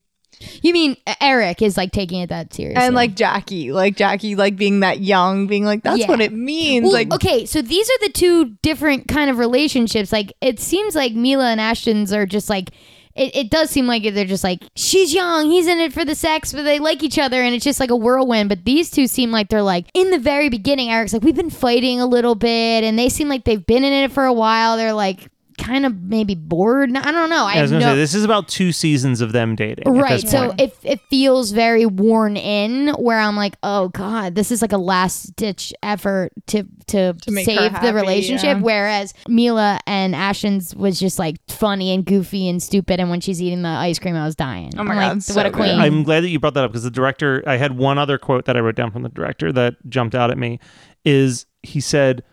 You 0.62 0.74
mean 0.74 0.98
Eric 1.20 1.62
is 1.62 1.78
like 1.78 1.92
taking 1.92 2.22
it 2.22 2.30
that 2.30 2.54
seriously? 2.54 2.82
and 2.84 2.96
like 2.96 3.16
Jackie, 3.16 3.72
like 3.72 3.96
Jackie, 3.96 4.36
like 4.36 4.56
being 4.56 4.80
that 4.80 5.00
young, 5.02 5.48
being 5.48 5.66
like, 5.66 5.84
that's 5.84 6.00
Yeah. 6.00 6.08
what 6.08 6.22
it 6.22 6.34
means. 6.34 6.84
Well, 6.84 6.94
like, 6.94 7.14
okay, 7.14 7.46
so 7.46 7.62
these 7.62 7.90
are 7.90 8.00
the 8.08 8.12
two 8.14 8.46
different 8.62 9.08
kind 9.08 9.30
of 9.30 9.38
relationships. 9.38 10.12
Like 10.12 10.34
it 10.42 10.60
seems 10.60 10.96
like 10.96 11.14
Mila 11.14 11.46
and 11.52 11.62
Ashton's 11.62 12.12
are 12.14 12.26
just 12.26 12.50
like 12.50 12.70
it, 13.14 13.36
it 13.36 13.50
does 13.52 13.70
seem 13.70 13.88
like 13.88 14.04
they're 14.04 14.24
just 14.26 14.44
like 14.44 14.64
she's 14.76 15.14
young, 15.14 15.50
he's 15.52 15.68
in 15.68 15.80
it 15.80 15.92
for 15.94 16.06
the 16.06 16.16
sex, 16.16 16.54
but 16.54 16.64
they 16.64 16.80
like 16.80 17.04
each 17.04 17.20
other, 17.20 17.42
and 17.42 17.54
it's 17.54 17.66
just 17.66 17.80
like 17.80 17.90
a 17.92 17.96
whirlwind. 17.96 18.48
But 18.50 18.64
these 18.66 18.90
two 18.90 19.06
seem 19.06 19.32
like 19.32 19.50
they're 19.50 19.62
like 19.62 19.88
in 19.94 20.12
the 20.12 20.18
very 20.18 20.48
beginning. 20.50 20.90
Eric's 20.90 21.12
like 21.14 21.22
we've 21.22 21.36
been 21.36 21.50
fighting 21.50 22.00
a 22.00 22.06
little 22.06 22.36
bit, 22.36 22.84
and 22.86 22.98
they 22.98 23.10
seem 23.10 23.28
like 23.28 23.44
they've 23.44 23.66
been 23.66 23.84
in 23.84 23.92
it 23.92 24.12
for 24.14 24.24
a 24.26 24.34
while. 24.34 24.78
They're 24.78 24.94
like 24.94 25.28
kind 25.62 25.86
of 25.86 26.02
maybe 26.02 26.36
bored. 26.36 26.96
I 26.96 27.12
don't 27.12 27.30
know. 27.30 27.46
I, 27.46 27.56
I 27.56 27.62
was 27.62 27.72
gonna 27.72 27.86
no, 27.86 27.92
say 27.92 27.96
this 27.96 28.16
is 28.16 28.24
about 28.24 28.48
two 28.48 28.72
seasons 28.72 29.22
of 29.22 29.32
them 29.32 29.56
dating. 29.56 29.94
Right. 29.94 30.28
So 30.28 30.54
it, 30.58 30.76
it 30.84 31.00
feels 31.10 31.52
very 31.52 31.86
worn 31.86 32.36
in 32.36 32.90
where 32.96 33.20
I'm 33.20 33.36
like, 33.36 33.56
oh 33.64 33.90
God, 33.90 34.36
this 34.36 34.52
is 34.52 34.62
like 34.62 34.72
a 34.72 34.78
last 34.78 35.36
ditch 35.36 35.74
effort 35.84 36.32
to 36.48 36.64
to, 36.88 37.16
make 37.28 37.48
her 37.48 37.56
save 37.56 37.72
happy, 37.72 37.88
the 37.88 37.94
relationship. 37.94 38.58
yeah. 38.58 38.62
Whereas 38.62 39.14
Mila 39.28 39.80
and 39.86 40.16
Ashton's 40.16 40.76
was 40.76 41.00
just 41.00 41.20
like 41.20 41.38
funny 41.48 41.94
and 41.94 42.06
goofy 42.06 42.50
and 42.50 42.62
stupid. 42.62 43.00
And 43.00 43.10
when 43.10 43.22
she's 43.22 43.42
eating 43.42 43.62
the 43.62 43.70
ice 43.70 44.00
cream, 44.00 44.16
I 44.16 44.26
was 44.26 44.36
dying. 44.36 44.72
Oh 44.78 44.84
my 44.84 44.94
I'm 44.94 45.00
God, 45.00 45.08
like, 45.08 45.18
it's 45.18 45.36
what 45.36 45.44
so 45.44 45.50
a 45.50 45.52
queen. 45.52 45.76
good. 45.76 45.86
I'm 45.86 46.04
glad 46.04 46.24
that 46.24 46.30
you 46.30 46.40
brought 46.40 46.56
that 46.56 46.64
up 46.64 46.72
because 46.72 46.84
the 46.84 46.92
director, 46.92 47.44
I 47.46 47.58
had 47.58 47.78
one 47.78 47.98
other 47.98 48.18
quote 48.18 48.46
that 48.46 48.58
I 48.58 48.60
wrote 48.60 48.76
down 48.76 48.92
from 48.92 49.04
the 49.04 49.10
director 49.10 49.52
that 49.54 49.76
jumped 49.88 50.16
out 50.16 50.32
at 50.32 50.38
me 50.38 50.60
is 51.06 51.46
he 51.64 51.80
said, 51.80 52.24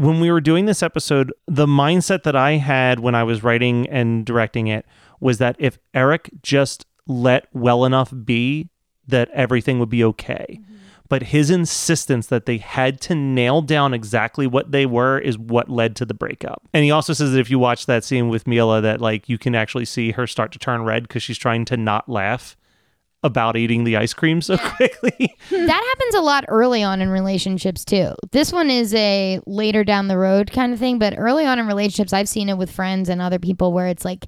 when 0.00 0.18
we 0.18 0.30
were 0.30 0.40
doing 0.40 0.64
this 0.64 0.82
episode, 0.82 1.30
the 1.46 1.66
mindset 1.66 2.22
that 2.22 2.34
I 2.34 2.52
had 2.52 3.00
when 3.00 3.14
I 3.14 3.22
was 3.22 3.42
writing 3.42 3.86
and 3.90 4.24
directing 4.24 4.66
it 4.66 4.86
was 5.20 5.36
that 5.38 5.56
if 5.58 5.78
Eric 5.92 6.30
just 6.42 6.86
let 7.06 7.48
well 7.52 7.84
enough 7.84 8.10
be, 8.24 8.70
that 9.06 9.28
everything 9.34 9.78
would 9.78 9.90
be 9.90 10.02
okay. 10.04 10.46
Mm-hmm. 10.58 10.74
But 11.10 11.24
his 11.24 11.50
insistence 11.50 12.28
that 12.28 12.46
they 12.46 12.56
had 12.56 12.98
to 13.02 13.14
nail 13.14 13.60
down 13.60 13.92
exactly 13.92 14.46
what 14.46 14.72
they 14.72 14.86
were 14.86 15.18
is 15.18 15.36
what 15.36 15.68
led 15.68 15.96
to 15.96 16.06
the 16.06 16.14
breakup. 16.14 16.66
And 16.72 16.82
he 16.82 16.90
also 16.90 17.12
says 17.12 17.32
that 17.32 17.40
if 17.40 17.50
you 17.50 17.58
watch 17.58 17.84
that 17.84 18.02
scene 18.02 18.30
with 18.30 18.46
Mila, 18.46 18.80
that 18.80 19.02
like 19.02 19.28
you 19.28 19.36
can 19.36 19.54
actually 19.54 19.84
see 19.84 20.12
her 20.12 20.26
start 20.26 20.50
to 20.52 20.58
turn 20.58 20.82
red 20.82 21.02
because 21.02 21.22
she's 21.22 21.36
trying 21.36 21.66
to 21.66 21.76
not 21.76 22.08
laugh 22.08 22.56
about 23.22 23.56
eating 23.56 23.84
the 23.84 23.96
ice 23.96 24.14
cream 24.14 24.40
so 24.40 24.56
quickly. 24.56 25.36
that 25.50 25.94
happens 25.94 26.14
a 26.14 26.20
lot 26.22 26.44
early 26.48 26.82
on 26.82 27.02
in 27.02 27.08
relationships 27.10 27.84
too. 27.84 28.14
This 28.32 28.52
one 28.52 28.70
is 28.70 28.94
a 28.94 29.40
later 29.46 29.84
down 29.84 30.08
the 30.08 30.16
road 30.18 30.50
kind 30.52 30.72
of 30.72 30.78
thing, 30.78 30.98
but 30.98 31.14
early 31.18 31.44
on 31.44 31.58
in 31.58 31.66
relationships, 31.66 32.12
I've 32.12 32.28
seen 32.28 32.48
it 32.48 32.56
with 32.56 32.70
friends 32.70 33.08
and 33.08 33.20
other 33.20 33.38
people 33.38 33.72
where 33.72 33.88
it's 33.88 34.04
like 34.04 34.26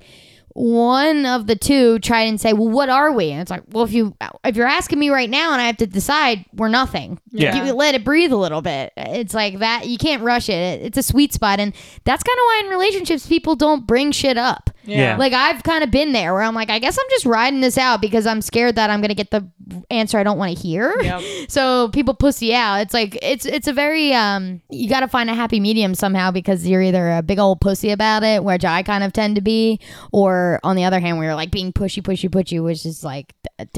one 0.54 1.24
of 1.24 1.46
the 1.46 1.56
two 1.56 1.98
try 2.00 2.20
and 2.22 2.38
say, 2.38 2.52
"Well, 2.52 2.68
what 2.68 2.90
are 2.90 3.10
we?" 3.12 3.30
And 3.30 3.40
it's 3.40 3.50
like, 3.50 3.62
"Well, 3.70 3.84
if 3.84 3.92
you 3.92 4.14
if 4.44 4.54
you're 4.54 4.66
asking 4.66 4.98
me 4.98 5.08
right 5.08 5.30
now 5.30 5.52
and 5.52 5.62
I 5.62 5.66
have 5.66 5.78
to 5.78 5.86
decide, 5.86 6.44
we're 6.52 6.68
nothing. 6.68 7.18
Yeah. 7.30 7.64
You 7.64 7.72
let 7.72 7.94
it 7.94 8.04
breathe 8.04 8.32
a 8.32 8.36
little 8.36 8.60
bit. 8.60 8.92
It's 8.98 9.32
like 9.32 9.60
that. 9.60 9.86
You 9.86 9.96
can't 9.96 10.22
rush 10.22 10.50
it. 10.50 10.52
It- 10.52 10.82
It's 10.86 10.98
a 10.98 11.02
sweet 11.02 11.32
spot, 11.32 11.58
and 11.58 11.72
that's 12.04 12.22
kind 12.22 12.36
of 12.36 12.42
why 12.42 12.62
in 12.64 12.70
relationships 12.70 13.26
people 13.26 13.56
don't 13.56 13.86
bring 13.86 14.12
shit 14.12 14.36
up. 14.36 14.68
Yeah. 14.84 15.16
Like 15.16 15.32
I've 15.32 15.62
kind 15.62 15.84
of 15.84 15.90
been 15.90 16.12
there 16.12 16.32
where 16.34 16.42
I'm 16.42 16.54
like, 16.54 16.70
I 16.70 16.78
guess 16.78 16.98
I'm 16.98 17.08
just 17.10 17.26
riding 17.26 17.60
this 17.60 17.78
out 17.78 18.00
because 18.00 18.26
I'm 18.26 18.42
scared 18.42 18.76
that 18.76 18.90
I'm 18.90 19.00
gonna 19.00 19.14
get 19.14 19.30
the 19.30 19.46
answer 19.90 20.18
I 20.18 20.22
don't 20.22 20.38
want 20.38 20.56
to 20.56 20.60
hear. 20.60 20.94
Yep. 21.00 21.22
So 21.48 21.88
people 21.88 22.14
pussy 22.14 22.54
out. 22.54 22.76
It's 22.76 22.94
like 22.94 23.18
it's 23.20 23.44
it's 23.44 23.66
a 23.68 23.72
very 23.72 24.14
um 24.14 24.62
you 24.70 24.88
got 24.88 25.00
to 25.00 25.08
find 25.08 25.28
a 25.28 25.34
happy 25.34 25.60
medium 25.60 25.94
somehow 25.94 26.30
because 26.30 26.66
you're 26.66 26.82
either 26.82 27.10
a 27.10 27.22
big 27.22 27.38
old 27.38 27.60
pussy 27.60 27.90
about 27.90 28.22
it, 28.22 28.42
which 28.42 28.64
I 28.64 28.82
kind 28.82 29.04
of 29.04 29.12
tend 29.12 29.34
to 29.36 29.40
be, 29.42 29.80
or 30.12 30.60
on 30.62 30.76
the 30.76 30.84
other 30.84 30.98
hand, 31.00 31.18
where 31.18 31.26
you're 31.26 31.34
like 31.34 31.50
being 31.50 31.72
pushy, 31.72 32.02
pushy, 32.02 32.30
pushy, 32.30 32.62
which 32.62 32.86
is 32.86 33.04
like 33.04 33.34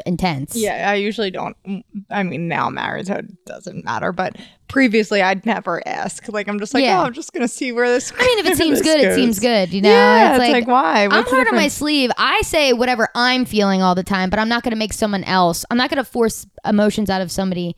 intense. 0.07 0.57
Yeah, 0.57 0.91
I 0.91 0.95
usually 0.95 1.31
don't. 1.31 1.57
I 2.11 2.23
mean, 2.23 2.49
now 2.49 2.67
I'm 2.67 2.75
married, 2.75 3.07
so 3.07 3.15
it 3.15 3.45
doesn't 3.45 3.85
matter. 3.85 4.13
But 4.13 4.37
previously, 4.69 5.23
I'd 5.23 5.45
never 5.47 5.87
ask. 5.87 6.29
Like, 6.29 6.49
I'm 6.49 6.59
just 6.59 6.75
like, 6.75 6.85
Yeah. 6.85 7.01
oh, 7.01 7.05
I'm 7.05 7.13
just 7.13 7.33
gonna 7.33 7.49
see 7.49 7.73
where 7.73 7.89
this. 7.89 8.13
I 8.17 8.27
mean, 8.27 8.39
if 8.41 8.47
it 8.47 8.57
seems 8.57 8.81
this 8.81 8.87
good, 8.87 9.05
it 9.05 9.15
seems 9.15 9.39
good. 9.39 9.73
You 9.73 9.83
know, 9.83 9.91
Yeah, 9.91 10.37
it's 10.37 10.53
like, 10.53 10.67
why? 10.67 11.05
I'm 11.05 11.11
What's 11.11 11.31
the 11.31 11.37
hard 11.37 11.49
on 11.49 11.55
my 11.57 11.69
sleeve. 11.69 12.11
I 12.19 12.43
say 12.43 12.73
whatever 12.73 13.09
I'm 13.15 13.45
feeling 13.45 13.83
all 13.83 13.95
the 13.95 14.03
time, 14.03 14.31
but 14.31 14.39
I'm 14.39 14.49
not 14.49 14.63
going 14.63 14.73
to 14.73 14.79
make 14.79 14.93
someone 14.93 15.25
else. 15.25 15.65
I'm 15.71 15.77
not 15.77 15.91
going 15.91 16.03
to 16.03 16.11
force 16.11 16.47
emotions 16.65 17.11
out 17.11 17.21
of 17.21 17.31
somebody 17.31 17.77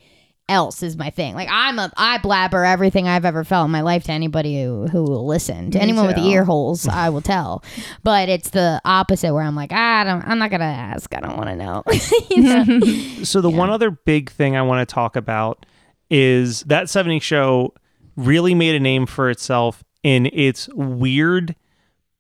else. 0.49 0.83
Is 0.83 0.97
my 0.97 1.11
thing. 1.11 1.35
Like 1.35 1.49
I'm 1.51 1.79
a, 1.79 1.93
I 1.97 2.19
blabber 2.19 2.65
everything 2.65 3.09
I've 3.09 3.25
ever 3.25 3.45
felt 3.45 3.65
in 3.67 3.71
my 3.73 3.81
life 3.81 4.05
to 4.05 4.13
anybody 4.13 4.63
who, 4.63 4.87
who 4.87 5.03
will 5.03 5.27
listen. 5.27 5.71
To 5.73 5.79
Me 5.79 5.83
anyone 5.83 6.07
with 6.07 6.17
too. 6.17 6.23
ear 6.23 6.45
holes, 6.45 6.87
I 6.87 7.09
will 7.09 7.21
tell. 7.21 7.65
But 8.05 8.29
it's 8.29 8.51
the 8.51 8.81
opposite 8.85 9.33
where 9.35 9.43
I'm 9.43 9.57
like, 9.57 9.71
"Ah, 9.73 10.01
I 10.01 10.05
don't. 10.05 10.23
I'm 10.27 10.39
not 10.39 10.51
going 10.51 10.61
to 10.61 10.67
ask. 10.67 11.15
I 11.15 11.21
don't 11.21 11.37
want 11.37 11.49
to 11.49 11.57
know. 11.57 11.83
You 12.31 12.43
know? 12.43 12.81
So 13.25 13.41
the 13.41 13.51
one 13.51 13.71
other 13.71 13.91
big 13.91 14.31
thing 14.31 14.57
I 14.57 14.63
want 14.63 14.87
to 14.89 14.93
talk 14.95 15.17
about 15.17 15.65
is 16.11 16.61
that 16.63 16.85
70s 16.87 17.23
show 17.23 17.75
really 18.17 18.55
made 18.55 18.75
a 18.75 18.81
name 18.81 19.07
for 19.07 19.31
itself 19.31 19.83
in 20.03 20.27
its 20.33 20.69
weird 20.75 21.57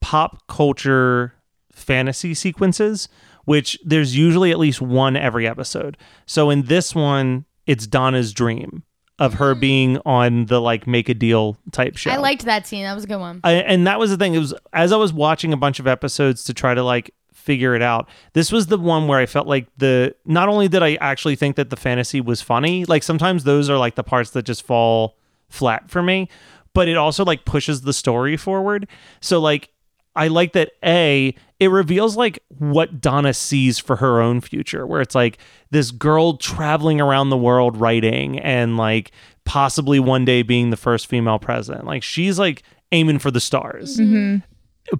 pop 0.01 0.47
culture 0.49 1.35
fantasy 1.71 2.35
sequences, 2.35 3.09
which 3.45 3.79
there's 3.85 4.17
usually 4.17 4.51
at 4.51 4.59
least 4.59 4.81
one 4.81 5.17
every 5.17 5.47
episode. 5.47 5.97
So 6.27 6.51
in 6.51 6.62
this 6.62 6.95
one, 6.95 7.45
it's 7.66 7.87
Donna's 7.87 8.33
dream 8.33 8.83
of 9.18 9.35
her 9.35 9.52
mm-hmm. 9.52 9.61
being 9.61 9.98
on 10.05 10.46
the 10.46 10.61
like 10.61 10.87
make 10.87 11.09
a 11.09 11.14
deal 11.14 11.57
type 11.72 11.96
show. 11.96 12.11
I 12.11 12.16
liked 12.16 12.44
that 12.44 12.66
scene. 12.66 12.85
That 12.85 12.94
was 12.94 13.05
a 13.05 13.07
good 13.07 13.18
one. 13.18 13.40
I, 13.44 13.52
and 13.52 13.87
that 13.87 13.98
was 13.98 14.11
the 14.11 14.16
thing. 14.16 14.35
It 14.35 14.38
was 14.38 14.55
as 14.72 14.92
I 14.92 14.96
was 14.96 15.12
watching 15.12 15.52
a 15.52 15.57
bunch 15.57 15.81
of 15.81 15.87
episodes 15.87 16.44
to 16.44 16.55
try 16.55 16.74
to 16.74 16.83
like 16.83 17.14
figure 17.33 17.74
it 17.74 17.83
out. 17.83 18.09
This 18.33 18.52
was 18.52 18.66
the 18.66 18.76
one 18.76 19.07
where 19.07 19.18
I 19.18 19.26
felt 19.26 19.46
like 19.46 19.68
the 19.76 20.14
not 20.24 20.48
only 20.48 20.68
did 20.68 20.83
I 20.83 20.96
actually 20.96 21.37
think 21.37 21.57
that 21.57 21.70
the 21.70 21.76
fantasy 21.76 22.20
was 22.20 22.42
funny, 22.42 22.85
like 22.85 23.02
sometimes 23.02 23.44
those 23.44 23.70
are 23.70 23.79
like 23.79 23.94
the 23.94 24.05
parts 24.05 24.31
that 24.31 24.42
just 24.42 24.64
fall 24.64 25.16
flat 25.48 25.90
for 25.90 26.02
me, 26.02 26.29
but 26.74 26.88
it 26.88 26.96
also 26.96 27.24
like 27.24 27.44
pushes 27.44 27.83
the 27.83 27.92
story 27.92 28.37
forward. 28.37 28.88
So 29.20 29.40
like 29.40 29.70
I 30.14 30.29
like 30.29 30.55
that 30.55 30.72
A, 30.85 31.35
it 31.59 31.69
reveals 31.69 32.16
like 32.16 32.38
what 32.49 33.01
Donna 33.01 33.33
sees 33.33 33.79
for 33.79 33.97
her 33.97 34.21
own 34.21 34.40
future, 34.40 34.87
where 34.87 35.01
it's 35.01 35.14
like 35.14 35.38
this 35.71 35.90
girl 35.90 36.37
traveling 36.37 37.01
around 37.01 37.31
the 37.31 37.37
world 37.37 37.77
writing 37.77 38.38
and 38.38 38.77
like 38.77 39.12
possibly 39.45 39.99
one 39.99 40.25
day 40.25 40.42
being 40.42 40.71
the 40.71 40.77
first 40.77 41.07
female 41.07 41.38
president. 41.38 41.87
Like 41.87 42.03
she's 42.03 42.38
like 42.38 42.62
aiming 42.92 43.19
for 43.19 43.31
the 43.31 43.40
stars. 43.40 43.97
Mm-hmm. 43.97 44.38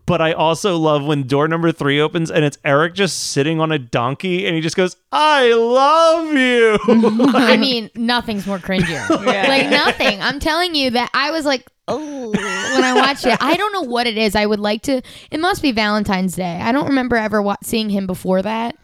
But 0.05 0.21
I 0.21 0.33
also 0.33 0.77
love 0.79 1.05
when 1.05 1.27
door 1.27 1.47
number 1.47 1.71
three 1.71 2.01
opens 2.01 2.31
and 2.31 2.45
it's 2.45 2.59
Eric 2.65 2.95
just 2.95 3.31
sitting 3.31 3.61
on 3.61 3.71
a 3.71 3.79
donkey 3.79 4.47
and 4.47 4.55
he 4.55 4.61
just 4.61 4.77
goes, 4.77 4.97
I 5.13 5.53
love 5.53 6.33
you. 6.35 6.79
I 7.35 7.57
mean, 7.61 7.91
nothing's 7.95 8.47
more 8.47 8.59
cringier. 8.59 9.07
Like 9.27 9.71
nothing. 9.71 10.21
I'm 10.21 10.41
telling 10.41 10.75
you 10.75 10.91
that 10.91 11.11
I 11.15 11.31
was 11.31 11.45
like, 11.45 11.69
oh, 11.89 12.31
when 12.31 12.85
I 12.85 12.93
watch 12.95 13.25
it, 13.25 13.37
I 13.41 13.57
don't 13.57 13.73
know 13.73 13.83
what 13.83 14.07
it 14.07 14.17
is. 14.19 14.35
I 14.35 14.47
would 14.47 14.61
like 14.61 14.83
to. 14.83 15.03
It 15.31 15.41
must 15.41 15.63
be 15.63 15.73
Valentine's 15.73 16.35
Day. 16.37 16.61
I 16.63 16.73
don't 16.73 16.87
remember 16.89 17.17
ever 17.17 17.41
wa- 17.43 17.57
seeing 17.63 17.91
him 17.91 18.07
before 18.07 18.43
that. 18.43 18.77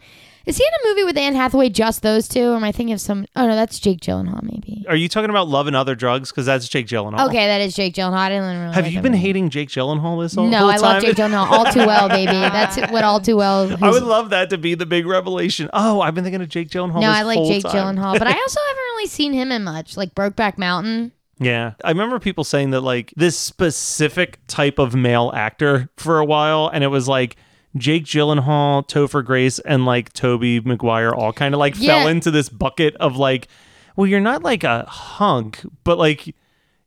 Is 0.45 0.57
he 0.57 0.63
in 0.65 0.73
a 0.73 0.89
movie 0.93 1.05
with 1.05 1.17
Anne 1.17 1.35
Hathaway? 1.35 1.69
Just 1.69 2.01
those 2.01 2.27
two? 2.27 2.51
Or 2.51 2.55
am 2.57 2.65
I 2.65 2.73
thinking 2.73 2.91
of 2.93 2.99
some? 2.99 3.25
Oh 3.33 3.47
no, 3.47 3.55
that's 3.55 3.79
Jake 3.79 4.01
Gyllenhaal. 4.01 4.43
Maybe. 4.43 4.83
Are 4.89 4.95
you 4.97 5.07
talking 5.07 5.29
about 5.29 5.47
love 5.47 5.67
and 5.67 5.75
other 5.75 5.95
drugs? 5.95 6.31
Because 6.31 6.45
that's 6.45 6.67
Jake 6.67 6.85
Gyllenhaal. 6.85 7.27
Okay, 7.29 7.45
that 7.47 7.61
is 7.61 7.73
Jake 7.73 7.93
Gyllenhaal. 7.95 8.13
I 8.15 8.27
didn't 8.27 8.43
really 8.59 8.73
Have 8.73 8.83
like 8.83 8.91
you 8.91 8.97
that 8.97 9.03
been 9.03 9.13
movie. 9.13 9.21
hating 9.21 9.49
Jake 9.51 9.69
Gyllenhaal 9.69 10.21
this 10.21 10.35
whole, 10.35 10.45
No, 10.47 10.57
whole 10.57 10.69
I 10.71 10.75
love? 10.75 11.01
Jake 11.01 11.15
Gyllenhaal 11.15 11.49
all 11.49 11.71
too 11.71 11.85
well, 11.87 12.09
baby. 12.09 12.33
That's 12.33 12.75
what 12.91 13.05
all 13.05 13.21
too 13.21 13.37
well. 13.37 13.73
I 13.81 13.89
would 13.89 14.03
love 14.03 14.31
that 14.31 14.49
to 14.49 14.57
be 14.57 14.75
the 14.75 14.85
big 14.85 15.05
revelation. 15.05 15.69
Oh, 15.71 16.01
I've 16.01 16.13
been 16.13 16.25
thinking 16.25 16.41
of 16.41 16.49
Jake 16.49 16.67
Gyllenhaal. 16.67 16.95
no, 16.95 17.07
this 17.07 17.19
I 17.19 17.21
like 17.23 17.37
whole 17.37 17.47
Jake 17.47 17.63
time. 17.63 17.95
Gyllenhaal, 17.95 18.19
but 18.19 18.27
I 18.27 18.31
also 18.37 18.59
haven't 18.67 18.83
really 18.83 19.07
seen 19.07 19.31
him 19.31 19.49
in 19.49 19.63
much. 19.63 19.95
Like 19.95 20.13
Brokeback 20.13 20.57
Mountain. 20.57 21.13
Yeah. 21.43 21.73
I 21.83 21.89
remember 21.89 22.19
people 22.19 22.43
saying 22.43 22.71
that 22.71 22.81
like 22.81 23.13
this 23.15 23.37
specific 23.37 24.39
type 24.47 24.79
of 24.79 24.95
male 24.95 25.31
actor 25.35 25.89
for 25.97 26.19
a 26.19 26.25
while, 26.25 26.69
and 26.73 26.83
it 26.83 26.87
was 26.87 27.07
like 27.07 27.35
Jake 27.75 28.05
Gyllenhaal, 28.05 28.87
Topher 28.87 29.25
Grace, 29.25 29.59
and 29.59 29.85
like 29.85 30.13
Tobey 30.13 30.59
Maguire 30.59 31.11
all 31.13 31.33
kind 31.33 31.53
of 31.53 31.59
like 31.59 31.75
Yeah. 31.77 31.99
fell 31.99 32.07
into 32.07 32.31
this 32.31 32.49
bucket 32.49 32.95
of 32.97 33.17
like, 33.17 33.47
well, 33.95 34.07
you're 34.07 34.19
not 34.19 34.43
like 34.43 34.63
a 34.63 34.85
hunk, 34.87 35.61
but 35.83 35.97
like 35.97 36.35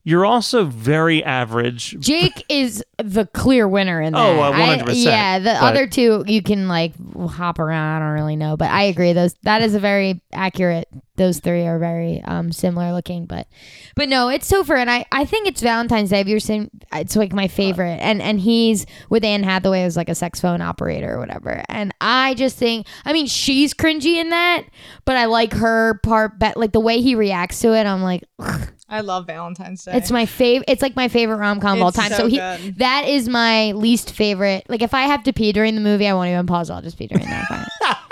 you're 0.04 0.24
also 0.24 0.64
very 0.64 1.24
average. 1.24 1.96
Jake 1.98 2.44
is 2.48 2.84
the 3.02 3.26
clear 3.26 3.66
winner 3.66 4.00
in 4.00 4.12
that. 4.12 4.20
Oh, 4.20 4.40
uh, 4.40 4.52
100%, 4.52 5.04
yeah, 5.04 5.40
the 5.40 5.56
but- 5.60 5.62
other 5.62 5.88
two 5.88 6.22
you 6.28 6.42
can 6.42 6.68
like 6.68 6.92
hop 7.28 7.58
around. 7.58 8.02
I 8.02 8.06
don't 8.06 8.14
really 8.14 8.36
know, 8.36 8.56
but 8.56 8.70
I 8.70 8.84
agree. 8.84 9.12
Those 9.12 9.34
that 9.42 9.62
is 9.62 9.74
a 9.74 9.80
very 9.80 10.22
accurate. 10.32 10.88
Those 11.16 11.40
three 11.40 11.66
are 11.66 11.78
very 11.78 12.22
um, 12.24 12.52
similar 12.52 12.92
looking, 12.92 13.26
but 13.26 13.46
but 13.94 14.08
no, 14.08 14.28
it's 14.28 14.50
Topher, 14.50 14.78
and 14.78 14.90
I 14.90 15.04
I 15.12 15.24
think 15.24 15.48
it's 15.48 15.60
Valentine's 15.60 16.10
Day. 16.10 16.20
If 16.20 16.28
you're 16.28 16.40
saying 16.40 16.70
it's 16.92 17.16
like 17.16 17.32
my 17.32 17.48
favorite, 17.48 17.98
and 18.00 18.20
and 18.22 18.40
he's 18.40 18.86
with 19.08 19.24
Anne 19.24 19.42
Hathaway 19.42 19.82
as 19.82 19.96
like 19.96 20.08
a 20.08 20.14
sex 20.14 20.40
phone 20.40 20.60
operator 20.60 21.14
or 21.14 21.18
whatever, 21.18 21.62
and 21.68 21.94
I 22.00 22.34
just 22.34 22.56
think 22.56 22.86
I 23.04 23.12
mean 23.12 23.26
she's 23.26 23.74
cringy 23.74 24.16
in 24.16 24.30
that, 24.30 24.64
but 25.04 25.16
I 25.16 25.26
like 25.26 25.52
her 25.54 26.00
part, 26.02 26.38
but 26.38 26.56
like 26.56 26.72
the 26.72 26.80
way 26.80 27.00
he 27.00 27.14
reacts 27.14 27.60
to 27.60 27.74
it, 27.74 27.86
I'm 27.86 28.02
like. 28.02 28.24
ugh. 28.38 28.70
I 28.88 29.00
love 29.00 29.26
Valentine's 29.26 29.84
Day. 29.84 29.96
It's 29.96 30.12
my 30.12 30.26
favorite. 30.26 30.68
It's 30.68 30.80
like 30.80 30.94
my 30.94 31.08
favorite 31.08 31.38
rom 31.38 31.58
com 31.58 31.78
of 31.78 31.82
all 31.82 31.92
time. 31.92 32.10
So, 32.10 32.18
so 32.18 32.26
he, 32.28 32.36
good. 32.36 32.78
that 32.78 33.08
is 33.08 33.28
my 33.28 33.72
least 33.72 34.12
favorite. 34.12 34.64
Like 34.68 34.80
if 34.80 34.94
I 34.94 35.02
have 35.02 35.24
to 35.24 35.32
pee 35.32 35.52
during 35.52 35.74
the 35.74 35.80
movie, 35.80 36.06
I 36.06 36.14
won't 36.14 36.28
even 36.28 36.46
pause. 36.46 36.70
I'll 36.70 36.82
just 36.82 36.96
pee 36.96 37.08
during 37.08 37.26
that. 37.26 37.68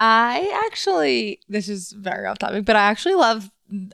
I 0.00 0.62
actually, 0.66 1.40
this 1.48 1.68
is 1.68 1.92
very 1.92 2.26
off 2.26 2.38
topic, 2.38 2.64
but 2.64 2.74
I 2.76 2.80
actually 2.90 3.14
love 3.14 3.50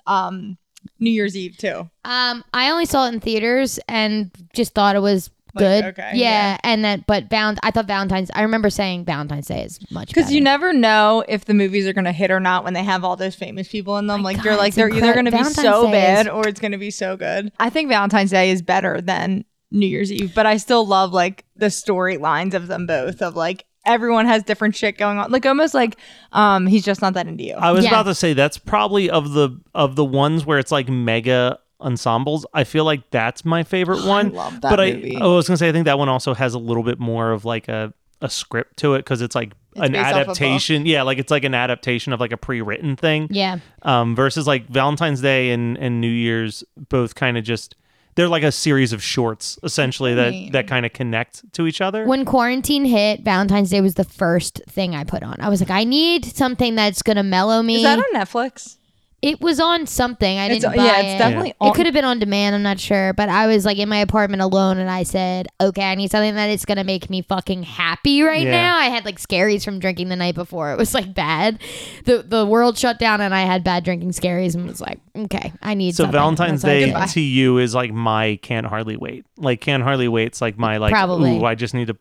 um 0.06 0.56
New 1.00 1.10
Year's 1.10 1.36
Eve 1.36 1.56
too. 1.58 1.90
um, 2.04 2.44
I 2.54 2.70
only 2.70 2.86
saw 2.86 3.06
it 3.06 3.14
in 3.14 3.20
theaters 3.20 3.78
and 3.88 4.30
just 4.54 4.72
thought 4.72 4.94
it 4.96 5.02
was 5.02 5.30
good. 5.56 5.84
okay, 5.86 6.12
yeah, 6.14 6.52
yeah. 6.52 6.58
and 6.62 6.84
that 6.84 7.06
but 7.06 7.28
Valent- 7.28 7.58
I 7.62 7.70
thought 7.70 7.86
Valentine's. 7.86 8.30
I 8.34 8.42
remember 8.42 8.70
saying 8.70 9.04
Valentine's 9.04 9.48
Day 9.48 9.64
is 9.64 9.80
much 9.90 10.08
Because 10.08 10.30
you 10.30 10.40
never 10.40 10.72
know 10.72 11.24
if 11.28 11.44
the 11.46 11.54
movies 11.54 11.86
are 11.86 11.92
gonna 11.92 12.12
hit 12.12 12.30
or 12.30 12.40
not 12.40 12.62
when 12.62 12.72
they 12.74 12.84
have 12.84 13.04
all 13.04 13.16
those 13.16 13.34
famous 13.34 13.66
people 13.68 13.98
in 13.98 14.06
them. 14.06 14.22
My 14.22 14.32
like 14.32 14.44
you're 14.44 14.56
like 14.56 14.74
they're 14.74 14.88
either 14.88 15.12
gonna 15.14 15.30
be 15.32 15.44
so 15.44 15.86
Day 15.86 15.92
bad 15.92 16.26
is- 16.26 16.32
or 16.32 16.46
it's 16.46 16.60
gonna 16.60 16.78
be 16.78 16.90
so 16.92 17.16
good. 17.16 17.50
I 17.58 17.68
think 17.68 17.88
Valentine's 17.88 18.30
Day 18.30 18.50
is 18.50 18.62
better 18.62 19.00
than 19.00 19.44
New 19.72 19.86
Year's 19.88 20.12
Eve, 20.12 20.32
but 20.34 20.46
I 20.46 20.58
still 20.58 20.86
love 20.86 21.12
like 21.12 21.44
the 21.56 21.66
storylines 21.66 22.54
of 22.54 22.68
them 22.68 22.86
both. 22.86 23.20
Of 23.22 23.34
like 23.34 23.64
everyone 23.86 24.26
has 24.26 24.42
different 24.42 24.76
shit 24.76 24.98
going 24.98 25.18
on, 25.18 25.30
like 25.30 25.46
almost 25.46 25.72
like 25.74 25.96
um 26.32 26.66
he's 26.66 26.84
just 26.84 27.00
not 27.00 27.14
that 27.14 27.26
into 27.26 27.44
you. 27.44 27.54
I 27.54 27.72
was 27.72 27.84
Yeah. 27.84 27.90
about 27.90 28.02
to 28.04 28.14
say 28.14 28.34
that's 28.34 28.58
probably 28.58 29.08
of 29.08 29.32
the 29.32 29.58
of 29.74 29.96
the 29.96 30.04
ones 30.04 30.44
where 30.44 30.58
it's 30.58 30.72
like 30.72 30.88
mega 30.88 31.58
ensembles. 31.80 32.44
I 32.54 32.64
feel 32.64 32.84
like 32.84 33.10
that's 33.10 33.44
my 33.44 33.62
favorite 33.62 34.04
one. 34.06 34.32
love 34.32 34.60
that 34.60 34.76
but 34.76 34.78
movie. 34.94 35.16
I, 35.16 35.20
oh, 35.20 35.32
I 35.32 35.36
was 35.36 35.46
gonna 35.48 35.56
say 35.56 35.68
I 35.68 35.72
think 35.72 35.84
that 35.86 35.98
one 35.98 36.08
also 36.08 36.34
has 36.34 36.54
a 36.54 36.58
little 36.58 36.82
bit 36.82 36.98
more 36.98 37.32
of 37.32 37.44
like 37.44 37.68
a 37.68 37.92
a 38.22 38.30
script 38.30 38.78
to 38.78 38.94
it 38.94 38.98
because 39.00 39.20
it's 39.20 39.34
like 39.34 39.52
an 39.76 39.92
based 39.92 40.04
off 40.06 40.10
a 40.10 40.14
book. 40.14 40.20
adaptation. 40.40 40.86
Yeah, 40.86 41.02
like 41.02 41.18
it's 41.18 41.30
like 41.30 41.44
an 41.44 41.54
adaptation 41.54 42.14
of 42.14 42.20
like 42.20 42.32
a 42.32 42.38
pre-written 42.38 42.96
thing. 42.96 43.28
yeah, 43.30 43.58
Um, 43.82 44.16
versus 44.16 44.46
like 44.46 44.66
Valentine's 44.68 45.20
Day 45.20 45.50
and 45.50 45.76
and 45.76 46.00
New 46.00 46.08
Year's 46.10 46.64
both 46.88 47.14
kind 47.14 47.36
of 47.36 47.44
just 47.44 47.76
they're 48.16 48.28
like 48.28 48.42
a 48.42 48.50
series 48.52 48.92
of 48.92 49.02
shorts 49.02 49.58
essentially 49.62 50.14
that 50.14 50.30
Right. 50.30 50.50
that 50.52 50.66
kind 50.66 50.84
of 50.84 50.92
connect 50.92 51.52
to 51.52 51.66
each 51.66 51.80
other. 51.80 52.04
when 52.06 52.24
quarantine 52.24 52.84
hit, 52.84 53.20
Valentine's 53.22 53.70
Day 53.70 53.80
was 53.80 53.94
the 53.94 54.04
first 54.04 54.60
thing 54.68 54.94
I 54.94 55.04
put 55.04 55.22
on. 55.22 55.36
I 55.40 55.48
was 55.48 55.60
like, 55.60 55.70
I 55.70 55.84
need 55.84 56.24
something 56.24 56.74
that's 56.74 57.02
gonna 57.02 57.22
mellow 57.22 57.62
me. 57.62 57.76
is 57.76 57.82
that 57.84 57.98
on 57.98 58.04
Netflix? 58.14 58.76
It 59.22 59.40
was 59.40 59.58
on 59.58 59.86
something. 59.86 60.38
I 60.38 60.46
It's 60.46 60.60
didn't 60.60 60.76
buy 60.76 60.84
yeah, 60.84 60.98
it's 61.00 61.14
it. 61.14 61.18
definitely 61.18 61.50
It 61.50 61.56
on. 61.60 61.72
could 61.74 61.86
have 61.86 61.94
been 61.94 62.04
on 62.04 62.18
demand. 62.18 62.54
I'm 62.54 62.62
not 62.62 62.78
sure, 62.78 63.12
but 63.14 63.28
I 63.28 63.46
was 63.46 63.64
like 63.64 63.78
in 63.78 63.88
my 63.88 63.96
apartment 63.98 64.42
alone, 64.42 64.78
and 64.78 64.90
I 64.90 65.02
said, 65.04 65.48
"Okay, 65.60 65.82
I 65.82 65.94
need 65.94 66.10
something 66.10 66.34
that 66.34 66.50
is 66.50 66.64
gonna 66.64 66.84
make 66.84 67.08
me 67.10 67.22
fucking 67.22 67.62
happy 67.64 68.22
right 68.22 68.42
Yeah. 68.44 68.50
now." 68.50 68.76
I 68.78 68.86
had 68.86 69.04
like 69.04 69.18
scaries 69.18 69.64
from 69.64 69.78
drinking 69.78 70.10
the 70.10 70.16
night 70.16 70.34
before. 70.34 70.70
It 70.72 70.78
was 70.78 70.94
like 70.94 71.14
bad. 71.14 71.58
the 72.04 72.22
The 72.22 72.44
world 72.46 72.76
shut 72.78 72.98
down, 72.98 73.20
and 73.20 73.34
I 73.34 73.42
had 73.42 73.64
bad 73.64 73.84
drinking 73.84 74.10
scaries, 74.12 74.54
and 74.54 74.66
was 74.66 74.80
like, 74.80 75.00
"Okay, 75.16 75.52
I 75.62 75.74
need." 75.74 75.94
so 75.94 76.04
something." 76.04 76.12
Valentine's 76.12 76.62
That's 76.62 76.92
what 76.92 77.02
I 77.02 77.06
Day 77.06 77.12
to 77.14 77.20
you 77.20 77.58
is 77.58 77.74
like 77.74 77.92
my 77.92 78.38
can't 78.42 78.66
hardly 78.66 78.96
wait. 78.96 79.24
Like 79.38 79.60
can't 79.60 79.82
hardly 79.82 80.08
wait's 80.08 80.40
like 80.40 80.58
my 80.58 80.76
like 80.76 80.92
Probably. 80.92 81.38
ooh 81.38 81.44
I 81.44 81.54
just 81.54 81.74
need 81.74 81.86
to 81.88 81.96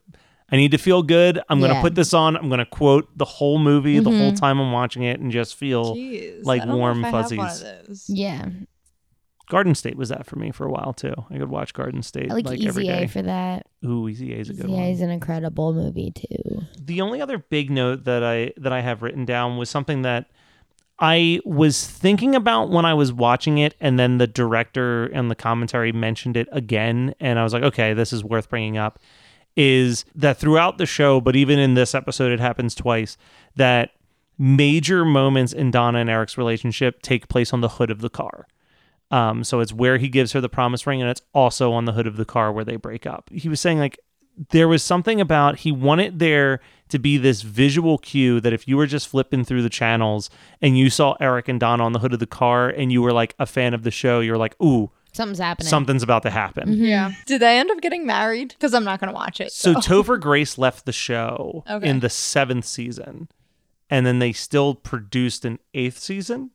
I 0.51 0.57
need 0.57 0.71
to 0.71 0.77
feel 0.77 1.01
good. 1.01 1.39
I'm 1.49 1.59
gonna 1.59 1.73
Yeah. 1.75 1.81
put 1.81 1.95
this 1.95 2.13
on. 2.13 2.37
I'm 2.37 2.49
gonna 2.49 2.65
quote 2.67 3.09
the 3.17 3.25
whole 3.25 3.57
movie 3.57 3.97
the 3.99 4.11
whole 4.11 4.31
Mhm. 4.31 4.39
time 4.39 4.59
I'm 4.59 4.71
watching 4.71 5.01
it 5.03 5.19
and 5.19 5.31
just 5.31 5.55
feel 5.55 5.95
Jeez, 5.95 6.43
like 6.45 6.61
I 6.61 6.65
don't 6.65 6.75
know 6.75 6.79
warm 6.79 6.99
if 7.03 7.13
I 7.13 7.21
have 7.21 7.31
one 7.31 7.39
of 7.47 7.57
fuzzies. 7.87 8.05
Yeah, 8.09 8.49
Garden 9.49 9.75
State 9.75 9.95
was 9.95 10.09
that 10.09 10.25
for 10.25 10.37
me 10.37 10.51
for 10.51 10.65
a 10.67 10.71
while 10.71 10.93
too. 10.93 11.13
I 11.31 11.37
could 11.37 11.49
watch 11.49 11.73
Garden 11.73 12.01
State 12.03 12.31
I 12.31 12.35
like, 12.35 12.45
like, 12.45 12.63
every 12.65 12.83
Easy 12.85 12.91
A 12.93 13.07
for 13.07 13.21
that. 13.23 13.65
Ooh, 13.85 14.07
Easy 14.07 14.33
A 14.33 14.37
is 14.37 14.49
a 14.49 14.53
good 14.53 14.65
Easy 14.65 14.73
A 14.73 14.77
one. 14.77 14.83
is 14.89 15.01
an 15.01 15.09
incredible 15.09 15.73
movie 15.73 16.11
too. 16.11 16.61
the 16.79 17.01
only 17.01 17.21
other 17.21 17.39
big 17.39 17.71
note 17.71 18.03
that 18.05 18.23
I 18.23 18.51
that 18.57 18.71
I 18.71 18.81
have 18.81 19.01
written 19.01 19.25
down 19.25 19.57
was 19.57 19.69
something 19.69 20.03
that 20.03 20.27
I 20.99 21.39
was 21.43 21.85
thinking 21.85 22.35
about 22.35 22.69
when 22.69 22.85
I 22.85 22.93
was 22.93 23.11
watching 23.11 23.57
it, 23.57 23.75
and 23.81 23.99
then 23.99 24.17
the 24.19 24.27
director 24.27 25.05
and 25.07 25.29
the 25.29 25.35
commentary 25.35 25.91
mentioned 25.91 26.37
it 26.37 26.47
again, 26.51 27.13
and 27.19 27.37
I 27.39 27.43
was 27.43 27.51
like, 27.53 27.63
okay, 27.63 27.93
this 27.93 28.13
is 28.13 28.23
worth 28.23 28.49
bringing 28.49 28.77
up. 28.77 28.99
Is 29.55 30.03
that 30.15 30.37
throughout 30.37 30.77
the 30.77 30.85
show, 30.85 31.21
but 31.21 31.35
even 31.35 31.59
in 31.59 31.75
this 31.75 31.95
episode, 31.95 32.31
it 32.31 32.39
happens 32.39 32.75
twice 32.75 33.17
that 33.55 33.91
major 34.37 35.05
moments 35.05 35.53
in 35.53 35.71
Donna 35.71 35.99
and 35.99 36.09
Eric's 36.09 36.37
relationship 36.37 37.01
take 37.01 37.29
place 37.29 37.53
on 37.53 37.61
the 37.61 37.69
hood 37.69 37.89
of 37.89 38.01
the 38.01 38.09
car. 38.09 38.47
Um, 39.11 39.43
so 39.43 39.59
it's 39.61 39.71
where 39.71 39.97
he 39.97 40.09
gives 40.09 40.33
her 40.33 40.41
the 40.41 40.49
promise 40.49 40.85
ring, 40.85 41.01
and 41.01 41.09
it's 41.09 41.21
also 41.33 41.71
on 41.71 41.85
the 41.85 41.93
hood 41.93 42.07
of 42.07 42.17
the 42.17 42.25
car 42.25 42.51
where 42.51 42.65
they 42.65 42.75
break 42.75 43.05
up. 43.05 43.29
He 43.31 43.47
was 43.47 43.61
saying 43.61 43.79
like 43.79 43.99
there 44.49 44.67
was 44.67 44.83
something 44.83 45.21
about 45.21 45.59
he 45.59 45.71
wanted 45.71 46.19
there 46.19 46.59
to 46.89 46.99
be 46.99 47.17
this 47.17 47.41
visual 47.41 47.97
cue 47.97 48.39
that 48.41 48.53
if 48.53 48.67
you 48.67 48.77
were 48.77 48.85
just 48.85 49.07
flipping 49.07 49.45
through 49.45 49.61
the 49.61 49.69
channels 49.69 50.29
and 50.61 50.77
you 50.77 50.89
saw 50.89 51.15
Eric 51.19 51.47
and 51.47 51.59
Donna 51.59 51.83
on 51.83 51.93
the 51.93 51.99
hood 51.99 52.13
of 52.13 52.19
the 52.19 52.27
car 52.27 52.67
and 52.67 52.91
you 52.91 53.01
were 53.01 53.13
like 53.13 53.33
a 53.39 53.45
fan 53.45 53.73
of 53.73 53.83
the 53.83 53.91
show, 53.91 54.19
you're 54.19 54.37
like, 54.37 54.55
ooh, 54.61 54.91
Something's 55.15 55.39
happening. 55.39 55.69
something's 55.69 56.03
about 56.03 56.23
to 56.23 56.29
happen. 56.29 56.73
Yeah. 56.73 57.11
Did 57.25 57.41
they 57.41 57.57
end 57.59 57.71
up 57.71 57.81
getting 57.81 58.05
married? 58.05 58.49
Because 58.49 58.73
I'm 58.73 58.83
not 58.83 58.99
gonna 58.99 59.13
watch 59.13 59.39
it. 59.41 59.51
So 59.51 59.73
So, 59.73 59.79
Topher 59.79 60.19
Grace 60.19 60.57
left 60.57 60.85
the 60.85 60.91
show 60.91 61.63
Okay. 61.69 61.87
in 61.89 62.01
the 62.01 62.09
seventh 62.09 62.65
season, 62.65 63.29
and 63.89 64.05
then 64.05 64.19
they 64.19 64.33
still 64.33 64.75
produced 64.75 65.45
an 65.45 65.59
eighth 65.73 65.97
season. 65.99 66.51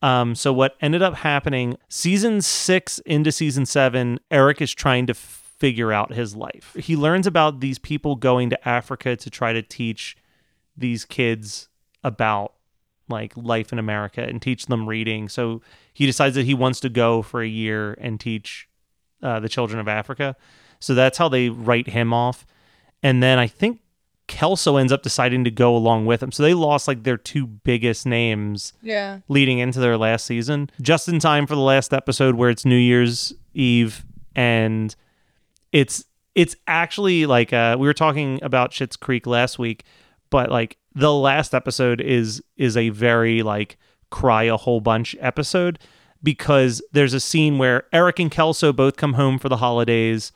Um, 0.00 0.34
so 0.36 0.52
what 0.52 0.76
ended 0.80 1.02
up 1.02 1.14
happening, 1.16 1.76
season 1.88 2.40
six 2.42 3.00
into 3.00 3.32
season 3.32 3.66
seven, 3.66 4.20
Eric 4.30 4.60
is 4.62 4.72
trying 4.72 5.06
to 5.06 5.14
figure 5.14 5.92
out 5.92 6.12
his 6.12 6.36
life. 6.36 6.76
He 6.78 6.94
learns 6.94 7.26
about 7.26 7.58
these 7.58 7.80
people 7.80 8.14
going 8.14 8.48
to 8.50 8.68
Africa 8.68 9.16
to 9.16 9.28
try 9.30 9.52
to 9.52 9.60
teach 9.62 10.16
these 10.76 11.04
kids 11.04 11.68
about 12.04 12.52
like 13.08 13.32
life 13.36 13.72
in 13.72 13.78
America 13.78 14.22
and 14.22 14.40
teach 14.40 14.66
them 14.66 14.88
reading. 14.88 15.28
So 15.28 15.62
he 15.92 16.06
decides 16.06 16.34
that 16.36 16.44
he 16.44 16.54
wants 16.54 16.80
to 16.80 16.88
go 16.88 17.22
for 17.22 17.42
a 17.42 17.48
year 17.48 17.96
and 18.00 18.18
teach 18.18 18.68
uh, 19.22 19.40
the 19.40 19.48
children 19.48 19.80
of 19.80 19.88
Africa. 19.88 20.36
So 20.80 20.94
that's 20.94 21.18
how 21.18 21.28
they 21.28 21.48
write 21.48 21.88
him 21.88 22.12
off. 22.12 22.46
And 23.02 23.22
then 23.22 23.38
I 23.38 23.46
think 23.46 23.80
Kelso 24.28 24.76
ends 24.76 24.92
up 24.92 25.02
deciding 25.02 25.44
to 25.44 25.50
go 25.50 25.74
along 25.74 26.06
with 26.06 26.22
him. 26.22 26.30
So 26.30 26.42
they 26.42 26.54
lost 26.54 26.86
like 26.86 27.02
their 27.02 27.16
two 27.16 27.46
biggest 27.46 28.06
names 28.06 28.72
yeah. 28.82 29.20
leading 29.28 29.58
into 29.58 29.80
their 29.80 29.96
last 29.96 30.26
season, 30.26 30.70
just 30.80 31.08
in 31.08 31.18
time 31.18 31.46
for 31.46 31.54
the 31.54 31.62
last 31.62 31.92
episode 31.92 32.36
where 32.36 32.50
it's 32.50 32.64
New 32.64 32.76
Year's 32.76 33.32
Eve 33.54 34.04
and 34.36 34.94
it's 35.72 36.04
it's 36.34 36.54
actually 36.68 37.26
like 37.26 37.52
uh 37.52 37.76
we 37.78 37.88
were 37.88 37.94
talking 37.94 38.38
about 38.42 38.70
Schitt's 38.70 38.96
Creek 38.96 39.26
last 39.26 39.58
week, 39.58 39.84
but 40.30 40.50
like 40.50 40.77
the 40.98 41.12
last 41.12 41.54
episode 41.54 42.00
is 42.00 42.42
is 42.56 42.76
a 42.76 42.88
very 42.88 43.42
like 43.42 43.78
cry 44.10 44.44
a 44.44 44.56
whole 44.56 44.80
bunch 44.80 45.14
episode 45.20 45.78
because 46.22 46.82
there's 46.92 47.14
a 47.14 47.20
scene 47.20 47.58
where 47.58 47.84
Eric 47.92 48.18
and 48.18 48.30
Kelso 48.30 48.72
both 48.72 48.96
come 48.96 49.12
home 49.12 49.38
for 49.38 49.48
the 49.48 49.58
holidays. 49.58 50.32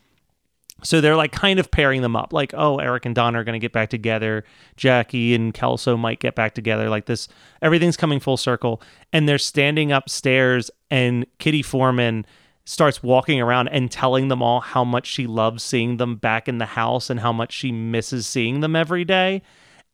So 0.85 1.01
they're 1.01 1.17
like 1.17 1.33
kind 1.33 1.59
of 1.59 1.71
pairing 1.71 2.03
them 2.03 2.15
up. 2.15 2.33
Like, 2.33 2.55
oh, 2.55 2.79
Eric 2.79 3.07
and 3.07 3.15
Donna 3.15 3.41
are 3.41 3.45
going 3.45 3.55
to 3.55 3.65
get 3.65 3.73
back 3.73 3.89
together. 3.89 4.45
Jackie 4.77 5.35
and 5.35 5.55
Kelso 5.55 5.97
might 5.97 6.21
get 6.21 6.35
back 6.35 6.55
together. 6.55 6.89
Like 6.89 7.07
this, 7.07 7.29
everything's 7.61 7.97
coming 7.97 8.21
full 8.21 8.37
circle. 8.37 8.83
And 9.13 9.29
they're 9.29 9.39
standing 9.39 9.93
upstairs, 9.93 10.71
and 10.91 11.27
Kitty 11.39 11.63
Forman 11.63 12.27
starts 12.65 13.03
walking 13.03 13.41
around 13.41 13.69
and 13.69 13.91
telling 13.91 14.29
them 14.29 14.43
all 14.43 14.61
how 14.61 14.85
much 14.85 15.07
she 15.07 15.27
loves 15.27 15.63
seeing 15.63 15.97
them 15.99 16.17
back 16.17 16.49
in 16.49 16.59
the 16.59 16.67
house 16.67 17.11
and 17.11 17.21
how 17.21 17.33
much 17.33 17.53
she 17.53 17.73
misses 17.73 18.27
seeing 18.27 18.61
them 18.61 18.77
every 18.77 19.05
day. 19.05 19.43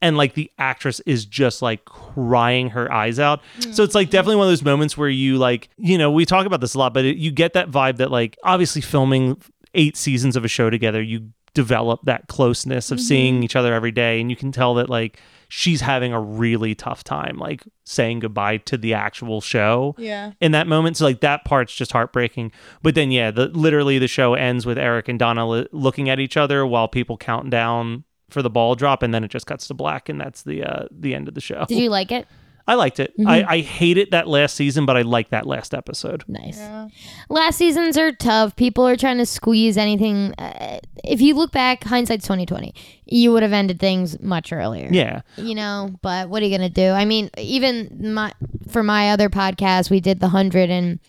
And 0.01 0.15
like 0.15 0.33
the 0.33 0.49
actress 0.57 1.01
is 1.01 1.25
just 1.25 1.61
like 1.61 1.83
crying 1.85 2.69
her 2.69 2.91
eyes 2.91 3.19
out. 3.19 3.41
So 3.71 3.83
it's 3.83 3.95
like 3.95 4.07
mm-hmm. 4.07 4.11
definitely 4.11 4.35
one 4.37 4.47
of 4.47 4.51
those 4.51 4.63
moments 4.63 4.97
where 4.97 5.09
you 5.09 5.37
like, 5.37 5.69
you 5.77 5.97
know, 5.97 6.09
we 6.09 6.25
talk 6.25 6.45
about 6.45 6.61
this 6.61 6.73
a 6.73 6.79
lot, 6.79 6.93
but 6.93 7.03
it, 7.03 7.17
you 7.17 7.31
get 7.31 7.53
that 7.53 7.69
vibe 7.69 7.97
that 7.97 8.09
like 8.09 8.37
obviously 8.43 8.81
filming 8.81 9.41
eight 9.73 9.97
seasons 9.97 10.35
of 10.35 10.45
a 10.45 10.47
show 10.47 10.69
together, 10.69 11.01
you 11.01 11.31
develop 11.53 12.01
that 12.03 12.27
closeness 12.27 12.91
of 12.91 12.99
seeing 13.01 13.35
mm-hmm. 13.35 13.43
each 13.43 13.55
other 13.55 13.73
every 13.73 13.91
day. 13.91 14.21
And 14.21 14.29
you 14.29 14.35
can 14.37 14.51
tell 14.51 14.75
that 14.75 14.89
like 14.89 15.19
she's 15.49 15.81
having 15.81 16.13
a 16.13 16.21
really 16.21 16.75
tough 16.75 17.03
time, 17.03 17.37
like 17.37 17.63
saying 17.83 18.19
goodbye 18.19 18.57
to 18.57 18.77
the 18.77 18.93
actual 18.93 19.41
show 19.41 19.95
Yeah. 19.97 20.31
in 20.39 20.51
that 20.51 20.67
moment. 20.67 20.97
So 20.97 21.05
like 21.05 21.21
that 21.21 21.43
part's 21.43 21.73
just 21.73 21.91
heartbreaking. 21.91 22.51
But 22.83 22.95
then 22.95 23.11
yeah, 23.11 23.31
the 23.31 23.47
literally 23.47 23.99
the 23.99 24.07
show 24.07 24.35
ends 24.35 24.65
with 24.65 24.77
Eric 24.77 25.09
and 25.09 25.19
Donna 25.19 25.47
li- 25.49 25.67
looking 25.71 26.09
at 26.09 26.19
each 26.19 26.37
other 26.37 26.65
while 26.65 26.87
people 26.87 27.17
count 27.17 27.49
down 27.49 28.03
for 28.29 28.41
the 28.41 28.49
ball 28.49 28.75
drop, 28.75 29.03
and 29.03 29.13
then 29.13 29.23
it 29.23 29.29
just 29.29 29.45
cuts 29.45 29.67
to 29.67 29.73
black, 29.73 30.09
and 30.09 30.19
that's 30.19 30.43
the 30.43 30.63
uh, 30.63 30.85
the 30.91 31.15
end 31.15 31.27
of 31.27 31.33
the 31.33 31.41
show. 31.41 31.65
Did 31.67 31.79
you 31.79 31.89
like 31.89 32.11
it? 32.11 32.27
I 32.69 32.75
liked 32.75 32.99
it. 32.99 33.15
I, 33.25 33.43
I 33.43 33.59
hate 33.61 33.97
it 33.97 34.11
that 34.11 34.27
last 34.27 34.55
season, 34.55 34.85
but 34.85 34.95
I 34.95 35.01
like 35.01 35.31
that 35.31 35.47
last 35.47 35.73
episode. 35.73 36.23
Nice. 36.27 36.59
Yeah. 36.59 36.89
Last 37.27 37.55
seasons 37.57 37.97
are 37.97 38.11
tough. 38.11 38.55
People 38.55 38.87
are 38.87 38.95
trying 38.95 39.17
to 39.17 39.25
squeeze 39.25 39.75
anything. 39.75 40.35
Uh, 40.37 40.79
if 41.03 41.19
you 41.19 41.33
look 41.33 41.51
back, 41.51 41.83
hindsight's 41.83 42.27
twenty 42.27 42.45
twenty. 42.45 42.75
You 43.05 43.31
would 43.31 43.41
have 43.41 43.53
ended 43.53 43.79
things 43.79 44.19
much 44.19 44.53
earlier. 44.53 44.87
Yeah, 44.91 45.21
You 45.35 45.55
know, 45.55 45.95
but 46.03 46.29
what 46.29 46.43
are 46.43 46.45
you 46.45 46.55
gonna 46.55 46.69
do? 46.69 46.89
I 46.91 47.05
mean, 47.05 47.31
even 47.39 48.13
my 48.13 48.33
for 48.67 48.83
my 48.83 49.09
other 49.09 49.29
podcast, 49.29 49.89
we 49.89 49.99
did 49.99 50.19
the 50.19 50.29
hundred, 50.29 50.69
and 50.69 50.99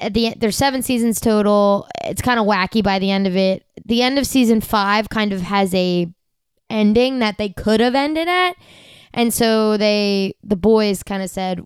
at 0.00 0.14
the 0.14 0.28
end, 0.28 0.36
there's 0.40 0.56
seven 0.56 0.80
seasons 0.80 1.20
total. 1.20 1.86
It's 2.04 2.22
kind 2.22 2.40
of 2.40 2.46
wacky 2.46 2.82
by 2.82 2.98
the 2.98 3.10
end 3.10 3.26
of 3.26 3.36
it. 3.36 3.62
The 3.84 4.00
end 4.00 4.18
of 4.18 4.26
season 4.26 4.62
five 4.62 5.10
kind 5.10 5.34
of 5.34 5.42
has 5.42 5.74
a 5.74 6.08
ending 6.70 7.18
that 7.20 7.38
they 7.38 7.48
could 7.48 7.80
have 7.80 7.94
ended 7.94 8.28
at. 8.28 8.56
And 9.12 9.32
so 9.32 9.76
they, 9.76 10.34
the 10.42 10.56
boys 10.56 11.02
kind 11.02 11.22
of 11.22 11.30
said, 11.30 11.62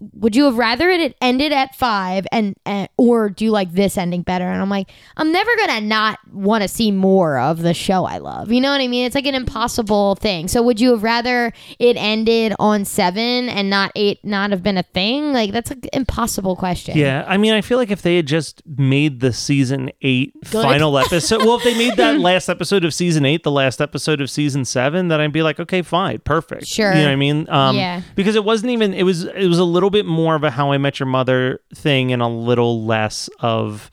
would 0.00 0.34
you 0.36 0.44
have 0.44 0.58
rather 0.58 0.90
it 0.90 1.16
ended 1.20 1.52
at 1.52 1.74
five 1.74 2.26
and, 2.32 2.56
and 2.66 2.88
or 2.96 3.28
do 3.30 3.44
you 3.44 3.50
like 3.50 3.72
this 3.72 3.96
ending 3.96 4.22
better? 4.22 4.44
And 4.44 4.60
I'm 4.60 4.68
like, 4.70 4.90
I'm 5.16 5.32
never 5.32 5.50
gonna 5.56 5.80
not 5.80 6.18
want 6.32 6.62
to 6.62 6.68
see 6.68 6.90
more 6.90 7.38
of 7.38 7.62
the 7.62 7.74
show 7.74 8.04
I 8.04 8.18
love. 8.18 8.50
You 8.50 8.60
know 8.60 8.70
what 8.70 8.80
I 8.80 8.88
mean? 8.88 9.06
It's 9.06 9.14
like 9.14 9.26
an 9.26 9.34
impossible 9.34 10.16
thing. 10.16 10.48
So 10.48 10.62
would 10.62 10.80
you 10.80 10.90
have 10.90 11.02
rather 11.02 11.52
it 11.78 11.96
ended 11.96 12.54
on 12.58 12.84
seven 12.84 13.48
and 13.48 13.70
not 13.70 13.92
eight, 13.94 14.24
not 14.24 14.50
have 14.50 14.62
been 14.62 14.78
a 14.78 14.82
thing? 14.82 15.32
Like 15.32 15.52
that's 15.52 15.70
an 15.70 15.82
impossible 15.92 16.56
question. 16.56 16.96
Yeah, 16.96 17.24
I 17.26 17.36
mean, 17.36 17.52
I 17.52 17.60
feel 17.60 17.78
like 17.78 17.90
if 17.90 18.02
they 18.02 18.16
had 18.16 18.26
just 18.26 18.62
made 18.66 19.20
the 19.20 19.32
season 19.32 19.90
eight 20.02 20.34
Good. 20.50 20.62
final 20.62 20.98
episode, 20.98 21.38
well, 21.40 21.56
if 21.56 21.64
they 21.64 21.76
made 21.76 21.96
that 21.96 22.18
last 22.20 22.48
episode 22.48 22.84
of 22.84 22.92
season 22.94 23.24
eight 23.24 23.42
the 23.42 23.50
last 23.50 23.80
episode 23.80 24.20
of 24.20 24.30
season 24.30 24.64
seven, 24.64 25.08
then 25.08 25.20
I'd 25.20 25.32
be 25.32 25.42
like, 25.42 25.60
okay, 25.60 25.82
fine, 25.82 26.18
perfect. 26.20 26.66
Sure. 26.66 26.92
you 26.92 26.98
know 26.98 27.06
what 27.06 27.12
I 27.12 27.16
mean? 27.16 27.48
Um, 27.48 27.76
Yeah. 27.76 28.02
Because 28.14 28.36
it 28.36 28.44
wasn't 28.44 28.70
even. 28.72 28.94
It 28.94 29.02
was. 29.02 29.24
It 29.24 29.46
was 29.46 29.58
a 29.58 29.64
little 29.64 29.83
bit 29.90 30.06
more 30.06 30.34
of 30.34 30.44
a 30.44 30.50
How 30.50 30.72
I 30.72 30.78
Met 30.78 30.98
Your 30.98 31.06
Mother 31.06 31.60
thing, 31.74 32.12
and 32.12 32.22
a 32.22 32.28
little 32.28 32.84
less 32.84 33.28
of 33.40 33.90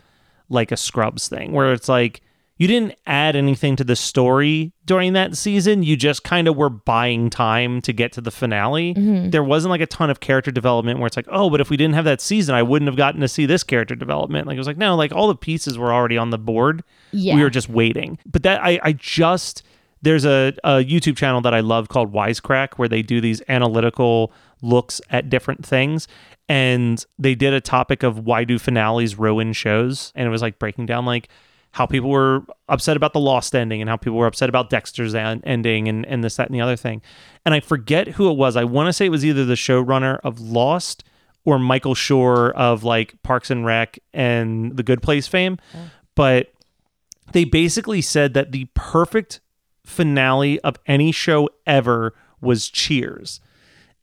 like 0.50 0.72
a 0.72 0.78
Scrubs 0.78 1.28
thing, 1.28 1.52
where 1.52 1.74
it's 1.74 1.90
like. 1.90 2.22
You 2.58 2.68
didn't 2.68 2.94
add 3.08 3.36
anything 3.36 3.76
to 3.78 3.84
the 3.84 3.96
story 3.96 4.72
during 4.86 5.14
that 5.14 5.36
season. 5.36 5.82
You 5.82 5.96
just 5.96 6.24
kind 6.24 6.48
of 6.48 6.56
were 6.56 6.70
buying 6.70 7.32
time 7.32 7.82
to 7.82 7.92
get 7.92 8.12
to 8.12 8.22
the 8.22 8.30
finale. 8.30 8.94
Mm-hmm. 8.94 9.32
There 9.32 9.44
wasn't 9.44 9.72
like 9.72 9.82
a 9.82 9.88
ton 9.88 10.12
of 10.12 10.20
character 10.20 10.52
development 10.52 11.00
where 11.00 11.08
it's 11.08 11.16
like, 11.16 11.26
oh, 11.32 11.50
but 11.50 11.60
if 11.60 11.72
we 11.72 11.78
didn't 11.78 11.96
have 11.96 12.06
that 12.06 12.22
season, 12.22 12.54
I 12.54 12.62
wouldn't 12.62 12.88
have 12.88 12.98
gotten 12.98 13.20
to 13.22 13.28
see 13.28 13.48
this 13.48 13.64
character 13.64 13.96
development. 13.96 14.46
Like 14.46 14.58
it 14.58 14.60
was 14.60 14.68
like, 14.68 14.78
no, 14.78 14.96
like 14.96 15.12
all 15.12 15.28
the 15.28 15.36
pieces 15.36 15.80
were 15.80 15.92
already 15.92 16.20
on 16.20 16.30
the 16.30 16.38
board. 16.38 16.84
Yeah. 17.12 17.34
We 17.34 17.42
were 17.42 17.50
just 17.50 17.68
waiting. 17.68 18.20
But 18.28 18.44
that 18.44 18.64
I, 18.64 18.80
I 18.84 18.94
just 18.94 19.64
there's 20.02 20.26
a, 20.26 20.54
a 20.64 20.84
YouTube 20.84 21.18
channel 21.18 21.42
that 21.42 21.54
I 21.54 21.60
love 21.60 21.90
called 21.90 22.12
Wisecrack 22.12 22.74
where 22.76 22.88
they 22.88 23.02
do 23.02 23.22
these 23.22 23.42
analytical 23.48 24.34
looks 24.62 25.02
at 25.10 25.30
different 25.30 25.66
things. 25.66 26.08
And 26.50 27.04
they 27.18 27.36
did 27.36 27.54
a 27.54 27.62
topic 27.62 28.04
of 28.04 28.26
why 28.26 28.44
do 28.44 28.60
finales 28.60 29.16
ruin 29.16 29.54
shows? 29.54 30.12
And 30.16 30.28
it 30.28 30.32
was 30.32 30.42
like 30.42 30.60
breaking 30.60 30.88
down 30.88 31.06
like 31.06 31.30
how 31.72 31.86
people 31.86 32.10
were 32.10 32.44
upset 32.68 32.98
about 32.98 33.14
the 33.14 33.20
Lost 33.20 33.56
ending 33.56 33.80
and 33.80 33.90
how 33.90 33.96
people 33.96 34.18
were 34.18 34.28
upset 34.28 34.50
about 34.50 34.70
Dexter's 34.70 35.16
en- 35.16 35.42
ending 35.46 35.88
and, 35.88 36.06
and 36.06 36.24
this, 36.24 36.36
that, 36.36 36.48
and 36.48 36.56
the 36.56 36.62
other 36.62 36.76
thing. 36.76 37.02
And 37.46 37.54
I 37.54 37.62
forget 37.62 38.10
who 38.10 38.30
it 38.30 38.38
was. 38.38 38.58
I 38.58 38.66
want 38.66 38.88
to 38.88 38.94
say 38.94 39.06
it 39.06 39.10
was 39.10 39.24
either 39.24 39.46
the 39.46 39.54
showrunner 39.54 40.20
of 40.24 40.42
Lost 40.42 41.04
or 41.46 41.58
Michael 41.58 41.96
Schur 41.96 42.52
of 42.54 42.84
like 42.84 43.16
Parks 43.24 43.50
and 43.50 43.66
Rec 43.66 44.00
and 44.14 44.76
The 44.76 44.84
Good 44.84 45.02
Place 45.02 45.28
fame. 45.28 45.58
Oh. 45.74 45.90
But 46.16 46.52
they 47.32 47.46
basically 47.46 48.02
said 48.02 48.34
that 48.34 48.52
the 48.52 48.68
perfect 48.74 49.40
finale 49.86 50.60
of 50.62 50.78
any 50.86 51.12
show 51.12 51.50
ever 51.66 52.14
was 52.40 52.70
Cheers. 52.70 53.40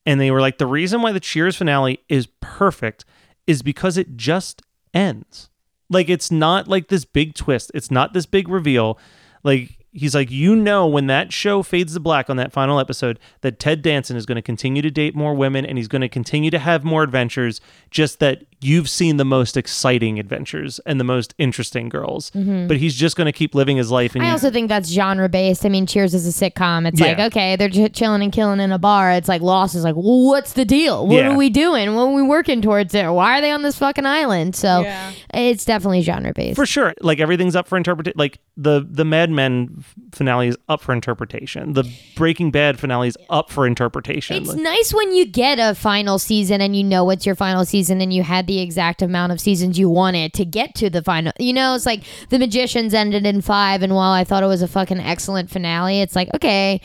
And 0.07 0.20
they 0.20 0.31
were 0.31 0.41
like, 0.41 0.59
the 0.59 0.66
reason 0.66 1.03
why 1.03 1.12
the 1.12 1.20
Cheers 1.20 1.57
finale 1.57 2.01
is 2.09 2.29
perfect 2.41 3.05
is 3.47 3.62
because 3.62 3.97
it 3.97 4.16
just 4.16 4.62
ends. 4.95 5.51
Like, 5.91 6.09
it's 6.09 6.31
not 6.31 6.68
like 6.68 6.89
this 6.89 7.05
big 7.05 7.35
twist, 7.35 7.70
it's 7.74 7.91
not 7.91 8.12
this 8.12 8.26
big 8.26 8.49
reveal. 8.49 8.99
Like, 9.43 9.79
he's 9.93 10.14
like, 10.14 10.31
you 10.31 10.55
know, 10.55 10.87
when 10.87 11.07
that 11.07 11.33
show 11.33 11.62
fades 11.62 11.95
to 11.95 12.01
black 12.01 12.29
on 12.29 12.37
that 12.37 12.53
final 12.53 12.79
episode, 12.79 13.18
that 13.41 13.59
Ted 13.59 13.83
Danson 13.83 14.16
is 14.16 14.26
going 14.26 14.37
to 14.37 14.43
continue 14.43 14.83
to 14.83 14.91
date 14.91 15.14
more 15.14 15.35
women 15.35 15.64
and 15.64 15.79
he's 15.79 15.89
going 15.89 16.03
to 16.03 16.09
continue 16.09 16.51
to 16.51 16.59
have 16.59 16.85
more 16.85 17.03
adventures, 17.03 17.61
just 17.91 18.18
that 18.20 18.45
you've 18.61 18.89
seen 18.89 19.17
the 19.19 19.25
most 19.25 19.57
exciting 19.57 20.19
adventures 20.19 20.81
and 20.87 20.99
the 20.99 21.05
most 21.05 21.35
interesting 21.39 21.89
girls. 21.89 22.31
Mm-hmm. 22.33 22.67
But 22.67 22.79
he's 22.79 22.95
just 22.95 23.17
going 23.17 23.27
to 23.27 23.33
keep 23.33 23.55
living 23.55 23.77
his 23.77 23.91
life. 23.91 24.15
And 24.15 24.25
I 24.25 24.27
you- 24.27 24.33
also 24.33 24.51
think 24.51 24.69
that's 24.69 24.89
genre 24.91 25.29
based. 25.29 25.65
I 25.65 25.69
mean, 25.69 25.87
Cheers 25.87 26.13
is 26.15 26.27
a 26.27 26.51
sitcom. 26.51 26.87
It's 26.89 27.01
Yeah. 27.01 27.07
like, 27.09 27.19
okay, 27.33 27.57
they're 27.57 27.69
ch- 27.71 27.93
chilling 27.95 28.23
and 28.23 28.33
killing 28.33 28.59
in 28.61 28.73
a 28.73 28.79
bar. 28.79 29.13
It's 29.13 29.29
like 29.29 29.43
Lost 29.43 29.75
is 29.75 29.85
like, 29.85 29.95
well, 29.95 30.27
what's 30.27 30.55
the 30.55 30.65
deal? 30.65 31.07
What 31.07 31.17
Yeah. 31.17 31.33
are 31.33 31.37
we 31.37 31.51
doing? 31.51 31.95
What 31.95 32.03
are 32.09 32.13
we 32.15 32.23
working 32.23 32.61
towards 32.61 32.93
there? 32.93 33.13
Why 33.13 33.39
are 33.39 33.41
they 33.41 33.51
on 33.53 33.63
this 33.63 33.79
fucking 33.79 34.07
island? 34.07 34.57
So 34.57 34.81
Yeah. 34.81 35.13
it's 35.35 35.65
definitely 35.65 36.03
genre 36.03 36.33
based. 36.35 36.57
for 36.57 36.67
sure 36.67 36.95
like 37.01 37.21
everything's 37.21 37.55
up 37.55 37.69
for 37.69 37.77
interpretation 37.77 38.15
like 38.19 38.39
the 38.57 38.85
the 38.91 39.05
mad 39.05 39.31
men 39.31 39.85
finale 40.13 40.49
is 40.49 40.57
up 40.69 40.81
for 40.81 40.93
interpretation 40.93 41.75
the 41.75 41.85
breaking 42.17 42.51
bad 42.51 42.79
finale 42.81 43.07
is 43.09 43.17
up 43.31 43.51
for 43.51 43.67
interpretation 43.67 44.37
It's 44.39 44.49
Like, 44.49 44.59
nice 44.59 44.93
when 44.93 45.13
you 45.13 45.27
get 45.27 45.59
a 45.61 45.75
final 45.77 46.19
season 46.19 46.61
and 46.61 46.75
you 46.75 46.83
know 46.83 47.09
it's 47.11 47.25
your 47.27 47.35
final 47.37 47.65
season 47.65 48.01
and 48.01 48.13
you 48.13 48.23
had 48.25 48.48
the 48.49 48.61
exact 48.61 49.01
amount 49.03 49.31
of 49.31 49.41
seasons 49.41 49.79
you 49.79 49.89
wanted 49.89 50.33
to 50.33 50.45
get 50.45 50.75
to 50.75 50.91
the 50.91 51.03
final. 51.05 51.33
You 51.39 51.53
know, 51.53 51.77
it's 51.77 51.87
like 51.87 52.03
The 52.31 52.39
Magicians 52.41 52.93
ended 52.95 53.25
in 53.25 53.41
five, 53.43 53.83
and 53.85 53.95
while 53.95 54.11
I 54.13 54.25
thought 54.25 54.43
it 54.43 54.47
was 54.47 54.63
a 54.63 54.67
fucking 54.69 54.99
excellent 54.99 55.49
finale, 55.51 56.01
it's 56.01 56.17
like, 56.17 56.29
okay, 56.35 56.81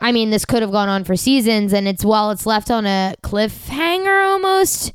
I 0.00 0.12
mean, 0.12 0.30
this 0.30 0.46
could 0.46 0.62
have 0.62 0.72
gone 0.72 0.88
on 0.88 1.04
for 1.04 1.14
seasons, 1.16 1.74
and 1.74 1.86
it's 1.86 2.04
while 2.04 2.30
it's 2.30 2.46
left 2.46 2.70
on 2.70 2.86
a 2.86 3.14
cliffhanger 3.22 4.24
almost. 4.24 4.92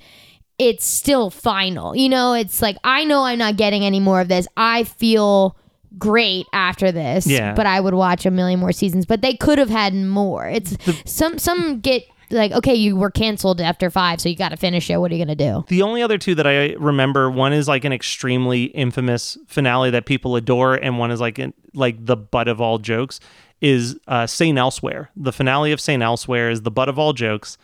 It's 0.60 0.86
still 0.86 1.30
final. 1.30 1.96
You 1.96 2.10
know, 2.10 2.34
it's 2.34 2.62
like, 2.62 2.78
I 2.84 3.04
know 3.06 3.24
I'm 3.24 3.40
not 3.40 3.58
getting 3.58 3.84
any 3.84 4.00
more 4.00 4.22
of 4.22 4.28
this. 4.28 4.48
I 4.58 4.84
feel 4.86 5.58
great 6.00 6.48
after 6.54 6.92
this 6.92 7.28
Yeah. 7.28 7.54
but 7.54 7.68
i 7.68 7.80
would 7.80 7.94
watch 7.94 8.26
a 8.26 8.32
million 8.32 8.60
more 8.60 8.72
seasons 8.72 9.06
but 9.06 9.22
they 9.22 9.36
could 9.36 9.60
have 9.60 9.70
had 9.70 9.94
more 9.94 10.48
it's 10.48 10.76
some 11.06 11.38
some 11.38 11.82
get 11.82 12.02
like 12.34 12.52
okay 12.52 12.76
you 12.76 12.96
were 12.96 13.12
canceled 13.12 13.62
after 13.62 13.90
five 13.90 14.20
so 14.20 14.28
you 14.28 14.36
got 14.36 14.50
to 14.50 14.58
finish 14.58 14.90
it 14.90 14.98
what 14.98 15.12
are 15.12 15.16
you 15.16 15.24
gonna 15.24 15.36
do 15.36 15.64
the 15.68 15.82
only 15.82 16.02
other 16.02 16.18
two 16.18 16.36
that 16.36 16.48
i 16.48 16.74
remember 16.74 17.30
one 17.30 17.54
is 17.54 17.68
like 17.68 17.86
an 17.86 17.94
extremely 17.94 18.66
infamous 18.66 19.38
finale 19.48 19.90
that 19.90 20.06
people 20.06 20.36
adore 20.36 20.76
and 20.76 20.98
one 21.00 21.12
is 21.12 21.22
like 21.22 21.38
an, 21.40 21.54
like 21.74 22.04
the 22.06 22.18
butt 22.18 22.48
of 22.48 22.60
all 22.60 22.78
jokes 22.80 23.20
is 23.62 23.98
uh 24.08 24.26
saint 24.28 24.58
elsewhere 24.58 25.10
the 25.16 25.32
finale 25.32 25.72
of 25.72 25.80
saint 25.80 26.04
elsewhere 26.04 26.50
is 26.50 26.64
the 26.64 26.72
butt 26.72 26.90
of 26.90 27.00
all 27.00 27.14
jokes 27.14 27.58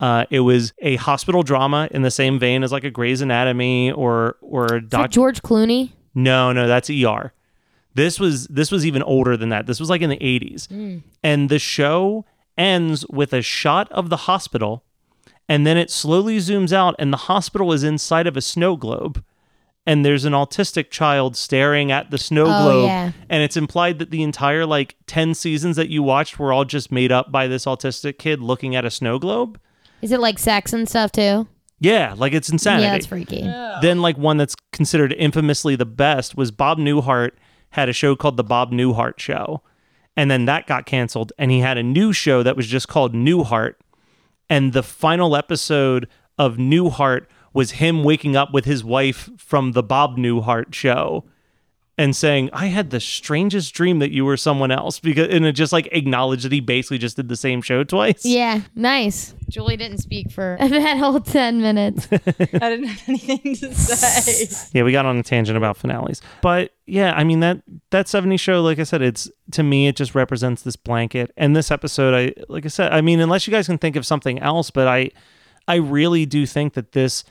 uh, 0.00 0.24
it 0.30 0.38
was 0.40 0.72
a 0.78 0.94
hospital 0.94 1.42
drama 1.42 1.88
in 1.90 2.02
the 2.02 2.10
same 2.12 2.38
vein 2.38 2.62
as 2.62 2.70
like 2.70 2.84
a 2.84 2.90
Grey's 2.90 3.20
Anatomy 3.20 3.90
or 3.90 4.36
or 4.42 4.78
doc. 4.78 5.10
george 5.10 5.42
clooney 5.42 5.90
No, 6.14 6.52
no, 6.52 6.68
that's 6.68 6.88
ER. 6.88 7.32
This 7.94 8.20
was 8.20 8.46
this 8.46 8.70
was 8.70 8.86
even 8.86 9.02
older 9.02 9.36
than 9.36 9.48
that. 9.48 9.66
This 9.66 9.80
was 9.80 9.90
like 9.90 10.00
in 10.00 10.08
the 10.10 10.16
80s. 10.18 11.02
And 11.24 11.48
the 11.48 11.58
show 11.58 12.24
ends 12.58 13.06
with 13.08 13.32
a 13.32 13.40
shot 13.42 13.90
of 13.92 14.10
the 14.10 14.16
hospital 14.28 14.84
and 15.48 15.66
then 15.66 15.78
it 15.78 15.90
slowly 15.90 16.36
zooms 16.38 16.72
out 16.72 16.94
and 16.98 17.12
the 17.12 17.16
hospital 17.16 17.72
is 17.72 17.82
inside 17.84 18.26
of 18.26 18.36
a 18.36 18.40
snow 18.42 18.76
globe 18.76 19.24
and 19.86 20.04
there's 20.04 20.26
an 20.26 20.34
autistic 20.34 20.90
child 20.90 21.34
staring 21.36 21.90
at 21.90 22.10
the 22.10 22.18
snow 22.18 22.44
Oh, 22.46 22.62
globe 22.64 22.86
yeah. 22.86 23.12
and 23.30 23.42
it's 23.42 23.56
implied 23.56 23.98
that 24.00 24.10
the 24.10 24.22
entire 24.22 24.66
like 24.66 24.96
10 25.06 25.32
seasons 25.34 25.76
that 25.76 25.88
you 25.88 26.02
watched 26.02 26.38
were 26.38 26.52
all 26.52 26.64
just 26.66 26.92
made 26.92 27.10
up 27.12 27.32
by 27.32 27.46
this 27.46 27.64
autistic 27.64 28.18
kid 28.18 28.40
looking 28.40 28.76
at 28.76 28.84
a 28.84 28.90
snow 28.90 29.18
globe. 29.18 29.58
is 30.02 30.12
it 30.12 30.20
like 30.20 30.38
sex 30.38 30.72
and 30.74 30.88
stuff 30.88 31.12
too 31.12 31.46
Yeah, 31.80 32.14
like 32.18 32.32
it's 32.34 32.50
insanity. 32.50 32.84
yeah 32.84 32.92
that's 32.92 33.06
freaky 33.06 33.42
Then, 33.80 34.02
like 34.02 34.18
one 34.18 34.36
that's 34.36 34.54
considered 34.72 35.12
infamously 35.14 35.76
the 35.76 35.86
best 35.86 36.36
was 36.36 36.50
Bob 36.50 36.78
Newhart 36.78 37.30
had 37.70 37.88
a 37.88 37.92
show 37.92 38.16
called 38.16 38.36
The 38.36 38.44
Bob 38.44 38.72
Newhart 38.72 39.18
Show. 39.18 39.62
And 40.18 40.28
then 40.28 40.46
that 40.46 40.66
got 40.66 40.84
canceled. 40.84 41.32
And 41.38 41.52
he 41.52 41.60
had 41.60 41.78
a 41.78 41.82
new 41.84 42.12
show 42.12 42.42
that 42.42 42.56
was 42.56 42.66
just 42.66 42.88
called 42.88 43.14
Newhart. 43.14 43.74
And 44.50 44.72
the 44.72 44.82
final 44.82 45.36
episode 45.36 46.08
of 46.36 46.56
Newhart 46.56 47.26
was 47.54 47.70
him 47.72 48.02
waking 48.02 48.34
up 48.34 48.52
with 48.52 48.64
his 48.64 48.82
wife 48.82 49.30
from 49.38 49.72
The 49.72 49.82
Bob 49.84 50.16
Newhart 50.16 50.74
Show 50.74 51.24
and 51.98 52.14
saying, 52.14 52.48
I 52.52 52.66
had 52.66 52.90
the 52.90 53.00
strangest 53.00 53.74
dream 53.74 53.98
that 53.98 54.12
you 54.12 54.24
were 54.24 54.36
someone 54.36 54.70
else. 54.70 55.00
Because, 55.00 55.28
and 55.34 55.44
it 55.44 55.52
just 55.52 55.72
like 55.72 55.88
acknowledged 55.90 56.44
that 56.44 56.52
he 56.52 56.60
basically 56.60 56.98
just 56.98 57.16
did 57.16 57.28
the 57.28 57.36
same 57.36 57.60
show 57.60 57.82
twice. 57.84 58.24
yeah 58.24 58.60
nice 58.74 59.34
julie 59.48 59.76
didn't 59.76 59.98
speak 59.98 60.30
for 60.30 60.56
that 60.60 60.96
whole 60.98 61.20
10 61.20 61.60
minutes 61.60 62.06
I 62.12 62.16
didn't 62.18 62.86
have 62.86 63.08
anything 63.08 63.54
to 63.56 63.74
say. 63.74 64.68
Yeah, 64.72 64.84
we 64.84 64.92
got 64.92 65.06
on 65.06 65.16
a 65.18 65.22
tangent 65.22 65.56
about 65.56 65.76
finales. 65.76 66.22
But 66.40 66.72
yeah, 66.86 67.12
I 67.14 67.24
mean 67.24 67.40
that 67.40 67.62
that 67.90 68.06
70s 68.06 68.38
show, 68.40 68.62
like 68.62 68.78
I 68.78 68.84
said, 68.84 69.02
it's 69.02 69.30
to 69.52 69.62
me 69.62 69.88
it 69.88 69.96
just 69.96 70.14
represents 70.14 70.62
this 70.62 70.76
blanket. 70.76 71.32
And 71.36 71.56
this 71.56 71.70
episode, 71.70 72.14
I 72.14 72.42
like 72.48 72.64
I 72.64 72.68
said, 72.68 72.92
I 72.92 73.00
mean, 73.00 73.20
unless 73.20 73.46
you 73.46 73.50
guys 73.50 73.66
can 73.66 73.78
think 73.78 73.96
of 73.96 74.06
something 74.06 74.38
else, 74.38 74.70
but 74.70 74.86
I 74.86 75.10
I 75.66 75.76
really 75.76 76.26
do 76.26 76.46
think 76.46 76.74
that 76.74 76.92
this 76.92 77.24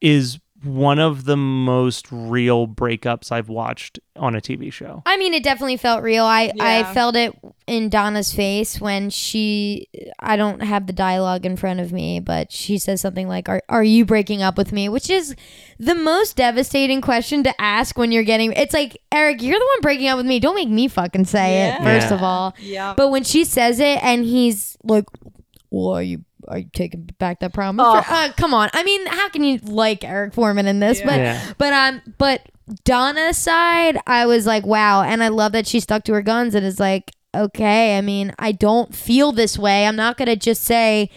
is 0.00 0.38
one 0.64 0.98
of 0.98 1.24
the 1.24 1.36
most 1.36 2.06
real 2.10 2.66
breakups 2.66 3.30
I've 3.30 3.48
watched 3.48 4.00
on 4.16 4.34
a 4.34 4.40
TV 4.40 4.72
show. 4.72 5.02
I 5.06 5.16
mean, 5.16 5.32
it 5.32 5.44
definitely 5.44 5.76
felt 5.76 6.02
real. 6.02 6.24
I 6.24 6.50
I 6.58 6.82
felt 6.94 7.14
it 7.14 7.32
in 7.68 7.88
Donna's 7.88 8.32
face 8.32 8.80
when 8.80 9.10
she. 9.10 9.86
I 10.18 10.36
don't 10.36 10.60
have 10.60 10.86
the 10.88 10.92
dialogue 10.92 11.46
in 11.46 11.56
front 11.56 11.78
of 11.80 11.92
me, 11.92 12.18
but 12.18 12.50
she 12.50 12.78
says 12.78 13.00
something 13.00 13.28
like, 13.28 13.48
"Are 13.48 13.62
Are 13.68 13.84
you 13.84 14.04
breaking 14.04 14.42
up 14.42 14.58
with 14.58 14.72
me?" 14.72 14.88
Which 14.88 15.08
is 15.10 15.36
the 15.78 15.94
most 15.94 16.36
devastating 16.36 17.00
question 17.00 17.44
to 17.44 17.60
ask 17.60 17.96
when 17.96 18.10
you're 18.10 18.24
getting. 18.24 18.52
It's 18.52 18.74
like 18.74 19.00
Eric, 19.12 19.40
you're 19.42 19.58
the 19.58 19.64
one 19.76 19.80
breaking 19.80 20.08
up 20.08 20.16
with 20.16 20.26
me. 20.26 20.40
Don't 20.40 20.56
make 20.56 20.68
me 20.68 20.88
fucking 20.88 21.26
say 21.26 21.68
it. 21.68 21.78
First 21.82 22.08
Yeah. 22.08 22.14
of 22.14 22.22
all, 22.22 22.54
Yeah. 22.60 22.94
but 22.96 23.10
when 23.10 23.22
she 23.22 23.44
says 23.44 23.78
it 23.78 24.02
and 24.02 24.24
he's 24.24 24.76
like, 24.82 25.04
"Well, 25.70 25.94
are 25.94 26.02
you?" 26.02 26.24
Are 26.46 26.58
you 26.58 26.70
taking 26.72 27.10
back 27.18 27.40
that 27.40 27.52
promise? 27.52 27.84
Oh. 27.86 27.98
Uh, 28.08 28.32
come 28.36 28.54
on. 28.54 28.70
I 28.72 28.84
mean, 28.84 29.04
how 29.06 29.28
can 29.28 29.42
you 29.42 29.58
like 29.58 30.04
Eric 30.04 30.32
Forman 30.32 30.66
in 30.68 30.78
this? 30.78 31.02
But 31.02 31.18
Yeah. 31.18 31.52
but 31.58 31.72
um, 31.72 32.00
but 32.16 32.42
Donna's 32.84 33.36
side, 33.36 33.98
I 34.06 34.24
was 34.24 34.46
like, 34.46 34.64
wow, 34.64 35.02
and 35.02 35.22
I 35.22 35.28
love 35.28 35.50
that 35.52 35.66
she 35.66 35.80
stuck 35.80 36.04
to 36.04 36.12
her 36.14 36.22
guns 36.22 36.54
and 36.54 36.64
is 36.64 36.78
like, 36.78 37.10
okay. 37.34 37.98
I 37.98 38.02
mean, 38.02 38.32
I 38.38 38.52
don't 38.52 38.94
feel 38.94 39.32
this 39.32 39.58
way. 39.58 39.84
I'm 39.84 39.96
not 39.96 40.16
gonna 40.16 40.36
just 40.36 40.62
say, 40.62 41.10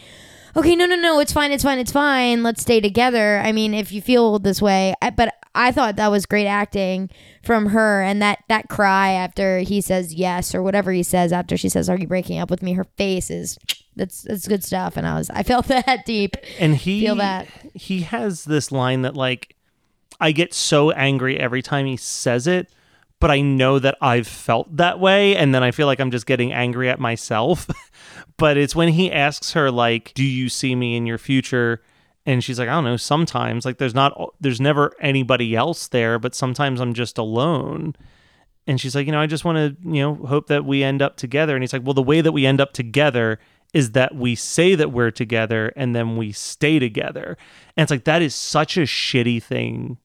okay, 0.58 0.76
no, 0.76 0.88
no, 0.88 0.96
no, 0.96 1.20
it's 1.20 1.32
fine, 1.32 1.52
it's 1.52 1.64
fine, 1.64 1.78
it's 1.78 1.92
fine. 1.92 2.42
Let's 2.42 2.64
stay 2.64 2.82
together. 2.82 3.40
I 3.46 3.52
mean, 3.52 3.76
if 3.76 3.92
you 3.92 4.02
feel 4.02 4.40
this 4.40 4.60
way, 4.62 4.96
I, 5.04 5.12
but 5.12 5.34
I 5.54 5.72
thought 5.72 5.98
that 5.98 6.10
was 6.12 6.26
great 6.26 6.48
acting 6.48 7.10
from 7.44 7.68
her, 7.68 8.02
and 8.02 8.22
that 8.24 8.40
that 8.50 8.70
cry 8.70 9.12
after 9.12 9.60
he 9.60 9.82
says 9.82 10.16
yes 10.16 10.56
or 10.56 10.64
whatever 10.64 10.92
he 10.92 11.04
says 11.04 11.32
after 11.32 11.58
she 11.58 11.70
says, 11.70 11.90
"Are 11.90 11.98
you 11.98 12.08
breaking 12.08 12.40
up 12.40 12.50
with 12.50 12.64
me?" 12.64 12.74
Her 12.74 12.86
face 12.98 13.30
is 13.30 13.58
that's 13.96 14.22
that's 14.24 14.48
good 14.48 14.64
stuff, 14.64 14.98
and 14.98 15.06
I 15.06 15.16
was 15.16 15.30
I 15.30 15.44
felt 15.44 15.68
that 15.68 16.06
deep. 16.06 16.36
and 16.60 16.76
he 16.76 17.02
Feel 17.02 17.16
that. 17.16 17.48
he 17.74 18.02
has 18.02 18.46
this 18.46 18.72
line 18.72 19.02
that 19.04 19.16
like 19.16 19.56
I 20.20 20.32
get 20.32 20.54
so 20.54 20.92
angry 20.92 21.40
every 21.40 21.62
time 21.62 21.86
he 21.88 21.98
says 21.98 22.48
it, 22.48 22.70
but 23.20 23.32
I 23.32 23.42
know 23.42 23.80
that 23.80 23.98
I've 24.02 24.28
felt 24.28 24.76
that 24.78 25.00
way 25.00 25.36
and 25.36 25.54
then 25.54 25.64
I 25.64 25.72
feel 25.72 25.88
like 25.88 26.00
I'm 26.00 26.12
just 26.12 26.26
getting 26.26 26.54
angry 26.54 26.90
at 26.90 27.00
myself. 27.00 27.68
but 28.38 28.56
it's 28.58 28.76
when 28.76 28.90
he 28.90 29.12
asks 29.12 29.54
her 29.54 29.72
like, 29.72 30.14
"Do 30.14 30.24
you 30.24 30.48
see 30.50 30.76
me 30.76 30.96
in 30.96 31.06
your 31.06 31.18
future?" 31.18 31.82
and 32.26 32.44
she's 32.44 32.60
like, 32.60 32.70
"I 32.70 32.74
don't 32.74 32.84
know, 32.84 32.98
sometimes 32.98 33.66
like 33.66 33.78
there's 33.80 33.96
not 33.96 34.14
there's 34.40 34.62
never 34.62 34.94
anybody 35.02 35.56
else 35.56 35.88
there, 35.88 36.20
but 36.20 36.36
sometimes 36.36 36.80
I'm 36.80 36.94
just 36.94 37.18
alone." 37.18 37.96
And 38.68 38.80
she's 38.80 38.94
like, 38.96 39.08
"You 39.08 39.12
know, 39.12 39.20
I 39.20 39.26
just 39.26 39.44
want 39.44 39.58
to, 39.58 39.90
you 39.90 40.02
know, 40.04 40.14
hope 40.28 40.46
that 40.48 40.64
we 40.66 40.84
end 40.84 41.02
up 41.02 41.18
together." 41.18 41.56
And 41.56 41.64
he's 41.64 41.74
like, 41.74 41.82
"Well, 41.84 41.96
the 41.96 42.04
way 42.04 42.22
that 42.22 42.32
we 42.32 42.46
end 42.46 42.62
up 42.62 42.74
together 42.74 43.40
is 43.74 43.92
that 43.92 44.16
we 44.16 44.36
say 44.36 44.76
that 44.76 44.92
we're 44.92 45.12
together 45.12 45.72
and 45.76 45.96
then 45.96 46.18
we 46.18 46.32
stay 46.32 46.80
together. 46.80 47.38
And 47.78 47.84
it's 47.84 47.92
like 47.92 48.04
that 48.06 48.22
is 48.22 48.36
such 48.36 48.78
a 48.78 48.82
shitty 48.82 49.42
thing 49.42 49.98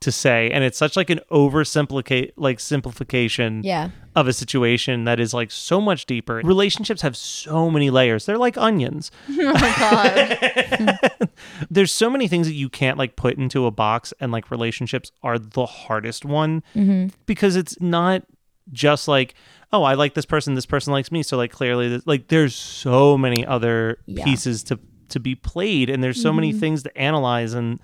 to 0.00 0.10
say 0.10 0.50
and 0.50 0.64
it's 0.64 0.76
such 0.76 0.96
like 0.96 1.10
an 1.10 1.20
oversimplify 1.30 2.30
like 2.36 2.58
simplification 2.58 3.62
Yeah, 3.62 3.90
of 4.16 4.26
a 4.26 4.32
situation 4.32 5.04
that 5.04 5.20
is 5.20 5.32
like 5.32 5.50
so 5.50 5.80
much 5.80 6.06
deeper. 6.06 6.40
Relationships 6.44 7.02
have 7.02 7.16
so 7.16 7.70
many 7.70 7.88
layers. 7.88 8.26
They're 8.26 8.38
like 8.38 8.58
onions. 8.58 9.10
Oh 9.30 9.52
my 9.54 9.74
god. 9.78 11.28
There's 11.70 11.92
so 11.92 12.10
many 12.10 12.28
things 12.28 12.46
that 12.46 12.54
you 12.54 12.68
can't 12.68 12.98
like 12.98 13.16
put 13.16 13.38
into 13.38 13.66
a 13.66 13.70
box 13.70 14.12
and 14.20 14.32
like 14.32 14.50
relationships 14.50 15.12
are 15.22 15.38
the 15.38 15.66
hardest 15.66 16.24
one 16.24 16.62
mm-hmm. 16.74 17.08
because 17.26 17.56
it's 17.56 17.80
not 17.80 18.24
just 18.72 19.08
like 19.08 19.34
oh 19.72 19.82
I 19.82 19.94
like 19.94 20.14
this 20.14 20.26
person 20.26 20.54
this 20.54 20.66
person 20.66 20.92
likes 20.92 21.10
me. 21.10 21.22
So 21.22 21.36
like 21.36 21.50
clearly 21.52 21.88
this, 21.88 22.06
like 22.06 22.28
there's 22.28 22.54
so 22.54 23.16
many 23.16 23.44
other 23.46 23.98
Yeah. 24.06 24.24
pieces 24.24 24.62
to 24.64 24.78
to 25.08 25.20
be 25.20 25.34
played 25.34 25.90
and 25.90 26.02
there's 26.02 26.20
so 26.20 26.32
many 26.32 26.50
mm-hmm. 26.50 26.60
things 26.60 26.82
to 26.82 26.98
analyze 26.98 27.52
and 27.52 27.80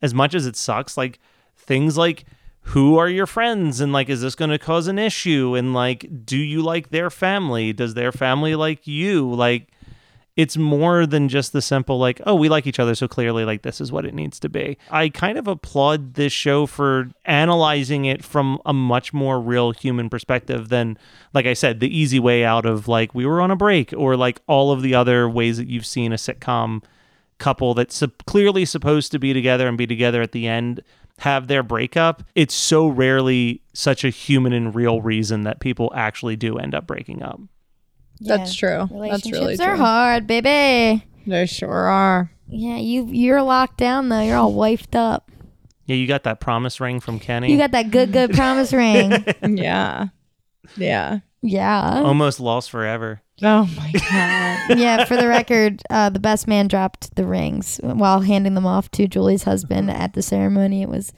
as 0.00 0.14
much 0.14 0.34
as 0.34 0.46
it 0.46 0.56
sucks 0.56 0.96
like 0.96 1.18
things 1.56 1.98
like 1.98 2.24
who 2.66 2.96
are 2.96 3.08
your 3.08 3.26
friends 3.26 3.80
and 3.80 3.92
like 3.92 4.08
is 4.08 4.22
this 4.22 4.34
going 4.34 4.50
to 4.50 4.58
cause 4.58 4.86
an 4.86 4.98
issue 4.98 5.54
and 5.54 5.74
like 5.74 6.24
do 6.24 6.38
you 6.38 6.62
like 6.62 6.90
their 6.90 7.10
family? 7.10 7.72
Does 7.72 7.94
their 7.94 8.12
family 8.12 8.54
like 8.54 8.86
you? 8.86 9.30
Like 9.32 9.71
it's 10.36 10.56
more 10.56 11.06
than 11.06 11.28
just 11.28 11.52
the 11.52 11.60
simple 11.60 11.98
like 11.98 12.20
oh 12.26 12.34
we 12.34 12.48
like 12.48 12.66
each 12.66 12.78
other 12.78 12.94
so 12.94 13.06
clearly 13.06 13.44
like 13.44 13.62
this 13.62 13.80
is 13.80 13.92
what 13.92 14.04
it 14.04 14.14
needs 14.14 14.40
to 14.40 14.48
be. 14.48 14.78
I 14.90 15.08
kind 15.08 15.38
of 15.38 15.46
applaud 15.46 16.14
this 16.14 16.32
show 16.32 16.66
for 16.66 17.08
analyzing 17.24 18.04
it 18.04 18.24
from 18.24 18.60
a 18.64 18.72
much 18.72 19.12
more 19.12 19.40
real 19.40 19.72
human 19.72 20.08
perspective 20.08 20.68
than 20.68 20.98
like 21.34 21.46
i 21.46 21.52
said 21.52 21.80
the 21.80 21.96
easy 21.96 22.18
way 22.18 22.44
out 22.44 22.66
of 22.66 22.88
like 22.88 23.14
we 23.14 23.26
were 23.26 23.40
on 23.40 23.50
a 23.50 23.56
break 23.56 23.92
or 23.96 24.16
like 24.16 24.40
all 24.46 24.72
of 24.72 24.82
the 24.82 24.94
other 24.94 25.28
ways 25.28 25.56
that 25.56 25.68
you've 25.68 25.86
seen 25.86 26.12
a 26.12 26.16
sitcom 26.16 26.82
couple 27.38 27.74
that's 27.74 27.96
sup- 27.96 28.24
clearly 28.26 28.64
supposed 28.64 29.10
to 29.12 29.18
be 29.18 29.32
together 29.32 29.68
and 29.68 29.76
be 29.76 29.86
together 29.86 30.22
at 30.22 30.32
the 30.32 30.46
end 30.46 30.82
have 31.18 31.46
their 31.46 31.62
breakup. 31.62 32.24
It's 32.34 32.54
so 32.54 32.88
rarely 32.88 33.62
such 33.74 34.02
a 34.02 34.10
human 34.10 34.52
and 34.52 34.74
real 34.74 35.00
reason 35.00 35.42
that 35.42 35.60
people 35.60 35.92
actually 35.94 36.36
do 36.36 36.58
end 36.58 36.74
up 36.74 36.86
breaking 36.86 37.22
up 37.22 37.40
That's 38.26 38.54
true. 38.54 38.78
That's 38.78 38.92
Relationships 38.92 39.32
really 39.38 39.54
are 39.54 39.76
true. 39.76 39.84
hard, 39.84 40.26
baby. 40.26 41.04
They 41.26 41.46
sure 41.46 41.70
are. 41.70 42.30
Yeah, 42.48 42.76
you 42.76 43.06
you're 43.06 43.42
locked 43.42 43.78
down 43.78 44.08
though. 44.08 44.20
You're 44.20 44.36
all 44.36 44.52
wifed 44.52 44.94
up. 44.94 45.30
yeah 45.86 45.96
you 45.96 46.06
got 46.06 46.24
that 46.24 46.40
promise 46.40 46.80
ring 46.80 47.00
from 47.00 47.18
kenny 47.18 47.50
You 47.50 47.58
got 47.58 47.70
that 47.72 47.90
good 47.90 48.12
good 48.12 48.32
promise 48.34 48.72
ring. 48.72 49.24
Yeah. 49.42 50.08
Yeah. 50.76 51.20
Yeah. 51.42 52.02
almost 52.04 52.38
lost 52.40 52.70
forever 52.70 53.20
Oh 53.42 53.68
my 53.76 53.90
god. 53.92 54.78
yeah, 54.78 55.04
for 55.06 55.16
the 55.16 55.26
record, 55.26 55.82
uh, 55.90 56.10
the 56.10 56.20
best 56.20 56.46
man 56.46 56.68
dropped 56.68 57.16
the 57.16 57.26
rings 57.26 57.80
while 57.82 58.20
handing 58.20 58.54
them 58.54 58.66
off 58.66 58.88
to 58.92 59.08
Julie's 59.08 59.42
husband 59.42 59.90
at 59.90 60.12
the 60.12 60.22
ceremony. 60.22 60.82
It 60.82 60.88
was 60.88 61.12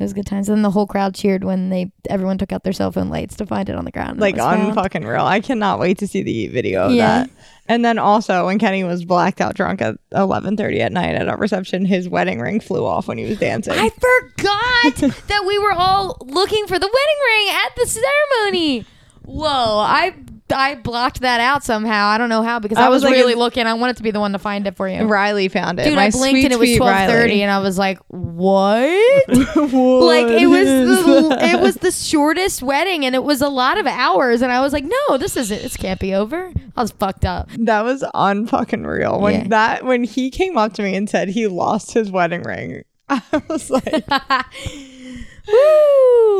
it 0.00 0.04
was 0.04 0.12
good 0.14 0.26
times. 0.26 0.48
And 0.48 0.56
then 0.56 0.62
the 0.62 0.70
whole 0.70 0.86
crowd 0.86 1.14
cheered 1.14 1.44
when 1.44 1.68
they 1.68 1.92
everyone 2.08 2.38
took 2.38 2.52
out 2.52 2.64
their 2.64 2.72
cell 2.72 2.90
phone 2.90 3.08
lights 3.10 3.36
to 3.36 3.46
find 3.46 3.68
it 3.68 3.76
on 3.76 3.84
the 3.84 3.90
ground. 3.90 4.18
like 4.18 4.38
on 4.38 4.74
fucking 4.74 5.04
real. 5.04 5.24
I 5.24 5.40
cannot 5.40 5.78
wait 5.78 5.98
to 5.98 6.06
see 6.06 6.22
the 6.22 6.48
video 6.48 6.86
of 6.86 6.92
Yeah. 6.92 7.06
that. 7.24 7.30
And 7.68 7.84
then 7.84 7.98
also 7.98 8.46
when 8.46 8.58
Kenny 8.58 8.82
was 8.82 9.04
blacked 9.04 9.40
out 9.40 9.54
drunk 9.54 9.80
at 9.80 9.96
eleven 10.12 10.56
thirty 10.56 10.80
at 10.80 10.90
night 10.92 11.14
at 11.14 11.28
a 11.28 11.36
reception, 11.36 11.84
his 11.84 12.08
wedding 12.08 12.40
ring 12.40 12.58
flew 12.60 12.84
off 12.84 13.06
when 13.06 13.18
he 13.18 13.24
was 13.26 13.38
dancing. 13.38 13.74
I 13.76 13.90
forgot 13.90 15.12
that 15.28 15.44
we 15.46 15.58
were 15.58 15.72
all 15.72 16.16
looking 16.22 16.66
for 16.66 16.78
the 16.78 16.86
wedding 16.86 17.20
ring 17.28 17.54
at 17.66 17.76
the 17.76 17.86
ceremony. 17.86 18.86
Whoa, 19.24 19.78
I 19.78 20.14
I 20.52 20.74
blocked 20.74 21.20
that 21.20 21.40
out 21.40 21.64
somehow. 21.64 22.08
I 22.08 22.18
don't 22.18 22.28
know 22.28 22.42
how 22.42 22.58
because 22.58 22.78
I, 22.78 22.86
I 22.86 22.88
was, 22.88 23.02
was 23.02 23.10
like, 23.10 23.18
really 23.18 23.34
looking. 23.34 23.66
I 23.66 23.74
wanted 23.74 23.96
to 23.98 24.02
be 24.02 24.10
the 24.10 24.20
one 24.20 24.32
to 24.32 24.38
find 24.38 24.66
it 24.66 24.76
for 24.76 24.88
you. 24.88 25.04
Riley 25.04 25.48
found 25.48 25.80
it. 25.80 25.84
Dude, 25.84 25.96
My 25.96 26.06
I 26.06 26.10
blinked 26.10 26.44
and 26.44 26.52
it 26.52 26.58
was 26.58 26.76
twelve 26.76 27.08
thirty, 27.08 27.42
and 27.42 27.50
I 27.50 27.58
was 27.60 27.78
like, 27.78 27.98
"What?" 28.08 28.80
like 29.28 30.26
it 30.26 30.46
was 30.46 30.66
the, 30.66 31.38
it 31.40 31.60
was 31.60 31.76
the 31.76 31.90
shortest 31.90 32.62
wedding, 32.62 33.04
and 33.04 33.14
it 33.14 33.22
was 33.24 33.40
a 33.40 33.48
lot 33.48 33.78
of 33.78 33.86
hours, 33.86 34.42
and 34.42 34.52
I 34.52 34.60
was 34.60 34.72
like, 34.72 34.84
"No, 34.84 35.16
this 35.18 35.36
isn't. 35.36 35.62
This 35.62 35.76
can't 35.76 36.00
be 36.00 36.14
over." 36.14 36.52
I 36.76 36.82
was 36.82 36.92
fucked 36.92 37.24
up. 37.24 37.48
That 37.58 37.82
was 37.82 38.02
unfucking 38.14 38.86
real. 38.86 39.20
When 39.20 39.34
Yeah. 39.34 39.48
that 39.48 39.84
when 39.84 40.04
he 40.04 40.30
came 40.30 40.56
up 40.56 40.72
to 40.74 40.82
me 40.82 40.94
and 40.96 41.08
said 41.08 41.28
he 41.28 41.46
lost 41.46 41.92
his 41.92 42.10
wedding 42.10 42.42
ring, 42.42 42.84
I 43.08 43.22
was 43.48 43.70
like! 43.70 44.04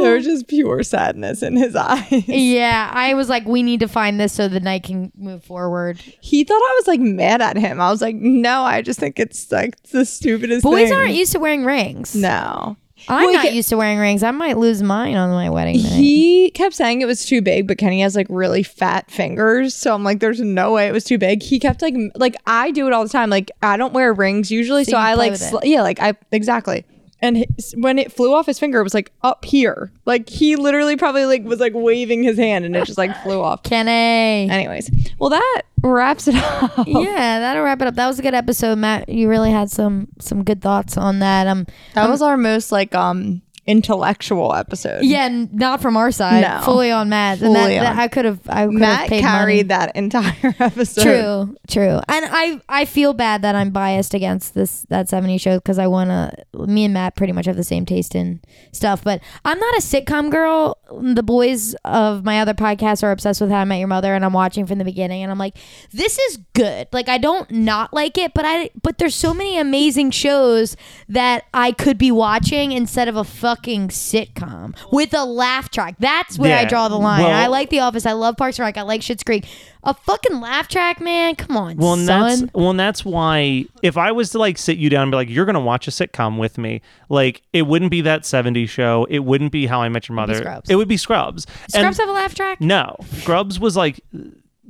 there 0.03 0.15
was 0.15 0.25
just 0.25 0.49
pure 0.49 0.83
sadness 0.83 1.43
in 1.43 1.57
his 1.57 1.77
eyes. 1.77 2.27
yeah, 2.29 2.91
I 2.93 3.15
was 3.15 3.29
like, 3.29 3.47
"We 3.47 3.63
need 3.63 3.81
to 3.81 3.89
find 3.89 4.19
this 4.19 4.33
so 4.33 4.49
the 4.49 4.61
night 4.61 4.85
can 4.85 5.13
move 5.17 5.45
forward." 5.45 5.99
He 6.21 6.45
thought 6.45 6.55
I 6.63 6.75
was 6.79 6.87
like 6.89 7.01
mad 7.01 7.43
at 7.43 7.57
him. 7.57 7.81
I 7.81 7.91
was 7.91 8.01
like, 8.01 8.17
no, 8.17 8.63
I 8.63 8.83
just 8.83 8.99
think 9.01 9.19
it's 9.19 9.51
like 9.53 9.81
the 9.85 10.05
stupidest 10.05 10.63
thing. 10.63 10.73
Boys 10.73 10.89
thing. 10.89 10.99
aren't 10.99 11.15
used 11.15 11.33
to 11.33 11.39
wearing 11.39 11.65
rings. 11.65 12.15
No. 12.15 12.77
I'm 13.09 13.25
Well, 13.25 13.33
not 13.33 13.47
he- 13.47 13.57
used 13.57 13.71
to 13.71 13.79
wearing 13.79 13.99
rings. 13.99 14.23
I 14.23 14.31
might 14.31 14.59
lose 14.59 14.83
mine 14.83 15.17
on 15.17 15.31
my 15.31 15.49
wedding 15.49 15.77
night. 15.83 15.93
He 15.93 16.51
kept 16.51 16.75
saying 16.75 17.01
it 17.01 17.07
was 17.07 17.25
too 17.25 17.41
big, 17.41 17.67
but 17.67 17.79
Kenny 17.79 18.03
has 18.03 18.15
like 18.15 18.27
really 18.29 18.63
fat 18.63 19.11
fingers, 19.11 19.75
so 19.75 19.95
I'm 19.95 20.05
like, 20.05 20.21
there's 20.21 20.41
no 20.41 20.73
way 20.75 20.87
it 20.87 20.93
was 20.93 21.05
too 21.05 21.17
big. 21.17 21.43
He 21.43 21.59
kept 21.59 21.81
like, 21.81 21.95
like 22.15 22.37
I 22.47 22.71
do 22.73 22.87
it 22.87 22.93
all 22.93 23.03
the 23.03 23.09
time. 23.09 23.31
Like 23.31 23.51
I 23.63 23.79
don't 23.79 23.95
wear 23.95 24.13
rings 24.13 24.51
usually, 24.51 24.85
So 24.85 24.93
so, 24.93 24.97
I 24.99 25.15
like, 25.15 25.37
sl- 25.37 25.61
yeah, 25.63 25.81
like 25.81 25.99
I 25.99 26.13
exactly. 26.31 26.85
And 27.23 27.37
his, 27.37 27.75
when 27.77 27.99
it 27.99 28.11
flew 28.11 28.33
off 28.35 28.47
his 28.47 28.59
finger, 28.59 28.81
it 28.81 28.83
was 28.85 28.95
like 28.95 29.13
up 29.23 29.45
here. 29.45 29.93
Like 30.07 30.29
he 30.29 30.57
literally 30.57 30.97
probably 30.97 31.27
like 31.27 31.45
was 31.45 31.61
like 31.61 31.73
waving 31.75 32.23
his 32.23 32.39
hand, 32.39 32.65
and 32.65 32.75
it 32.75 32.85
just 32.87 32.97
like 32.99 33.15
flew 33.23 33.41
off. 33.43 33.63
Kenny. 33.63 34.51
Anyways, 34.51 34.91
well 35.19 35.31
that 35.31 35.63
wraps 35.83 36.29
it 36.29 36.35
up. 36.37 36.87
yeah, 36.87 37.39
that'll 37.41 37.63
wrap 37.63 37.81
it 37.83 37.89
up. 37.89 37.95
That 37.95 38.07
was 38.07 38.19
a 38.19 38.23
good 38.23 38.35
episode, 38.35 38.79
Matt. 38.79 39.09
You 39.09 39.29
really 39.29 39.51
had 39.51 39.71
some 39.71 40.09
some 40.19 40.45
good 40.45 40.63
thoughts 40.63 40.97
on 40.97 41.19
that. 41.19 41.47
Um, 41.47 41.67
That 41.95 42.09
was 42.09 42.23
our 42.23 42.37
most 42.39 42.73
like 42.73 42.95
um 42.95 43.43
intellectual 43.71 44.55
episode. 44.55 45.05
yeah, 45.05 45.25
n- 45.25 45.49
not 45.53 45.81
from 45.81 45.97
our 45.97 46.11
side. 46.11 46.43
No. 46.43 46.61
Fully 46.65 46.91
on 46.91 47.09
Matt. 47.09 47.41
And 47.41 47.55
that, 47.55 47.63
Fully 47.63 47.75
that 47.79 47.93
on. 47.93 47.99
I 47.99 48.09
could 48.09 48.25
have. 48.25 48.41
I 48.49 48.65
could 48.67 48.73
have 48.73 48.81
Matt 48.81 49.09
paid 49.09 49.21
carried 49.23 49.69
money. 49.69 49.85
that 49.85 49.97
entire 49.97 50.55
episode. 50.61 51.03
True, 51.03 51.57
true. 51.69 52.01
And 52.09 52.27
I 52.31 52.61
I 52.69 52.85
feel 52.85 53.13
bad 53.13 53.43
that 53.43 53.55
I'm 53.55 53.71
biased 53.71 54.15
against 54.15 54.55
this 54.55 54.83
that 54.89 55.09
70 55.09 55.39
show 55.39 55.59
because 55.59 55.79
I 55.79 55.87
want 55.87 56.11
to. 56.11 56.33
Me 56.67 56.85
and 56.85 56.93
Matt 56.95 57.17
pretty 57.17 57.33
much 57.33 57.47
have 57.47 57.57
the 57.57 57.65
same 57.65 57.87
taste 57.87 58.15
in 58.15 58.41
stuff, 58.73 59.03
but 59.05 59.21
I'm 59.45 59.59
not 59.59 59.75
a 59.77 59.81
sitcom 59.81 60.31
girl. 60.31 60.77
The 61.01 61.23
boys 61.23 61.75
of 61.85 62.25
my 62.25 62.41
other 62.41 62.55
podcasts 62.55 63.03
are 63.03 63.13
obsessed 63.13 63.41
with 63.41 63.51
How 63.51 63.59
I 63.61 63.65
Met 63.65 63.79
Your 63.79 63.89
Mother, 63.89 64.15
and 64.15 64.25
I'm 64.25 64.33
watching 64.33 64.67
from 64.67 64.79
the 64.79 64.85
beginning, 64.85 65.23
and 65.23 65.31
I'm 65.31 65.39
like, 65.39 65.57
this 65.93 66.19
is 66.19 66.39
good. 66.55 66.89
Like 66.93 67.09
I 67.09 67.19
don't 67.19 67.51
not 67.51 67.93
like 67.95 68.19
it, 68.19 68.35
but 68.35 68.45
I 68.45 68.71
but 68.83 68.99
there's 68.99 69.15
so 69.15 69.33
many 69.33 69.59
amazing 69.59 70.11
shows 70.11 70.77
that 71.09 71.45
I 71.55 71.73
could 71.73 71.97
be 71.99 72.11
watching 72.11 72.73
instead 72.73 73.09
of 73.09 73.17
a 73.17 73.25
fucking 73.61 73.89
sitcom 73.89 74.75
with 74.91 75.13
a 75.15 75.25
laugh 75.25 75.71
track. 75.71 75.97
That's 75.99 76.39
where 76.39 76.57
I 76.57 76.65
draw 76.65 76.89
the 76.89 76.99
line. 76.99 77.23
Well- 77.23 77.31
I 77.31 77.47
like 77.47 77.69
The 77.71 77.81
Office. 77.81 78.07
I 78.07 78.13
love 78.13 78.37
Parks 78.37 78.59
and 78.59 78.65
Rec. 78.65 78.77
I 78.79 78.83
like 78.83 79.01
Schitt's 79.03 79.23
Creek. 79.23 79.47
A 79.85 79.95
fucking 79.95 80.41
laugh 80.41 80.69
track, 80.69 81.01
man. 81.01 81.37
Come 81.37 81.57
on, 81.57 81.77
Well, 81.77 81.95
and 81.95 82.07
that's 82.09 82.39
son. 82.41 82.51
well, 82.55 82.71
and 82.71 82.79
that's 82.81 83.05
why 83.05 83.65
if 83.83 83.97
I 83.97 84.13
was 84.13 84.31
to 84.31 84.39
like 84.39 84.59
sit 84.59 84.77
you 84.79 84.91
down 84.91 85.05
and 85.05 85.11
be 85.11 85.17
like, 85.17 85.31
"You're 85.31 85.47
gonna 85.47 85.61
watch 85.61 85.89
a 85.89 85.91
sitcom 85.91 86.39
with 86.39 86.59
me," 86.59 86.83
like 87.09 87.43
it 87.55 87.63
wouldn't 87.63 87.91
be 87.91 88.03
that 88.03 88.23
'70s 88.23 88.69
show. 88.69 89.07
It 89.09 89.21
wouldn't 89.21 89.53
be 89.53 89.67
How 89.67 89.81
I 89.81 89.89
Met 89.89 90.09
Your 90.09 90.17
Mother. 90.17 90.35
Scrubs. 90.35 90.69
It 90.69 90.77
would 90.77 90.89
be 90.89 90.99
Scrubs. 90.99 91.47
And- 91.63 91.73
Scrubs 91.73 91.99
have 91.99 92.09
a 92.11 92.13
laugh 92.13 92.35
track. 92.35 92.61
no, 92.61 92.95
Scrubs 93.21 93.59
was 93.59 93.75
like 93.77 94.01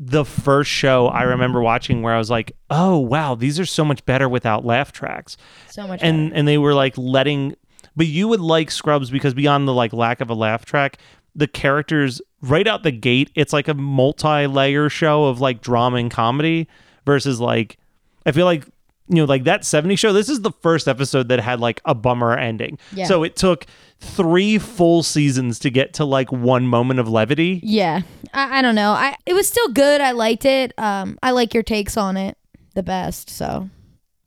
the 0.03 0.25
first 0.25 0.71
show 0.71 1.09
I 1.09 1.23
remember 1.25 1.61
watching 1.61 2.03
where 2.03 2.15
I 2.15 2.19
was 2.19 2.31
like, 2.31 2.53
"Oh 2.71 2.99
wow, 2.99 3.35
these 3.35 3.59
are 3.59 3.67
so 3.67 3.85
much 3.85 4.05
better 4.07 4.29
without 4.29 4.65
laugh 4.65 4.93
tracks." 4.93 5.37
So 5.71 5.89
much. 5.89 6.01
and 6.05 6.33
and 6.33 6.47
they 6.47 6.57
were 6.59 6.73
like 6.75 6.97
letting 6.97 7.57
but 7.97 8.07
you 8.07 8.29
would 8.29 8.41
like 8.41 8.71
scrubs 8.71 9.11
because 9.11 9.35
beyond 9.35 9.67
the 9.67 9.75
like 9.75 9.93
lack 9.93 10.21
of 10.21 10.31
a 10.31 10.35
laugh 10.35 10.65
track 10.65 10.99
the 11.35 11.47
characters 11.47 12.21
right 12.43 12.67
out 12.67 12.83
the 12.83 12.91
gate 12.91 13.31
it's 13.35 13.53
like 13.53 13.69
a 13.69 13.75
multi-layer 13.75 14.89
show 14.89 15.25
of 15.25 15.41
like 15.41 15.61
drama 15.61 15.97
and 15.97 16.11
comedy 16.11 16.67
versus 17.07 17.41
like 17.41 17.79
i 18.27 18.33
feel 18.33 18.47
like 18.47 18.67
you 19.11 19.17
know, 19.17 19.25
like 19.25 19.45
that 19.45 19.65
70 19.65 19.97
show, 19.97 20.13
this 20.13 20.29
is 20.29 20.43
the 20.43 20.53
first 20.53 20.87
episode 20.87 21.29
that 21.29 21.41
had 21.41 21.59
like 21.59 21.81
a 21.85 21.97
bummer 21.97 22.39
ending. 22.39 22.79
Yeah. 22.93 23.07
So 23.07 23.25
it 23.25 23.35
took 23.35 23.67
three 23.99 24.57
full 24.57 25.03
seasons 25.03 25.59
to 25.61 25.71
get 25.71 25.95
to 25.95 26.05
like 26.05 26.31
one 26.31 26.69
moment 26.69 27.01
of 27.01 27.09
levity. 27.09 27.61
Yeah, 27.65 28.03
I, 28.33 28.61
I 28.61 28.63
don't 28.63 28.77
know. 28.77 28.93
I 28.93 29.17
it 29.27 29.35
was 29.35 29.49
still 29.49 29.69
good. 29.69 30.01
I 30.01 30.13
liked 30.13 30.45
it. 30.45 30.73
Um, 30.79 31.19
I 31.25 31.33
like 31.33 31.55
your 31.55 31.65
takes 31.65 31.97
on 31.97 32.17
it 32.17 32.39
the 32.75 32.85
best. 32.85 33.29
So 33.31 33.69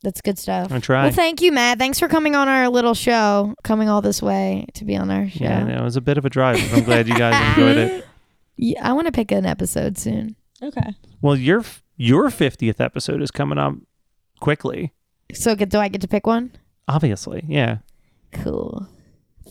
that's 0.04 0.20
good 0.20 0.38
stuff. 0.38 0.70
I 0.70 0.78
try. 0.78 1.04
Well, 1.04 1.12
thank 1.12 1.40
you, 1.40 1.50
Matt. 1.50 1.78
Thanks 1.78 1.98
for 1.98 2.06
coming 2.06 2.36
on 2.36 2.46
our 2.48 2.68
little 2.68 2.94
show, 2.94 3.54
coming 3.64 3.88
all 3.88 4.00
this 4.02 4.22
way 4.22 4.66
to 4.74 4.84
be 4.84 4.96
on 4.96 5.10
our 5.10 5.28
show. 5.28 5.44
Yeah, 5.44 5.64
I 5.66 5.80
it 5.80 5.82
was 5.82 5.96
a 5.96 6.00
bit 6.00 6.18
of 6.18 6.24
a 6.24 6.30
drive. 6.30 6.56
but 6.70 6.78
I'm 6.78 6.84
glad 6.84 7.08
you 7.08 7.14
guys 7.16 7.48
enjoyed 7.56 7.76
it. 7.78 8.06
Yeah, 8.56 8.88
I 8.88 8.92
want 8.92 9.06
to 9.06 9.12
pick 9.12 9.32
an 9.32 9.46
episode 9.46 9.98
soon. 9.98 10.36
Okay. 10.62 10.94
Well, 11.20 11.34
your 11.34 11.64
your 11.96 12.28
50th 12.28 12.80
episode 12.80 13.20
is 13.20 13.32
coming 13.32 13.58
up 13.58 13.74
quickly. 14.38 14.92
So, 15.32 15.56
get, 15.56 15.70
do 15.70 15.78
I 15.80 15.88
get 15.88 16.00
to 16.02 16.06
pick 16.06 16.24
one? 16.24 16.52
Obviously, 16.86 17.42
yeah. 17.48 17.78
Cool. 18.30 18.86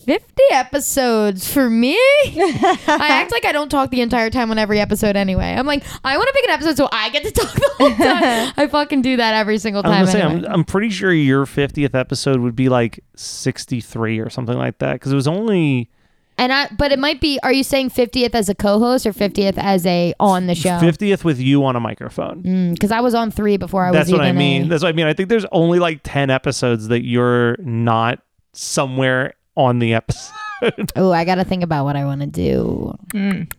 50 0.04 0.42
episodes 0.52 1.50
for 1.52 1.68
me? 1.70 1.94
I 1.96 3.06
act 3.10 3.32
like 3.32 3.44
I 3.44 3.52
don't 3.52 3.68
talk 3.68 3.90
the 3.90 4.00
entire 4.00 4.30
time 4.30 4.50
on 4.50 4.58
every 4.58 4.80
episode 4.80 5.16
anyway. 5.16 5.54
I'm 5.56 5.66
like, 5.66 5.82
I 6.04 6.16
want 6.16 6.28
to 6.28 6.32
pick 6.34 6.44
an 6.44 6.50
episode 6.50 6.76
so 6.76 6.88
I 6.92 7.10
get 7.10 7.24
to 7.24 7.30
talk 7.30 7.52
the 7.54 7.70
whole 7.78 7.90
time. 7.90 8.52
I 8.56 8.66
fucking 8.66 9.02
do 9.02 9.16
that 9.16 9.34
every 9.34 9.58
single 9.58 9.82
time. 9.82 10.02
was 10.02 10.12
gonna 10.12 10.40
say. 10.42 10.46
I'm, 10.46 10.52
I'm 10.52 10.64
pretty 10.64 10.90
sure 10.90 11.12
your 11.12 11.46
50th 11.46 11.94
episode 11.94 12.40
would 12.40 12.56
be 12.56 12.68
like 12.68 13.02
63 13.16 14.18
or 14.20 14.30
something 14.30 14.56
like 14.56 14.78
that 14.78 14.94
because 14.94 15.12
it 15.12 15.16
was 15.16 15.28
only 15.28 15.90
and 16.36 16.52
I, 16.52 16.68
but 16.76 16.90
it 16.90 16.98
might 16.98 17.20
be, 17.20 17.38
are 17.44 17.52
you 17.52 17.62
saying 17.62 17.90
50th 17.90 18.34
as 18.34 18.48
a 18.48 18.54
co 18.56 18.80
host 18.80 19.06
or 19.06 19.12
50th 19.12 19.54
as 19.56 19.86
a 19.86 20.14
on 20.18 20.48
the 20.48 20.54
show? 20.56 20.70
50th 20.80 21.22
with 21.22 21.38
you 21.38 21.64
on 21.64 21.76
a 21.76 21.80
microphone. 21.80 22.42
Mm, 22.42 22.72
because 22.74 22.90
I 22.90 23.00
was 23.00 23.14
on 23.14 23.30
three 23.30 23.56
before 23.56 23.84
I 23.84 23.92
That's 23.92 24.06
was 24.06 24.18
That's 24.18 24.18
what 24.18 24.26
I 24.26 24.32
mean. 24.32 24.64
a- 24.64 24.68
That's 24.68 24.82
what 24.82 24.88
I 24.88 24.92
mean. 24.92 25.06
I 25.06 25.12
think 25.12 25.28
there's 25.28 25.46
only 25.52 25.78
like 25.78 26.00
10 26.02 26.30
episodes 26.30 26.88
that 26.88 27.04
you're 27.04 27.56
not 27.60 28.18
somewhere 28.52 29.34
on 29.56 29.78
the 29.78 29.94
episode. 29.94 30.32
Oh, 30.96 31.12
I 31.12 31.26
got 31.26 31.34
to 31.34 31.44
think 31.44 31.62
about 31.62 31.84
what 31.84 31.94
I 31.94 32.06
want 32.06 32.22
to 32.22 32.26
do. 32.26 32.96
Mm. 33.12 33.52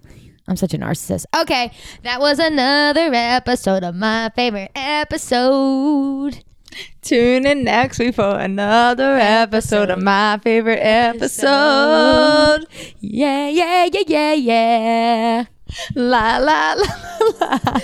I'm 0.48 0.56
such 0.56 0.74
a 0.74 0.78
narcissist. 0.78 1.26
Okay, 1.40 1.72
that 2.02 2.20
was 2.20 2.40
another 2.40 3.12
episode 3.14 3.84
of 3.84 3.94
my 3.94 4.32
favorite 4.36 4.72
episode. 4.74 6.44
Tune 7.02 7.46
in 7.46 7.64
next 7.64 8.00
week 8.00 8.16
for 8.16 8.40
another 8.40 9.18
episode 9.18 9.92
of 9.92 10.02
my 10.02 10.40
favorite 10.44 10.80
episode. 10.82 12.66
Yeah, 13.02 13.50
yeah, 13.50 13.88
yeah, 13.92 14.04
yeah, 14.08 14.34
yeah. 14.34 15.46
La 15.96 16.38
la 16.38 16.74
la 16.74 16.88
la. 17.40 17.80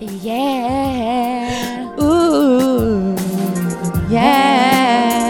Yeah. 0.00 1.96
Ooh. 2.00 3.16
Yeah. 4.08 5.29